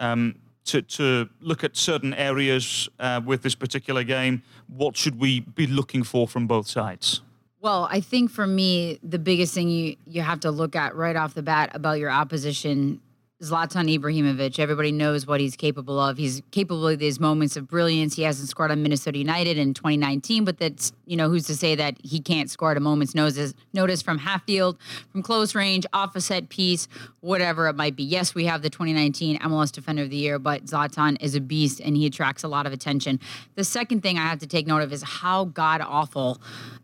um, 0.00 0.34
to, 0.64 0.82
to 0.82 1.28
look 1.40 1.64
at 1.64 1.76
certain 1.76 2.14
areas 2.14 2.88
uh, 2.98 3.20
with 3.24 3.42
this 3.42 3.54
particular 3.54 4.04
game? 4.04 4.42
What 4.66 4.96
should 4.96 5.18
we 5.20 5.40
be 5.40 5.66
looking 5.66 6.02
for 6.02 6.26
from 6.26 6.46
both 6.46 6.68
sides? 6.68 7.20
Well, 7.60 7.88
I 7.90 8.00
think 8.00 8.30
for 8.30 8.46
me, 8.46 9.00
the 9.02 9.18
biggest 9.18 9.52
thing 9.52 9.68
you, 9.68 9.96
you 10.06 10.22
have 10.22 10.40
to 10.40 10.50
look 10.50 10.76
at 10.76 10.94
right 10.94 11.16
off 11.16 11.34
the 11.34 11.42
bat 11.42 11.70
about 11.74 11.98
your 11.98 12.10
opposition 12.10 13.00
Zlatan 13.40 13.96
Ibrahimovic. 13.96 14.58
Everybody 14.58 14.90
knows 14.90 15.24
what 15.24 15.38
he's 15.38 15.54
capable 15.54 16.00
of. 16.00 16.16
He's 16.16 16.42
capable 16.50 16.88
of 16.88 16.98
these 16.98 17.20
moments 17.20 17.56
of 17.56 17.68
brilliance. 17.68 18.16
He 18.16 18.22
hasn't 18.22 18.48
scored 18.48 18.72
on 18.72 18.82
Minnesota 18.82 19.16
United 19.16 19.56
in 19.56 19.74
2019, 19.74 20.44
but 20.44 20.58
that's, 20.58 20.92
you 21.06 21.16
know, 21.16 21.28
who's 21.28 21.46
to 21.46 21.54
say 21.54 21.76
that 21.76 21.96
he 22.02 22.18
can't 22.18 22.50
score 22.50 22.72
at 22.72 22.76
a 22.76 22.80
moment's 22.80 23.14
notice, 23.14 23.54
notice 23.72 24.02
from 24.02 24.18
half 24.18 24.44
field, 24.44 24.76
from 25.12 25.22
close 25.22 25.54
range, 25.54 25.86
off 25.92 26.16
a 26.16 26.20
set 26.20 26.48
piece, 26.48 26.88
whatever 27.20 27.68
it 27.68 27.76
might 27.76 27.94
be. 27.94 28.02
Yes, 28.02 28.34
we 28.34 28.44
have 28.46 28.62
the 28.62 28.70
2019 28.70 29.38
MLS 29.38 29.70
Defender 29.70 30.02
of 30.02 30.10
the 30.10 30.16
Year, 30.16 30.40
but 30.40 30.64
Zlatan 30.64 31.16
is 31.20 31.36
a 31.36 31.40
beast 31.40 31.78
and 31.78 31.96
he 31.96 32.06
attracts 32.06 32.42
a 32.42 32.48
lot 32.48 32.66
of 32.66 32.72
attention. 32.72 33.20
The 33.54 33.62
second 33.62 34.02
thing 34.02 34.18
I 34.18 34.22
have 34.22 34.40
to 34.40 34.48
take 34.48 34.66
note 34.66 34.82
of 34.82 34.92
is 34.92 35.04
how 35.04 35.44
god 35.44 35.80
awful 35.80 36.40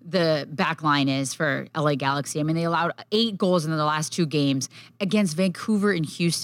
the 0.07 0.47
back 0.53 0.83
line 0.83 1.09
is 1.09 1.33
for 1.35 1.67
LA 1.75 1.95
Galaxy. 1.95 2.39
I 2.39 2.43
mean, 2.43 2.57
they 2.57 2.65
allowed 2.65 2.93
eight 3.11 3.39
goals 3.39 3.65
in 3.65 3.71
the 3.71 3.85
last 3.85 4.13
two 4.13 4.27
games 4.27 4.69
against 5.01 5.37
Vancouver 5.37 5.93
and 5.93 6.05
Houston. 6.05 6.44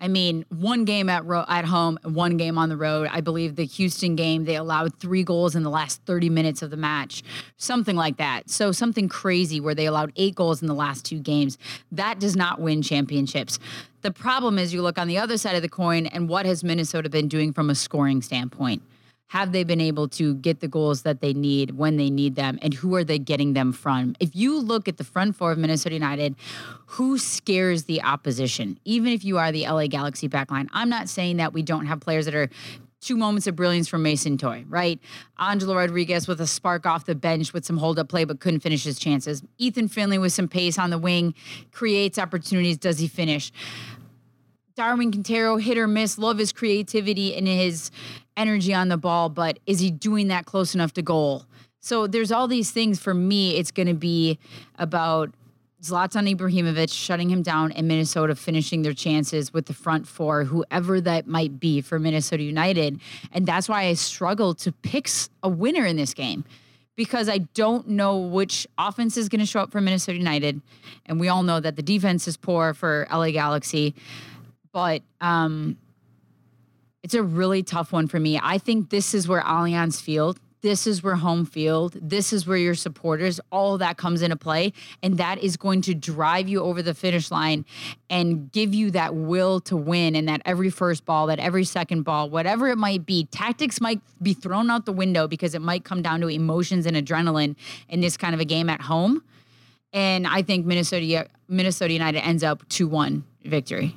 I 0.00 0.06
mean, 0.06 0.44
one 0.48 0.84
game 0.84 1.08
at 1.08 1.24
ro- 1.24 1.44
at 1.48 1.64
home, 1.64 1.98
one 2.04 2.36
game 2.36 2.56
on 2.56 2.68
the 2.68 2.76
road. 2.76 3.08
I 3.10 3.20
believe 3.20 3.56
the 3.56 3.64
Houston 3.64 4.14
game 4.14 4.44
they 4.44 4.54
allowed 4.54 4.94
three 5.00 5.24
goals 5.24 5.56
in 5.56 5.64
the 5.64 5.70
last 5.70 6.00
30 6.06 6.30
minutes 6.30 6.62
of 6.62 6.70
the 6.70 6.76
match, 6.76 7.24
something 7.56 7.96
like 7.96 8.16
that. 8.18 8.48
So 8.48 8.70
something 8.70 9.08
crazy 9.08 9.60
where 9.60 9.74
they 9.74 9.86
allowed 9.86 10.12
eight 10.14 10.36
goals 10.36 10.62
in 10.62 10.68
the 10.68 10.74
last 10.74 11.04
two 11.04 11.18
games. 11.18 11.58
That 11.90 12.20
does 12.20 12.36
not 12.36 12.60
win 12.60 12.80
championships. 12.80 13.58
The 14.02 14.12
problem 14.12 14.58
is 14.58 14.72
you 14.72 14.82
look 14.82 14.98
on 14.98 15.08
the 15.08 15.18
other 15.18 15.36
side 15.36 15.56
of 15.56 15.62
the 15.62 15.68
coin 15.68 16.06
and 16.06 16.28
what 16.28 16.46
has 16.46 16.62
Minnesota 16.62 17.10
been 17.10 17.26
doing 17.26 17.52
from 17.52 17.68
a 17.68 17.74
scoring 17.74 18.22
standpoint? 18.22 18.82
Have 19.28 19.52
they 19.52 19.62
been 19.62 19.80
able 19.80 20.08
to 20.08 20.34
get 20.36 20.60
the 20.60 20.68
goals 20.68 21.02
that 21.02 21.20
they 21.20 21.34
need 21.34 21.72
when 21.72 21.96
they 21.98 22.08
need 22.08 22.34
them 22.34 22.58
and 22.62 22.72
who 22.72 22.94
are 22.94 23.04
they 23.04 23.18
getting 23.18 23.52
them 23.52 23.72
from 23.72 24.14
if 24.20 24.34
you 24.34 24.58
look 24.58 24.88
at 24.88 24.96
the 24.96 25.04
front 25.04 25.36
four 25.36 25.52
of 25.52 25.58
minnesota 25.58 25.94
united 25.94 26.34
who 26.86 27.18
scares 27.18 27.84
the 27.84 28.02
opposition 28.02 28.78
even 28.84 29.12
if 29.12 29.24
you 29.24 29.36
are 29.36 29.52
the 29.52 29.68
la 29.68 29.86
galaxy 29.86 30.28
backline 30.28 30.66
i'm 30.72 30.88
not 30.88 31.08
saying 31.08 31.36
that 31.36 31.52
we 31.52 31.62
don't 31.62 31.86
have 31.86 32.00
players 32.00 32.24
that 32.24 32.34
are 32.34 32.48
two 33.00 33.16
moments 33.16 33.46
of 33.46 33.54
brilliance 33.54 33.86
from 33.86 34.02
Mason 34.02 34.36
Toye, 34.36 34.64
right? 34.68 34.98
Angelo 35.38 35.76
Rodriguez 35.76 36.26
with 36.26 36.40
a 36.40 36.46
spark 36.46 36.84
off 36.84 37.04
the 37.06 37.14
bench 37.14 37.52
with 37.52 37.64
some 37.64 37.76
hold 37.76 37.98
up 37.98 38.08
play, 38.08 38.24
but 38.24 38.40
couldn't 38.40 38.60
finish 38.60 38.84
his 38.84 38.98
chances. 38.98 39.42
Ethan 39.56 39.88
Finlay 39.88 40.18
with 40.18 40.32
some 40.32 40.48
pace 40.48 40.78
on 40.78 40.90
the 40.90 40.98
wing, 40.98 41.34
creates 41.70 42.18
opportunities. 42.18 42.76
Does 42.76 42.98
he 42.98 43.06
finish? 43.06 43.52
Darwin 44.74 45.10
Quintero 45.10 45.56
hit 45.56 45.76
or 45.76 45.88
miss. 45.88 46.18
Love 46.18 46.38
his 46.38 46.52
creativity 46.52 47.34
and 47.34 47.48
his 47.48 47.90
energy 48.38 48.72
on 48.72 48.88
the 48.88 48.96
ball, 48.96 49.28
but 49.28 49.58
is 49.66 49.80
he 49.80 49.90
doing 49.90 50.28
that 50.28 50.46
close 50.46 50.74
enough 50.74 50.92
to 50.94 51.02
goal? 51.02 51.44
So 51.80 52.06
there's 52.06 52.32
all 52.32 52.48
these 52.48 52.70
things 52.70 52.98
for 52.98 53.14
me. 53.14 53.56
It's 53.56 53.70
going 53.70 53.88
to 53.88 53.94
be 53.94 54.38
about 54.76 55.34
Zlatan 55.82 56.34
Ibrahimovic 56.34 56.92
shutting 56.92 57.30
him 57.30 57.42
down 57.42 57.72
and 57.72 57.86
Minnesota 57.86 58.34
finishing 58.34 58.82
their 58.82 58.94
chances 58.94 59.52
with 59.52 59.66
the 59.66 59.74
front 59.74 60.08
four, 60.08 60.44
whoever 60.44 61.00
that 61.00 61.26
might 61.26 61.60
be 61.60 61.80
for 61.80 61.98
Minnesota 61.98 62.42
United. 62.42 63.00
And 63.32 63.46
that's 63.46 63.68
why 63.68 63.84
I 63.84 63.94
struggle 63.94 64.54
to 64.54 64.72
pick 64.72 65.08
a 65.42 65.48
winner 65.48 65.84
in 65.84 65.96
this 65.96 66.14
game 66.14 66.44
because 66.96 67.28
I 67.28 67.38
don't 67.38 67.88
know 67.88 68.16
which 68.16 68.66
offense 68.76 69.16
is 69.16 69.28
going 69.28 69.38
to 69.38 69.46
show 69.46 69.60
up 69.60 69.70
for 69.70 69.80
Minnesota 69.80 70.18
United. 70.18 70.60
And 71.06 71.20
we 71.20 71.28
all 71.28 71.44
know 71.44 71.60
that 71.60 71.76
the 71.76 71.82
defense 71.82 72.26
is 72.26 72.36
poor 72.36 72.74
for 72.74 73.06
LA 73.12 73.30
Galaxy 73.30 73.94
but 74.72 75.02
um, 75.20 75.76
it's 77.02 77.14
a 77.14 77.22
really 77.22 77.62
tough 77.62 77.92
one 77.92 78.08
for 78.08 78.18
me. 78.18 78.38
I 78.42 78.58
think 78.58 78.90
this 78.90 79.14
is 79.14 79.28
where 79.28 79.42
Allianz 79.42 80.00
Field, 80.00 80.40
this 80.60 80.86
is 80.86 81.02
where 81.02 81.14
home 81.14 81.46
field, 81.46 81.96
this 82.00 82.32
is 82.32 82.46
where 82.46 82.56
your 82.56 82.74
supporters, 82.74 83.40
all 83.52 83.78
that 83.78 83.96
comes 83.96 84.22
into 84.22 84.36
play. 84.36 84.72
And 85.02 85.16
that 85.18 85.38
is 85.38 85.56
going 85.56 85.82
to 85.82 85.94
drive 85.94 86.48
you 86.48 86.60
over 86.62 86.82
the 86.82 86.94
finish 86.94 87.30
line 87.30 87.64
and 88.10 88.50
give 88.50 88.74
you 88.74 88.90
that 88.90 89.14
will 89.14 89.60
to 89.60 89.76
win. 89.76 90.16
And 90.16 90.28
that 90.28 90.42
every 90.44 90.70
first 90.70 91.04
ball, 91.04 91.28
that 91.28 91.38
every 91.38 91.64
second 91.64 92.02
ball, 92.02 92.28
whatever 92.28 92.68
it 92.68 92.76
might 92.76 93.06
be, 93.06 93.26
tactics 93.26 93.80
might 93.80 94.00
be 94.20 94.34
thrown 94.34 94.70
out 94.70 94.84
the 94.84 94.92
window 94.92 95.28
because 95.28 95.54
it 95.54 95.62
might 95.62 95.84
come 95.84 96.02
down 96.02 96.20
to 96.22 96.28
emotions 96.28 96.86
and 96.86 96.96
adrenaline 96.96 97.54
in 97.88 98.00
this 98.00 98.16
kind 98.16 98.34
of 98.34 98.40
a 98.40 98.44
game 98.44 98.68
at 98.68 98.80
home. 98.80 99.22
And 99.92 100.26
I 100.26 100.42
think 100.42 100.66
Minnesota 100.66 101.28
Minnesota 101.48 101.92
United 101.92 102.20
ends 102.20 102.42
up 102.42 102.68
2 102.68 102.88
1 102.88 103.24
victory. 103.44 103.94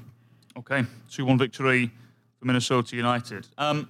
Okay, 0.56 0.86
2 1.10 1.26
1 1.26 1.38
victory 1.38 1.92
for 2.42 2.48
Minnesota 2.48 2.96
United. 2.96 3.48
Um, 3.58 3.88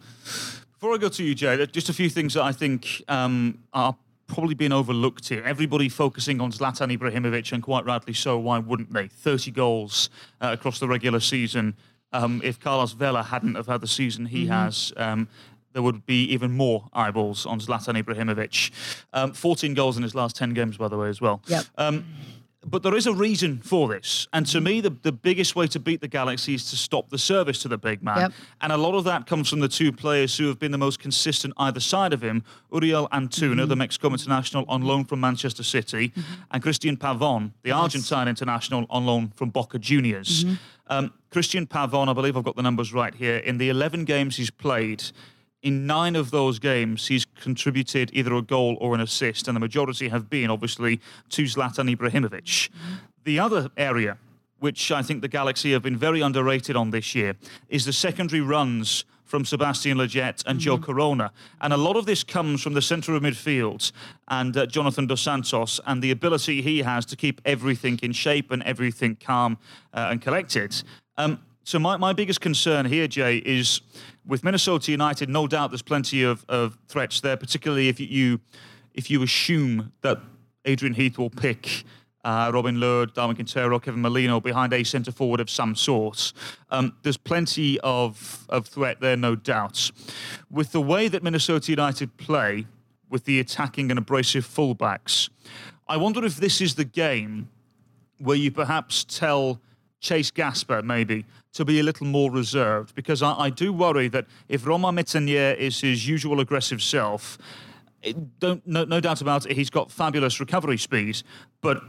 before 0.74 0.94
I 0.94 0.98
go 0.98 1.10
to 1.10 1.24
you, 1.24 1.34
Jay, 1.34 1.66
just 1.68 1.90
a 1.90 1.94
few 1.94 2.10
things 2.10 2.34
that 2.34 2.44
I 2.44 2.52
think 2.52 3.02
um, 3.08 3.60
are 3.74 3.96
probably 4.28 4.56
being 4.56 4.74
overlooked 4.74 5.30
here. 5.30 5.42
Everybody 5.44 5.88
focusing 5.90 6.42
on 6.42 6.52
Zlatan 6.52 6.96
Ibrahimovic, 6.96 7.52
and 7.54 7.64
quite 7.64 7.86
rightly 7.86 8.14
so. 8.14 8.38
Why 8.38 8.60
wouldn't 8.60 8.92
they? 8.92 9.08
30 9.08 9.52
goals 9.52 10.10
uh, 10.42 10.50
across 10.52 10.80
the 10.80 10.88
regular 10.88 11.20
season. 11.20 11.76
Um, 12.14 12.42
if 12.44 12.60
Carlos 12.60 12.92
Vela 12.92 13.24
hadn't 13.24 13.56
have 13.56 13.68
had 13.68 13.80
the 13.80 13.88
season 13.88 14.26
he 14.26 14.44
mm-hmm. 14.44 14.52
has, 14.52 14.92
um, 14.98 15.30
there 15.72 15.82
would 15.82 16.06
be 16.06 16.26
even 16.26 16.52
more 16.52 16.90
eyeballs 16.92 17.46
on 17.46 17.62
Zlatan 17.62 18.02
Ibrahimovic. 18.02 18.72
Um, 19.14 19.32
14 19.32 19.74
goals 19.74 19.96
in 19.96 20.04
his 20.04 20.14
last 20.14 20.36
10 20.36 20.54
games, 20.54 20.76
by 20.76 20.90
the 20.90 20.98
way, 20.98 21.08
as 21.08 21.22
well. 21.22 21.42
Yep. 21.48 21.66
But 22.64 22.84
there 22.84 22.96
is 22.96 23.08
a 23.08 23.14
reason 23.14 23.60
for 23.64 23.88
this. 23.88 24.28
And 24.34 24.46
to 24.48 24.62
me, 24.62 24.82
the, 24.82 24.92
the 24.92 25.12
biggest 25.12 25.56
way 25.56 25.66
to 25.68 25.80
beat 25.80 26.00
the 26.00 26.08
Galaxy 26.08 26.54
is 26.54 26.70
to 26.70 26.78
stop 26.78 27.10
the 27.10 27.18
service 27.18 27.60
to 27.64 27.68
the 27.68 27.78
big 27.78 28.04
man. 28.04 28.20
Yep. 28.20 28.32
And 28.62 28.72
a 28.72 28.78
lot 28.78 28.94
of 28.94 29.04
that 29.06 29.26
comes 29.26 29.50
from 29.50 29.62
the 29.62 29.68
two 29.68 29.92
players 29.92 30.38
who 30.38 30.48
have 30.48 30.60
been 30.60 30.72
the 30.72 30.78
most 30.78 31.00
consistent 31.00 31.56
either 31.58 31.80
side 31.80 32.14
of 32.14 32.24
him 32.24 32.44
Uriel 32.72 33.10
Antuna, 33.10 33.56
mm-hmm. 33.56 33.68
the 33.68 33.76
Mexico 33.76 34.10
international 34.10 34.66
on 34.68 34.84
loan 34.84 35.06
from 35.06 35.20
Manchester 35.20 35.64
City, 35.64 36.10
mm-hmm. 36.10 36.22
and 36.52 36.62
Cristian 36.64 36.98
Pavon, 36.98 37.52
the 37.64 37.70
yes. 37.70 37.78
Argentine 37.78 38.28
international 38.28 38.86
on 38.92 39.08
loan 39.08 39.30
from 39.30 39.50
Boca 39.50 39.80
Juniors. 39.80 40.44
Mm-hmm. 40.44 40.56
Um, 40.88 41.14
Cristian 41.32 41.68
Pavon, 41.68 42.10
I 42.10 42.14
believe 42.14 42.38
I've 42.38 42.44
got 42.44 42.58
the 42.58 42.62
numbers 42.62 42.94
right 42.94 43.16
here, 43.16 43.38
in 43.38 43.58
the 43.58 43.70
11 43.70 44.06
games 44.06 44.36
he's 44.36 44.52
played, 44.52 45.04
in 45.64 45.86
nine 45.86 46.16
of 46.16 46.32
those 46.32 46.60
games, 46.60 47.08
he's 47.08 47.26
contributed 47.40 48.10
either 48.14 48.34
a 48.34 48.42
goal 48.42 48.78
or 48.82 48.96
an 48.96 49.02
assist, 49.02 49.48
and 49.48 49.56
the 49.56 49.60
majority 49.60 50.10
have 50.10 50.30
been 50.30 50.50
obviously 50.50 51.00
to 51.30 51.44
Zlatan 51.44 51.96
Ibrahimovic. 51.96 52.70
The 53.24 53.40
other 53.40 53.70
area, 53.78 54.18
which 54.60 54.92
I 54.92 55.04
think 55.04 55.22
the 55.22 55.28
Galaxy 55.28 55.72
have 55.74 55.84
been 55.84 55.98
very 55.98 56.22
underrated 56.22 56.76
on 56.76 56.90
this 56.90 57.14
year, 57.14 57.36
is 57.70 57.86
the 57.86 57.94
secondary 57.94 58.42
runs 58.42 59.06
from 59.32 59.46
Sebastian 59.46 59.98
Lletget 59.98 60.44
and 60.46 60.60
mm-hmm. 60.60 60.66
Joe 60.66 60.78
Corona. 60.78 61.32
And 61.62 61.72
a 61.72 61.78
lot 61.78 61.96
of 61.96 62.06
this 62.06 62.22
comes 62.22 62.62
from 62.62 62.74
the 62.74 62.82
centre 62.82 63.16
of 63.16 63.24
midfield 63.24 63.94
and 64.28 64.58
uh, 64.58 64.66
Jonathan 64.66 65.08
Dos 65.08 65.22
Santos 65.22 65.80
and 65.86 66.02
the 66.02 66.12
ability 66.12 66.62
he 66.62 66.80
has 66.80 67.06
to 67.06 67.16
keep 67.16 67.40
everything 67.46 67.98
in 68.04 68.12
shape 68.12 68.52
and 68.52 68.62
everything 68.64 69.16
calm 69.16 69.58
uh, 69.94 70.10
and 70.12 70.22
collected. 70.22 70.84
Um, 71.18 71.40
so 71.64 71.80
my, 71.80 71.98
my 71.98 72.14
biggest 72.14 72.42
concern 72.42 72.86
here, 72.86 73.08
Jay, 73.08 73.38
is 73.38 73.82
with 74.26 74.44
Minnesota 74.44 74.92
United, 74.92 75.30
no 75.30 75.48
doubt 75.48 75.72
there's 75.72 75.82
plenty 75.82 76.24
of, 76.24 76.46
of 76.50 76.78
threats 76.88 77.22
there, 77.22 77.38
particularly 77.38 77.88
if 77.88 78.00
you 78.00 78.40
if 78.94 79.10
you 79.10 79.24
assume 79.24 79.94
that 80.02 80.20
Adrian 80.66 80.94
Heath 80.94 81.18
will 81.18 81.30
pick 81.30 81.86
uh, 82.24 82.52
Robin 82.54 82.80
Lod, 82.80 83.14
Darwin 83.14 83.36
Quintero, 83.36 83.80
Kevin 83.80 84.02
Molino 84.02 84.40
behind 84.40 84.74
a 84.74 84.84
centre 84.84 85.12
forward 85.12 85.40
of 85.40 85.50
some 85.50 85.76
sort. 85.76 86.34
Um, 86.70 86.96
there's 87.04 87.18
plenty 87.18 87.80
of, 87.82 88.46
of 88.50 88.68
threat 88.68 89.00
there, 89.00 89.18
no 89.18 89.36
doubt. 89.36 89.92
With 90.50 90.72
the 90.72 90.82
way 90.82 91.08
that 91.08 91.24
Minnesota 91.24 91.72
United 91.72 92.18
play, 92.18 92.68
with 93.10 93.26
the 93.26 93.40
attacking 93.40 93.90
and 93.90 93.98
abrasive 93.98 94.46
fullbacks, 94.46 95.30
I 95.88 95.98
wonder 95.98 96.24
if 96.24 96.38
this 96.38 96.62
is 96.62 96.76
the 96.76 96.86
game 96.86 97.50
where 98.20 98.38
you 98.38 98.52
perhaps 98.52 99.04
tell 99.04 99.60
Chase 100.00 100.32
Gasper 100.32 100.82
maybe 100.82 101.26
to 101.54 101.66
be 101.66 101.80
a 101.80 101.84
little 101.84 102.08
more 102.08 102.32
reserved 102.32 102.96
because 102.96 103.22
I, 103.22 103.34
I 103.34 103.50
do 103.50 103.74
worry 103.74 104.08
that 104.10 104.26
if 104.48 104.66
Romain 104.66 104.96
Métanire 104.96 105.56
is 105.58 105.82
his 105.82 106.08
usual 106.08 106.40
aggressive 106.40 106.82
self, 106.82 107.38
don't 108.40 108.66
no, 108.66 108.84
no 108.84 109.00
doubt 109.00 109.22
about 109.22 109.46
it, 109.46 109.56
he's 109.56 109.70
got 109.70 109.92
fabulous 109.92 110.40
recovery 110.40 110.78
speed, 110.78 111.22
but 111.62 111.84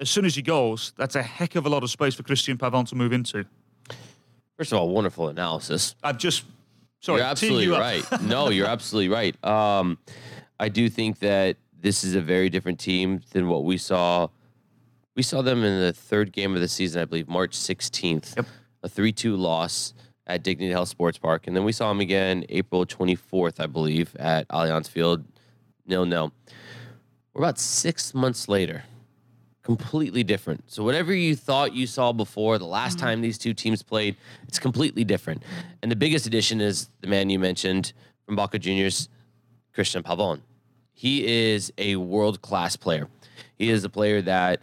as 0.00 0.08
soon 0.08 0.24
as 0.24 0.34
he 0.34 0.42
goes, 0.42 0.92
that's 0.96 1.16
a 1.16 1.22
heck 1.22 1.56
of 1.56 1.66
a 1.66 1.68
lot 1.68 1.82
of 1.82 1.90
space 1.90 2.14
for 2.14 2.22
Cristian 2.22 2.56
Pavon 2.56 2.88
to 2.88 2.94
move 2.94 3.12
into. 3.12 3.44
First 4.56 4.72
of 4.72 4.78
all, 4.78 4.88
wonderful 4.88 5.28
analysis. 5.28 5.94
I've 6.02 6.18
just 6.18 6.44
sorry, 7.00 7.20
you're 7.20 7.28
absolutely 7.28 7.64
you 7.64 7.76
right. 7.76 8.04
no, 8.22 8.50
you're 8.50 8.66
absolutely 8.76 9.08
right. 9.08 9.44
Um, 9.44 9.98
I 10.60 10.68
do 10.68 10.88
think 10.88 11.18
that 11.20 11.56
this 11.80 12.04
is 12.04 12.14
a 12.14 12.20
very 12.20 12.48
different 12.48 12.78
team 12.78 13.20
than 13.32 13.48
what 13.48 13.64
we 13.64 13.76
saw 13.76 14.28
we 15.18 15.22
saw 15.24 15.42
them 15.42 15.64
in 15.64 15.80
the 15.80 15.92
third 15.92 16.32
game 16.32 16.54
of 16.54 16.60
the 16.60 16.68
season, 16.68 17.02
I 17.02 17.04
believe, 17.04 17.28
March 17.28 17.56
16th. 17.56 18.36
Yep. 18.36 18.46
A 18.82 18.88
3 18.88 19.12
2 19.12 19.36
loss 19.36 19.94
at 20.28 20.42
Dignity 20.42 20.70
Health 20.70 20.88
Sports 20.88 21.18
Park. 21.18 21.46
And 21.46 21.56
then 21.56 21.64
we 21.64 21.72
saw 21.72 21.88
them 21.88 22.00
again 22.00 22.44
April 22.50 22.84
24th, 22.84 23.60
I 23.60 23.66
believe, 23.66 24.14
at 24.16 24.46
Allianz 24.48 24.88
Field, 24.88 25.24
nil 25.86 26.04
nil. 26.04 26.32
We're 27.32 27.42
about 27.42 27.58
six 27.58 28.14
months 28.14 28.48
later. 28.48 28.84
Completely 29.62 30.22
different. 30.22 30.70
So, 30.70 30.82
whatever 30.82 31.12
you 31.12 31.36
thought 31.36 31.74
you 31.74 31.86
saw 31.86 32.12
before, 32.12 32.58
the 32.58 32.64
last 32.64 32.96
mm-hmm. 32.96 33.06
time 33.06 33.20
these 33.20 33.36
two 33.36 33.52
teams 33.52 33.82
played, 33.82 34.16
it's 34.46 34.58
completely 34.58 35.04
different. 35.04 35.42
And 35.82 35.90
the 35.90 35.96
biggest 35.96 36.26
addition 36.26 36.60
is 36.60 36.88
the 37.00 37.06
man 37.06 37.28
you 37.28 37.38
mentioned 37.38 37.92
from 38.24 38.36
Boca 38.36 38.58
Juniors, 38.58 39.08
Cristian 39.76 40.02
Pavon. 40.02 40.40
He 40.92 41.52
is 41.52 41.72
a 41.78 41.96
world 41.96 42.40
class 42.40 42.76
player. 42.76 43.08
He 43.56 43.70
is 43.70 43.84
a 43.84 43.88
player 43.88 44.22
that 44.22 44.60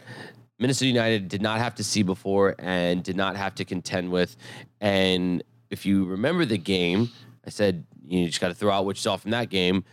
Minnesota 0.58 0.86
United 0.86 1.28
did 1.28 1.42
not 1.42 1.58
have 1.58 1.74
to 1.76 1.84
see 1.84 2.02
before 2.02 2.54
and 2.58 3.02
did 3.02 3.16
not 3.16 3.36
have 3.36 3.54
to 3.56 3.64
contend 3.64 4.10
with. 4.10 4.36
And 4.80 5.42
if 5.70 5.84
you 5.84 6.04
remember 6.04 6.44
the 6.44 6.58
game, 6.58 7.10
I 7.46 7.50
said 7.50 7.84
you 8.06 8.26
just 8.26 8.40
got 8.40 8.48
to 8.48 8.54
throw 8.54 8.72
out 8.72 8.84
what 8.84 8.96
you 8.96 9.00
saw 9.00 9.16
from 9.16 9.32
that 9.32 9.50
game. 9.50 9.84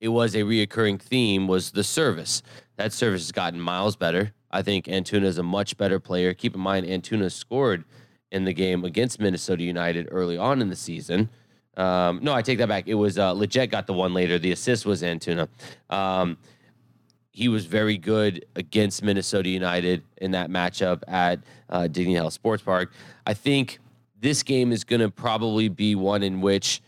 It 0.00 0.08
was 0.08 0.34
a 0.34 0.38
reoccurring 0.38 1.00
theme 1.00 1.46
was 1.46 1.72
the 1.72 1.84
service. 1.84 2.42
That 2.76 2.92
service 2.92 3.22
has 3.22 3.32
gotten 3.32 3.60
miles 3.60 3.96
better. 3.96 4.32
I 4.50 4.62
think 4.62 4.86
Antuna 4.86 5.24
is 5.24 5.38
a 5.38 5.42
much 5.42 5.76
better 5.76 6.00
player. 6.00 6.34
Keep 6.34 6.54
in 6.54 6.60
mind, 6.60 6.86
Antuna 6.86 7.30
scored 7.30 7.84
in 8.32 8.44
the 8.44 8.52
game 8.52 8.84
against 8.84 9.20
Minnesota 9.20 9.62
United 9.62 10.08
early 10.10 10.38
on 10.38 10.62
in 10.62 10.70
the 10.70 10.76
season. 10.76 11.28
Um, 11.76 12.20
no, 12.22 12.32
I 12.32 12.42
take 12.42 12.58
that 12.58 12.68
back. 12.68 12.88
It 12.88 12.94
was 12.94 13.18
uh, 13.18 13.34
Lletget 13.34 13.70
got 13.70 13.86
the 13.86 13.92
one 13.92 14.12
later. 14.12 14.38
The 14.38 14.52
assist 14.52 14.86
was 14.86 15.02
Antuna. 15.02 15.48
Um, 15.88 16.36
he 17.40 17.48
was 17.48 17.64
very 17.64 17.96
good 17.96 18.44
against 18.54 19.02
Minnesota 19.02 19.48
United 19.48 20.02
in 20.18 20.32
that 20.32 20.50
matchup 20.50 21.02
at 21.08 21.40
uh, 21.70 21.86
Dignity 21.86 22.12
Health 22.12 22.34
Sports 22.34 22.62
Park. 22.62 22.92
I 23.26 23.32
think 23.32 23.78
this 24.20 24.42
game 24.42 24.72
is 24.72 24.84
going 24.84 25.00
to 25.00 25.08
probably 25.08 25.70
be 25.70 25.94
one 25.94 26.22
in 26.22 26.42
which 26.42 26.82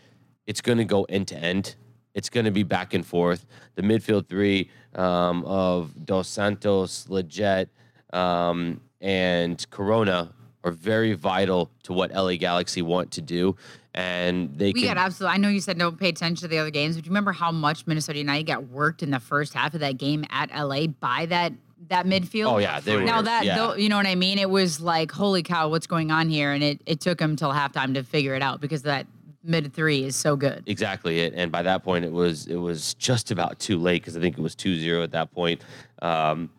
it's 0.45 0.61
going 0.61 0.77
to 0.77 0.85
go 0.85 1.05
end 1.05 1.27
to 1.29 1.37
end. 1.39 1.75
It's 2.13 2.29
going 2.29 2.45
to 2.45 2.51
be 2.51 2.61
back 2.61 2.93
and 2.93 3.03
forth. 3.03 3.47
The 3.73 3.81
midfield 3.81 4.27
three 4.27 4.69
um, 4.93 5.43
of 5.45 6.05
Dos 6.05 6.27
Santos, 6.27 7.07
Lletget, 7.07 7.69
um, 8.13 8.79
and 9.01 9.67
Corona 9.71 10.35
are 10.63 10.71
very 10.71 11.13
vital 11.13 11.71
to 11.81 11.93
what 11.93 12.13
LA 12.13 12.35
Galaxy 12.35 12.83
want 12.83 13.09
to 13.13 13.21
do. 13.21 13.55
And 13.95 14.57
they 14.57 14.71
We 14.71 14.81
can, 14.81 14.95
got 14.95 14.97
absolutely. 14.97 15.35
I 15.35 15.37
know 15.37 15.49
you 15.49 15.61
said 15.61 15.77
don't 15.77 15.99
pay 15.99 16.09
attention 16.09 16.41
to 16.43 16.47
the 16.47 16.57
other 16.57 16.71
games, 16.71 16.95
but 16.95 17.03
do 17.03 17.07
you 17.07 17.11
remember 17.11 17.31
how 17.31 17.51
much 17.51 17.85
Minnesota 17.85 18.17
United 18.17 18.47
got 18.47 18.67
worked 18.69 19.03
in 19.03 19.11
the 19.11 19.19
first 19.19 19.53
half 19.53 19.73
of 19.75 19.81
that 19.81 19.97
game 19.97 20.25
at 20.31 20.49
LA 20.49 20.87
by 20.87 21.27
that 21.27 21.53
that 21.89 22.05
midfield? 22.07 22.53
Oh, 22.53 22.57
yeah, 22.57 22.79
they 22.79 23.03
now 23.03 23.21
that 23.21 23.45
yeah. 23.45 23.55
though, 23.55 23.75
you 23.75 23.89
know 23.89 23.97
what 23.97 24.07
I 24.07 24.15
mean. 24.15 24.39
It 24.39 24.49
was 24.49 24.81
like, 24.81 25.11
holy 25.11 25.43
cow, 25.43 25.69
what's 25.69 25.85
going 25.85 26.09
on 26.09 26.29
here? 26.29 26.51
And 26.51 26.63
it 26.63 26.81
it 26.85 27.01
took 27.01 27.19
them 27.19 27.35
till 27.35 27.51
halftime 27.51 27.93
to 27.93 28.03
figure 28.03 28.33
it 28.33 28.41
out 28.41 28.61
because 28.61 28.81
that 28.83 29.05
mid 29.43 29.73
three 29.73 30.03
is 30.03 30.15
so 30.15 30.35
good. 30.35 30.63
exactly 30.65 31.19
it. 31.19 31.33
And 31.35 31.51
by 31.51 31.61
that 31.61 31.83
point, 31.83 32.05
it 32.05 32.11
was 32.11 32.47
it 32.47 32.55
was 32.55 32.95
just 32.95 33.29
about 33.29 33.59
too 33.59 33.77
late 33.77 34.01
because 34.01 34.17
I 34.17 34.21
think 34.21 34.37
it 34.37 34.41
was 34.41 34.55
2-0 34.55 35.03
at 35.03 35.11
that 35.11 35.31
point. 35.31 35.61
Um, 36.01 36.49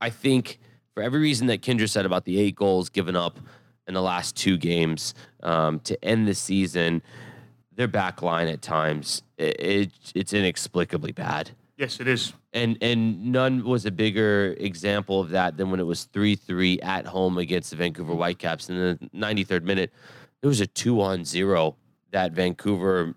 I 0.00 0.10
think 0.10 0.58
for 0.94 1.02
every 1.02 1.20
reason 1.20 1.46
that 1.48 1.62
Kyndra 1.62 1.88
said 1.88 2.06
about 2.06 2.24
the 2.24 2.38
eight 2.38 2.56
goals 2.56 2.88
given 2.88 3.16
up 3.16 3.38
in 3.86 3.94
the 3.94 4.02
last 4.02 4.36
two 4.36 4.56
games 4.56 5.14
um, 5.46 5.80
to 5.80 6.04
end 6.04 6.28
the 6.28 6.34
season, 6.34 7.00
their 7.74 7.88
back 7.88 8.20
line 8.20 8.48
at 8.48 8.60
times 8.60 9.22
it, 9.38 9.60
it 9.60 9.92
it's 10.14 10.32
inexplicably 10.32 11.12
bad. 11.12 11.50
Yes, 11.76 12.00
it 12.00 12.08
is. 12.08 12.32
And 12.52 12.76
and 12.80 13.32
none 13.32 13.64
was 13.64 13.86
a 13.86 13.90
bigger 13.90 14.56
example 14.58 15.20
of 15.20 15.30
that 15.30 15.56
than 15.56 15.70
when 15.70 15.80
it 15.80 15.84
was 15.84 16.04
three 16.04 16.34
three 16.34 16.80
at 16.80 17.06
home 17.06 17.38
against 17.38 17.70
the 17.70 17.76
Vancouver 17.76 18.14
Whitecaps 18.14 18.68
in 18.68 18.76
the 18.76 18.98
93rd 19.14 19.62
minute. 19.62 19.92
It 20.42 20.46
was 20.46 20.60
a 20.60 20.66
two 20.66 21.00
on 21.00 21.24
zero 21.24 21.76
that 22.10 22.32
Vancouver, 22.32 23.14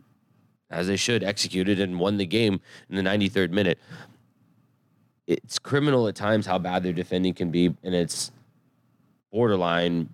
as 0.69 0.87
they 0.87 0.95
should, 0.95 1.23
executed 1.23 1.79
and 1.79 1.99
won 1.99 2.17
the 2.17 2.25
game 2.25 2.59
in 2.89 2.95
the 2.95 3.01
93rd 3.01 3.51
minute. 3.51 3.79
It's 5.27 5.59
criminal 5.59 6.07
at 6.07 6.15
times 6.15 6.45
how 6.45 6.57
bad 6.57 6.83
their 6.83 6.93
defending 6.93 7.33
can 7.33 7.51
be, 7.51 7.65
and 7.83 7.93
it's 7.93 8.31
borderline 9.31 10.09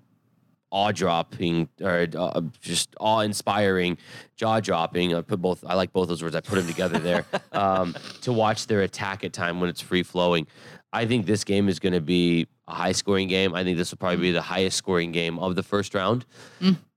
awe 0.75 0.91
dropping 0.91 1.69
or 1.81 2.05
uh, 2.17 2.41
just 2.59 2.93
awe 2.99 3.21
inspiring, 3.21 3.97
jaw 4.35 4.59
dropping. 4.59 5.15
I 5.15 5.21
put 5.21 5.41
both. 5.41 5.63
I 5.65 5.73
like 5.73 5.93
both 5.93 6.09
those 6.09 6.21
words. 6.21 6.35
I 6.35 6.41
put 6.41 6.55
them 6.55 6.67
together 6.67 6.99
there 6.99 7.25
um, 7.53 7.95
to 8.21 8.33
watch 8.33 8.67
their 8.67 8.81
attack 8.81 9.23
at 9.23 9.31
time 9.31 9.61
when 9.61 9.69
it's 9.69 9.79
free 9.79 10.03
flowing. 10.03 10.45
I 10.91 11.05
think 11.05 11.25
this 11.25 11.45
game 11.45 11.69
is 11.69 11.79
going 11.79 11.93
to 11.93 12.01
be 12.01 12.47
a 12.67 12.73
high 12.73 12.91
scoring 12.91 13.29
game. 13.29 13.55
I 13.55 13.63
think 13.63 13.77
this 13.77 13.91
will 13.91 13.97
probably 13.97 14.17
be 14.17 14.31
the 14.31 14.41
highest 14.41 14.75
scoring 14.77 15.13
game 15.13 15.39
of 15.39 15.55
the 15.55 15.63
first 15.63 15.95
round. 15.95 16.25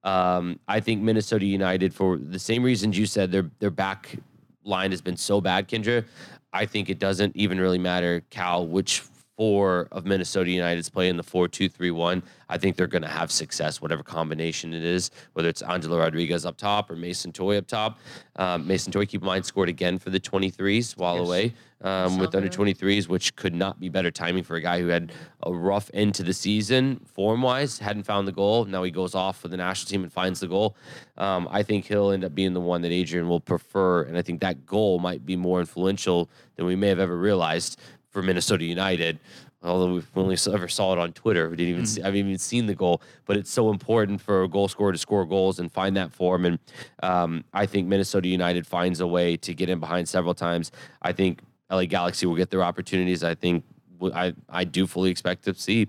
Um, 0.03 0.59
I 0.66 0.81
think 0.81 1.01
Minnesota 1.01 1.47
United, 1.47 1.95
for 1.95 2.18
the 2.18 2.39
same 2.39 2.64
reasons 2.64 2.99
you 2.99 3.07
said, 3.07 3.31
their 3.31 3.49
their 3.61 3.70
back 3.70 4.16
line 4.64 4.91
has 4.91 5.01
been 5.01 5.16
so 5.16 5.41
bad, 5.41 5.68
Kyndra. 5.68 6.05
I 6.53 6.66
think 6.66 6.91
it 6.91 6.99
doesn't 6.99 7.37
even 7.37 7.61
really 7.61 7.79
matter, 7.79 8.22
Cal, 8.31 8.66
which 8.66 9.05
four 9.43 9.86
of 9.93 10.05
Minnesota 10.05 10.51
United's 10.51 10.91
play 10.91 11.09
in 11.09 11.16
the 11.16 11.22
four 11.22 11.47
two 11.47 11.68
three 11.68 11.93
one. 11.93 12.24
I 12.49 12.59
think 12.59 12.76
they're 12.76 12.89
going 12.89 13.03
to 13.03 13.09
have 13.09 13.30
success, 13.30 13.80
whatever 13.80 14.03
combination 14.03 14.74
it 14.74 14.82
is, 14.82 15.12
whether 15.34 15.49
it's 15.49 15.62
Angelo 15.62 15.99
Rodriguez 15.99 16.45
up 16.45 16.57
top 16.57 16.91
or 16.91 16.97
Mason 16.97 17.30
Toye 17.30 17.57
up 17.59 17.66
top. 17.68 18.01
Um, 18.36 18.66
Mason 18.66 18.91
Toye, 18.93 19.07
keep 19.07 19.20
in 19.22 19.26
mind, 19.26 19.47
scored 19.47 19.68
again 19.68 19.99
for 19.99 20.11
the 20.11 20.18
23s 20.18 20.97
while 20.97 21.16
Yes. 21.18 21.26
away 21.26 21.55
um, 21.82 22.18
with 22.18 22.34
under 22.34 22.49
23s, 22.49 23.07
which 23.07 23.36
could 23.36 23.55
not 23.55 23.78
be 23.78 23.89
better 23.89 24.11
timing 24.11 24.43
for 24.43 24.57
a 24.57 24.61
guy 24.61 24.80
who 24.80 24.89
had 24.89 25.12
a 25.45 25.53
rough 25.53 25.91
end 25.95 26.14
to 26.16 26.22
the 26.24 26.32
season 26.32 26.99
form 27.05 27.43
wise, 27.43 27.78
hadn't 27.78 28.03
found 28.05 28.26
the 28.26 28.32
goal. 28.32 28.64
Now 28.64 28.82
he 28.82 28.91
goes 28.91 29.14
off 29.14 29.39
for 29.39 29.47
the 29.49 29.57
national 29.57 29.89
team 29.91 30.03
and 30.03 30.12
finds 30.12 30.41
the 30.41 30.49
goal. 30.49 30.74
Um, 31.18 31.47
I 31.51 31.62
think 31.62 31.84
he'll 31.86 32.11
end 32.11 32.24
up 32.24 32.34
being 32.34 32.55
the 32.55 32.61
one 32.61 32.80
that 32.82 32.91
Adrian 32.93 33.28
will 33.28 33.41
prefer. 33.41 34.03
And 34.03 34.16
I 34.18 34.22
think 34.22 34.41
that 34.41 34.66
goal 34.66 34.99
might 34.99 35.24
be 35.26 35.36
more 35.36 35.61
influential 35.61 36.28
than 36.57 36.64
we 36.66 36.74
may 36.74 36.89
have 36.89 36.99
ever 36.99 37.16
realized 37.16 37.78
for 38.11 38.22
Minnesota 38.22 38.64
United. 38.64 39.18
Although 39.62 39.94
we 39.94 40.02
only 40.14 40.36
ever 40.52 40.68
saw 40.68 40.92
it 40.92 40.98
on 41.00 41.12
Twitter, 41.12 41.50
we 41.50 41.56
didn't 41.56 41.72
even 41.74 41.86
see, 41.86 42.00
I 42.00 42.06
haven't 42.06 42.20
even 42.20 42.38
seen 42.38 42.66
the 42.66 42.74
goal. 42.74 43.02
But 43.26 43.36
it's 43.36 43.50
so 43.50 43.70
important 43.70 44.20
for 44.20 44.44
a 44.44 44.48
goal 44.48 44.68
scorer 44.68 44.92
to 44.92 44.98
score 44.98 45.26
goals 45.26 45.59
and 45.59 45.70
find 45.70 45.96
that 45.96 46.12
form. 46.12 46.44
And 46.44 46.59
um, 47.02 47.44
I 47.52 47.66
think 47.66 47.88
Minnesota 47.88 48.28
United 48.28 48.66
finds 48.66 49.00
a 49.00 49.06
way 49.06 49.36
to 49.38 49.54
get 49.54 49.68
in 49.68 49.80
behind 49.80 50.09
several 50.09 50.34
times. 50.34 50.70
I 51.02 51.12
think 51.12 51.40
LA 51.70 51.86
Galaxy 51.86 52.26
will 52.26 52.36
get 52.36 52.50
their 52.50 52.62
opportunities. 52.62 53.24
I 53.24 53.34
think 53.34 53.64
I 54.14 54.32
I 54.48 54.62
do 54.62 54.86
fully 54.86 55.11
expect 55.11 55.44
to 55.44 55.54
see 55.54 55.88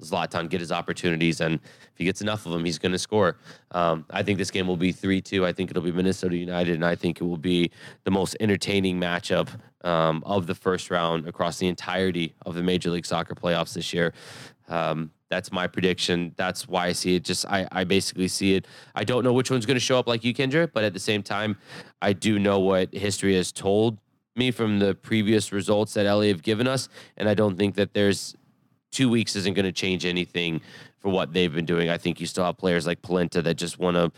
Zlatan 0.00 0.48
get 0.48 0.60
his 0.60 0.72
opportunities, 0.72 1.40
and 1.40 1.54
if 1.54 1.96
he 1.96 2.04
gets 2.04 2.20
enough 2.20 2.46
of 2.46 2.52
them, 2.52 2.64
he's 2.64 2.78
going 2.78 2.92
to 2.92 2.98
score. 2.98 3.36
Um, 3.70 4.04
I 4.10 4.22
think 4.22 4.38
this 4.38 4.50
game 4.50 4.66
will 4.66 4.76
be 4.76 4.92
three 4.92 5.20
two. 5.20 5.46
I 5.46 5.52
think 5.52 5.70
it'll 5.70 5.82
be 5.82 5.92
Minnesota 5.92 6.36
United, 6.36 6.74
and 6.74 6.84
I 6.84 6.94
think 6.94 7.20
it 7.20 7.24
will 7.24 7.36
be 7.36 7.70
the 8.04 8.10
most 8.10 8.36
entertaining 8.40 9.00
matchup 9.00 9.48
um, 9.84 10.22
of 10.26 10.46
the 10.46 10.54
first 10.54 10.90
round 10.90 11.28
across 11.28 11.58
the 11.58 11.68
entirety 11.68 12.34
of 12.44 12.54
the 12.54 12.62
Major 12.62 12.90
League 12.90 13.06
Soccer 13.06 13.34
playoffs 13.34 13.74
this 13.74 13.92
year. 13.92 14.12
Um, 14.68 15.10
that's 15.30 15.52
my 15.52 15.66
prediction. 15.66 16.32
That's 16.36 16.68
why 16.68 16.86
I 16.86 16.92
see 16.92 17.16
it. 17.16 17.24
Just 17.24 17.46
I, 17.46 17.66
I 17.72 17.84
basically 17.84 18.28
see 18.28 18.54
it. 18.54 18.66
I 18.94 19.04
don't 19.04 19.24
know 19.24 19.32
which 19.32 19.50
one's 19.50 19.66
going 19.66 19.76
to 19.76 19.80
show 19.80 19.98
up 19.98 20.06
like 20.06 20.24
you, 20.24 20.32
Kyndra, 20.32 20.70
but 20.72 20.84
at 20.84 20.92
the 20.92 21.00
same 21.00 21.22
time, 21.22 21.56
I 22.00 22.12
do 22.12 22.38
know 22.38 22.60
what 22.60 22.94
history 22.94 23.34
has 23.34 23.52
told 23.52 23.98
me 24.36 24.50
from 24.50 24.78
the 24.78 24.94
previous 24.94 25.52
results 25.52 25.94
that 25.94 26.06
LA 26.06 26.22
have 26.22 26.42
given 26.42 26.66
us, 26.66 26.88
and 27.16 27.28
I 27.28 27.34
don't 27.34 27.56
think 27.56 27.76
that 27.76 27.94
there's 27.94 28.36
two 28.94 29.10
weeks 29.10 29.36
isn't 29.36 29.54
going 29.54 29.66
to 29.66 29.72
change 29.72 30.06
anything 30.06 30.60
for 31.00 31.10
what 31.10 31.34
they've 31.34 31.52
been 31.52 31.66
doing. 31.66 31.90
I 31.90 31.98
think 31.98 32.18
you 32.20 32.26
still 32.26 32.44
have 32.44 32.56
players 32.56 32.86
like 32.86 33.02
Polenta 33.02 33.42
that 33.42 33.56
just 33.56 33.78
want 33.78 33.96
to 33.96 34.10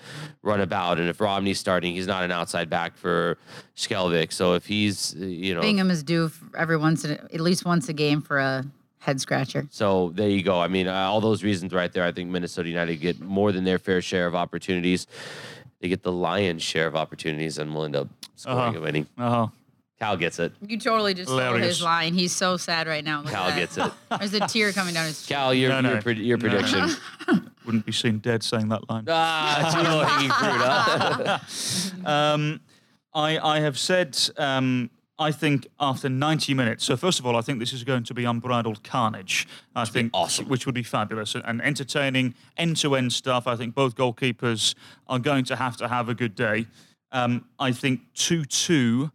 run 0.42 0.60
about, 0.60 1.00
and 1.00 1.08
if 1.08 1.20
Romney's 1.20 1.58
starting, 1.58 1.94
he's 1.94 2.06
not 2.06 2.22
an 2.22 2.30
outside 2.30 2.70
back 2.70 2.96
for 2.96 3.38
Skjelvik. 3.76 4.32
So 4.32 4.54
if 4.54 4.66
he's 4.66 5.16
uh, 5.20 5.24
you 5.24 5.54
know 5.54 5.62
Bingham 5.62 5.90
is 5.90 6.02
due 6.04 6.26
f- 6.26 6.40
every 6.56 6.76
once 6.76 7.04
in, 7.04 7.12
at 7.12 7.40
least 7.40 7.64
once 7.64 7.88
a 7.88 7.92
game 7.92 8.20
for 8.22 8.38
a 8.38 8.64
head 8.98 9.20
scratcher. 9.20 9.66
So 9.70 10.10
there 10.14 10.28
you 10.28 10.42
go. 10.42 10.60
I 10.60 10.68
mean, 10.68 10.86
uh, 10.86 10.92
all 10.94 11.20
those 11.20 11.42
reasons 11.42 11.72
right 11.72 11.92
there. 11.92 12.04
I 12.04 12.12
think 12.12 12.30
Minnesota 12.30 12.68
United 12.68 12.96
get 13.00 13.20
more 13.20 13.50
than 13.52 13.64
their 13.64 13.78
fair 13.78 14.00
share 14.02 14.26
of 14.26 14.34
opportunities. 14.34 15.06
They 15.80 15.88
get 15.88 16.02
the 16.02 16.12
lion's 16.12 16.62
share 16.62 16.86
of 16.86 16.94
opportunities, 16.96 17.58
and 17.58 17.74
will 17.74 17.84
end 17.84 17.96
up 17.96 18.08
scoring 18.36 18.58
Uh-huh. 18.58 18.72
and 18.74 18.80
winning. 18.82 19.06
Uh-huh. 19.18 19.46
Cal 19.98 20.16
gets 20.16 20.38
it. 20.38 20.52
You 20.66 20.78
totally 20.78 21.14
just 21.14 21.28
stole 21.28 21.38
Hilarious. 21.38 21.66
his 21.76 21.82
line. 21.82 22.12
He's 22.12 22.34
so 22.34 22.56
sad 22.58 22.86
right 22.86 23.02
now. 23.04 23.22
Look 23.22 23.28
at 23.28 23.32
Cal 23.32 23.48
that. 23.48 23.56
gets 23.56 23.78
it. 23.78 23.92
There's 24.18 24.34
a 24.34 24.40
tear 24.46 24.72
coming 24.72 24.92
down 24.92 25.06
his 25.06 25.22
cheek. 25.22 25.34
Cal, 25.36 25.54
your 25.54 25.70
No, 25.70 25.80
no. 25.80 25.92
your, 25.94 26.02
pred- 26.02 26.24
your 26.24 26.36
No, 26.36 26.48
no. 26.48 26.52
prediction. 26.58 27.50
Wouldn't 27.64 27.86
be 27.86 27.92
seen 27.92 28.18
dead 28.18 28.42
saying 28.42 28.68
that 28.68 28.88
line. 28.90 29.04
ah, 29.08 29.72
too 29.74 29.82
low 29.88 30.04
hanging 30.04 30.30
fruit. 30.30 32.02
Huh? 32.04 32.08
Um, 32.34 32.60
I, 33.14 33.38
I 33.38 33.60
have 33.60 33.78
said, 33.78 34.18
um, 34.36 34.90
I 35.18 35.32
think 35.32 35.66
after 35.80 36.10
90 36.10 36.52
minutes, 36.52 36.84
so 36.84 36.94
first 36.96 37.18
of 37.18 37.24
all, 37.24 37.34
I 37.34 37.40
think 37.40 37.58
this 37.58 37.72
is 37.72 37.82
going 37.82 38.04
to 38.04 38.12
be 38.14 38.24
unbridled 38.26 38.84
carnage. 38.84 39.48
I 39.74 39.86
think, 39.86 40.10
awesome. 40.12 40.46
which 40.48 40.66
would 40.66 40.74
be 40.74 40.82
fabulous 40.82 41.34
and, 41.34 41.42
and 41.46 41.62
entertaining, 41.62 42.34
end 42.58 42.76
to 42.78 42.94
end 42.96 43.14
stuff. 43.14 43.46
I 43.46 43.56
think 43.56 43.74
both 43.74 43.96
goalkeepers 43.96 44.74
are 45.08 45.18
going 45.18 45.44
to 45.46 45.56
have 45.56 45.78
to 45.78 45.88
have 45.88 46.10
a 46.10 46.14
good 46.14 46.34
day. 46.34 46.66
Um, 47.12 47.46
I 47.58 47.72
think 47.72 48.00
2 48.14 48.44
2, 48.44 49.10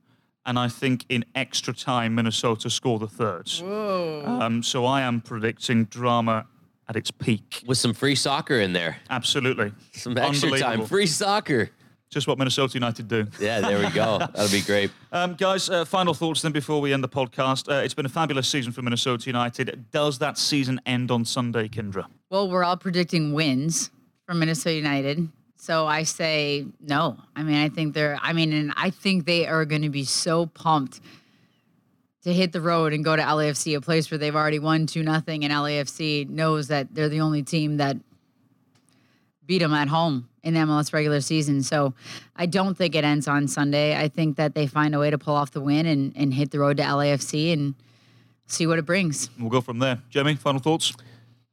and 0.46 0.58
I 0.58 0.68
think 0.68 1.06
in 1.10 1.26
extra 1.36 1.74
time, 1.74 2.16
Minnesota 2.16 2.70
score 2.70 3.00
the 3.00 3.08
third. 3.08 3.50
Whoa. 3.50 4.24
Um, 4.26 4.64
so 4.64 4.86
I 4.86 5.02
am 5.02 5.22
predicting 5.22 5.86
drama 5.86 6.48
at 6.88 6.96
its 6.96 7.12
peak. 7.12 7.64
With 7.66 7.78
some 7.78 7.94
free 7.94 8.16
soccer 8.16 8.60
in 8.60 8.74
there, 8.74 8.98
Absolutely. 9.10 9.72
some 9.94 10.18
extra 10.18 10.58
time, 10.60 10.86
free 10.86 11.06
soccer. 11.06 11.70
Just 12.10 12.28
what 12.28 12.38
Minnesota 12.38 12.74
United 12.74 13.08
do. 13.08 13.26
Yeah, 13.40 13.62
there 13.62 13.80
we 13.80 13.90
go. 13.92 14.18
That'll 14.20 14.52
be 14.52 14.60
great. 14.62 14.92
Um, 15.14 15.36
guys, 15.36 15.70
uh, 15.70 15.86
final 15.86 16.14
thoughts 16.14 16.42
then 16.42 16.52
before 16.52 16.82
we 16.82 16.92
end 16.92 17.02
the 17.02 17.08
podcast. 17.08 17.72
Uh, 17.72 17.84
it's 17.86 17.94
been 17.94 18.06
a 18.06 18.10
fabulous 18.10 18.50
season 18.50 18.74
for 18.74 18.82
Minnesota 18.82 19.28
United. 19.28 19.86
Does 19.92 20.20
that 20.20 20.38
season 20.38 20.82
end 20.86 21.10
on 21.10 21.24
Sunday, 21.24 21.70
Kyndra? 21.70 22.08
Well, 22.30 22.50
we're 22.50 22.66
all 22.66 22.76
predicting 22.76 23.32
wins 23.32 23.92
for 24.28 24.34
Minnesota 24.34 24.76
United. 24.76 25.30
So 25.62 25.86
I 25.86 26.04
say 26.04 26.66
no. 26.80 27.18
I 27.36 27.44
mean, 27.44 27.58
I 27.58 27.70
think 27.70 27.94
they're, 27.94 28.18
I 28.20 28.34
mean, 28.34 28.52
and 28.52 28.74
I 28.76 28.90
think 28.90 29.28
they 29.28 29.46
are 29.46 29.64
going 29.64 29.84
to 29.84 29.92
be 29.92 30.06
so 30.06 30.48
pumped 30.48 31.00
to 32.24 32.34
hit 32.34 32.52
the 32.52 32.60
road 32.60 32.94
and 32.94 33.06
go 33.06 33.16
to 33.16 33.22
LAFC, 33.22 33.78
a 33.78 33.80
place 33.80 34.10
where 34.10 34.18
they've 34.18 34.36
already 34.36 34.58
won 34.58 34.88
2 34.88 35.04
nothing, 35.04 35.46
and 35.46 35.54
LAFC 35.54 36.28
knows 36.28 36.70
that 36.70 36.96
they're 36.96 37.10
the 37.10 37.22
only 37.22 37.44
team 37.44 37.78
that 37.78 37.96
beat 39.46 39.60
them 39.60 39.72
at 39.72 39.88
home 39.88 40.28
in 40.42 40.56
the 40.56 40.62
MLS 40.62 40.94
regular 40.94 41.22
season. 41.22 41.62
So 41.62 41.94
I 42.36 42.48
don't 42.48 42.76
think 42.76 42.96
it 42.96 43.04
ends 43.04 43.28
on 43.28 43.48
Sunday. 43.48 43.96
I 43.96 44.08
think 44.08 44.38
that 44.38 44.56
they 44.56 44.66
find 44.66 44.96
a 44.96 45.00
way 45.00 45.12
to 45.12 45.20
pull 45.20 45.36
off 45.36 45.52
the 45.52 45.62
win 45.62 45.86
and, 45.86 46.12
and 46.16 46.34
hit 46.34 46.50
the 46.50 46.58
road 46.58 46.78
to 46.78 46.84
LAFC 46.84 47.54
and 47.54 47.76
see 48.48 48.66
what 48.66 48.80
it 48.80 48.86
brings. 48.88 49.30
We'll 49.40 49.52
go 49.52 49.62
from 49.62 49.78
there. 49.78 50.02
Jamie, 50.10 50.34
final 50.34 50.60
thoughts? 50.60 50.92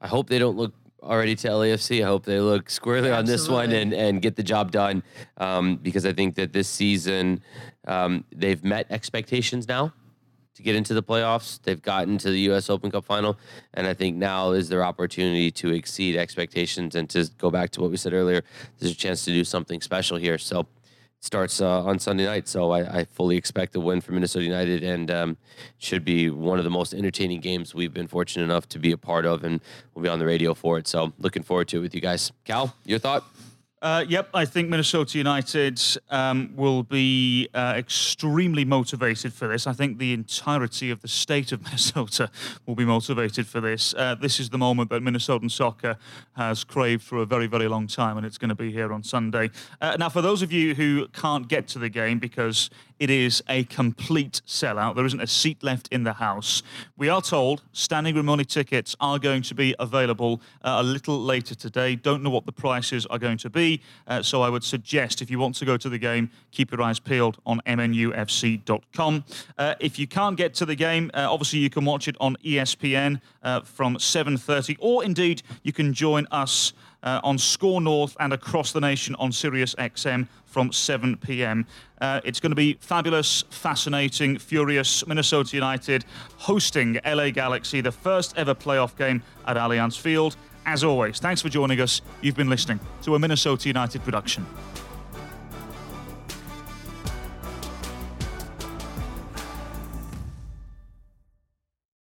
I 0.01 0.07
hope 0.07 0.31
they 0.31 0.39
don't 0.39 0.57
look 0.57 0.73
already 1.03 1.37
to 1.37 1.49
LAFC. 1.49 2.03
I 2.03 2.07
hope 2.07 2.25
they 2.25 2.41
look 2.41 2.71
squarely 2.71 3.11
on 3.11 3.25
this 3.25 3.49
one 3.49 3.73
and, 3.73 3.93
and 3.93 4.21
get 4.21 4.37
the 4.37 4.43
job 4.43 4.71
done 4.73 5.03
um, 5.37 5.77
because 5.77 6.05
I 6.05 6.13
think 6.13 6.35
that 6.37 6.53
this 6.53 6.69
season 6.69 7.43
um, 7.87 8.25
they've 8.35 8.63
met 8.65 8.87
expectations 8.91 9.69
now 9.69 9.93
to 10.55 10.63
get 10.63 10.75
into 10.75 10.93
the 10.93 11.03
playoffs. 11.03 11.63
They've 11.63 11.81
gotten 11.81 12.19
to 12.19 12.31
the 12.31 12.41
U.S. 12.41 12.69
Open 12.69 12.91
Cup 12.91 13.05
final, 13.05 13.39
and 13.75 13.87
I 13.87 13.95
think 13.95 14.17
now 14.17 14.51
is 14.51 14.69
their 14.69 14.85
opportunity 14.85 15.53
to 15.53 15.73
exceed 15.73 16.17
expectations 16.17 16.97
and 16.97 17.09
to 17.11 17.31
go 17.39 17.49
back 17.51 17.71
to 17.71 17.81
what 17.81 17.93
we 17.93 17.97
said 17.97 18.13
earlier. 18.13 18.43
There's 18.79 18.93
a 18.93 18.97
chance 18.97 19.25
to 19.27 19.33
do 19.33 19.45
something 19.45 19.81
special 19.81 20.17
here. 20.17 20.37
So 20.37 20.67
starts 21.21 21.61
uh, 21.61 21.85
on 21.85 21.99
Sunday 21.99 22.27
night. 22.27 22.49
So 22.49 22.71
I, 22.71 23.01
I, 23.01 23.05
fully 23.05 23.37
expect 23.37 23.75
a 23.77 23.81
win 23.81 24.01
for 24.01 24.13
Minnesota 24.13 24.45
United 24.45 24.83
and 24.83 25.11
um, 25.11 25.37
should 25.79 26.05
be 26.05 26.31
one 26.31 26.59
of 26.59 26.65
the 26.65 26.71
most 26.71 26.95
entertaining 26.95 27.41
games 27.41 27.75
we've 27.75 27.93
been 27.93 28.07
fortunate 28.07 28.45
enough 28.45 28.69
to 28.71 28.79
be 28.79 28.93
a 28.93 28.97
part 28.97 29.27
of, 29.27 29.45
and 29.45 29.61
we'll 29.95 30.03
be 30.03 30.09
on 30.09 30.19
the 30.19 30.27
radio 30.27 30.55
for 30.55 30.79
it. 30.79 30.87
So 30.87 31.13
looking 31.19 31.43
forward 31.43 31.69
to 31.69 31.79
it 31.79 31.81
with 31.81 31.95
you 31.95 32.01
guys. 32.01 32.33
Cal, 32.45 32.75
your 32.85 32.99
thought? 32.99 33.25
Uh, 33.81 34.05
yep, 34.09 34.29
I 34.35 34.45
think 34.45 34.69
Minnesota 34.69 35.19
United 35.19 35.81
um, 36.11 36.53
will 36.57 36.83
be 36.83 37.49
uh, 37.55 37.75
extremely 37.77 38.65
motivated 38.65 39.33
for 39.33 39.47
this. 39.47 39.69
I 39.69 39.73
think 39.73 39.99
the 39.99 40.13
entirety 40.13 40.91
of 40.91 41.01
the 41.01 41.07
state 41.07 41.53
of 41.53 41.63
Minnesota 41.65 42.29
will 42.67 42.75
be 42.75 42.85
motivated 42.85 43.47
for 43.47 43.61
this. 43.61 43.95
Uh, 43.95 44.17
this 44.17 44.41
is 44.41 44.51
the 44.51 44.59
moment 44.59 44.91
that 44.91 45.03
Minnesotan 45.03 45.49
soccer 45.49 45.97
has 46.37 46.65
craved 46.65 47.05
for 47.05 47.19
a 47.19 47.27
very, 47.27 47.47
very 47.47 47.69
long 47.69 47.87
time, 47.87 48.17
and 48.17 48.27
it's 48.27 48.39
going 48.39 48.49
to 48.49 48.57
be 48.57 48.73
here 48.73 48.93
on 48.93 49.05
Sunday. 49.05 49.49
Uh, 49.81 49.97
now, 49.97 50.09
for 50.09 50.23
those 50.23 50.43
of 50.43 50.51
you 50.51 50.75
who 50.75 51.07
can't 51.09 51.47
get 51.47 51.69
to 51.69 51.79
the 51.79 51.89
game 51.89 52.19
because 52.19 52.71
it 52.99 53.11
is 53.11 53.43
a 53.49 53.65
complete 53.65 54.43
sellout. 54.47 54.97
There 54.97 55.07
isn't 55.07 55.21
a 55.21 55.27
seat 55.27 55.63
left 55.63 55.89
in 55.89 56.05
the 56.05 56.15
house. 56.15 56.63
We 56.97 57.09
are 57.09 57.23
told 57.23 57.63
standing 57.73 58.15
room 58.15 58.29
only 58.29 58.45
tickets 58.45 58.97
are 59.01 59.19
going 59.19 59.43
to 59.43 59.55
be 59.55 59.75
available 59.79 60.41
uh, 60.63 60.79
a 60.79 60.83
little 60.83 61.21
later 61.21 61.55
today. 61.55 61.95
Don't 61.97 62.23
know 62.23 62.31
what 62.31 62.47
the 62.47 62.53
prices 62.53 63.07
are 63.07 63.19
going 63.19 63.39
to 63.39 63.51
be, 63.51 63.81
uh, 64.07 64.23
so 64.23 64.43
I 64.43 64.49
would 64.49 64.65
suggest 64.65 65.23
if 65.23 65.31
you 65.31 65.39
want 65.39 65.55
to 65.57 65.65
go 65.65 65.77
to 65.77 65.89
the 65.89 65.99
game, 65.99 66.31
keep 66.51 66.71
your 66.71 66.83
eyes 66.83 66.99
peeled 66.99 67.39
on 67.47 67.61
mnufc.com. 67.67 69.25
Uh, 69.57 69.75
if 69.81 69.99
you 69.99 70.07
can't 70.07 70.37
get 70.37 70.55
to 70.55 70.67
the 70.67 70.75
game, 70.75 71.11
uh, 71.15 71.27
obviously 71.31 71.61
you 71.61 71.71
can 71.71 71.85
watch 71.85 72.09
it 72.09 72.17
on 72.21 72.37
ESPN 72.45 73.21
uh, 73.43 73.61
from 73.61 73.97
7:30, 73.97 74.77
or 74.81 75.05
indeed 75.05 75.43
you 75.63 75.73
can 75.73 75.93
join 75.93 76.27
us 76.31 76.73
uh, 77.03 77.21
on 77.23 77.39
Score 77.39 77.81
North 77.81 78.17
and 78.21 78.33
across 78.33 78.73
the 78.73 78.81
nation 78.81 79.15
on 79.17 79.33
Sirius 79.33 79.75
XM 79.77 80.27
from 80.47 80.73
7 80.73 81.17
p.m. 81.19 81.67
Uh, 82.01 82.21
it's 82.25 82.41
going 82.41 82.51
to 82.51 82.57
be 82.57 82.75
fabulous, 82.81 83.45
fascinating, 83.51 84.39
furious. 84.39 85.07
Minnesota 85.07 85.57
United 85.57 86.05
hosting 86.37 86.99
LA 87.05 87.31
Galaxy, 87.31 87.81
the 87.81 87.93
first 87.93 88.37
ever 88.37 88.55
playoff 88.55 88.97
game 88.97 89.23
at 89.47 89.57
Allianz 89.57 89.99
Field. 89.99 90.37
As 90.67 90.85
always, 90.85 91.19
thanks 91.19 91.41
for 91.41 91.49
joining 91.49 91.81
us. 91.81 92.03
You've 92.21 92.37
been 92.37 92.51
listening 92.51 92.81
to 93.03 93.15
a 93.15 93.19
Minnesota 93.19 93.69
United 93.69 94.03
production. 94.03 94.47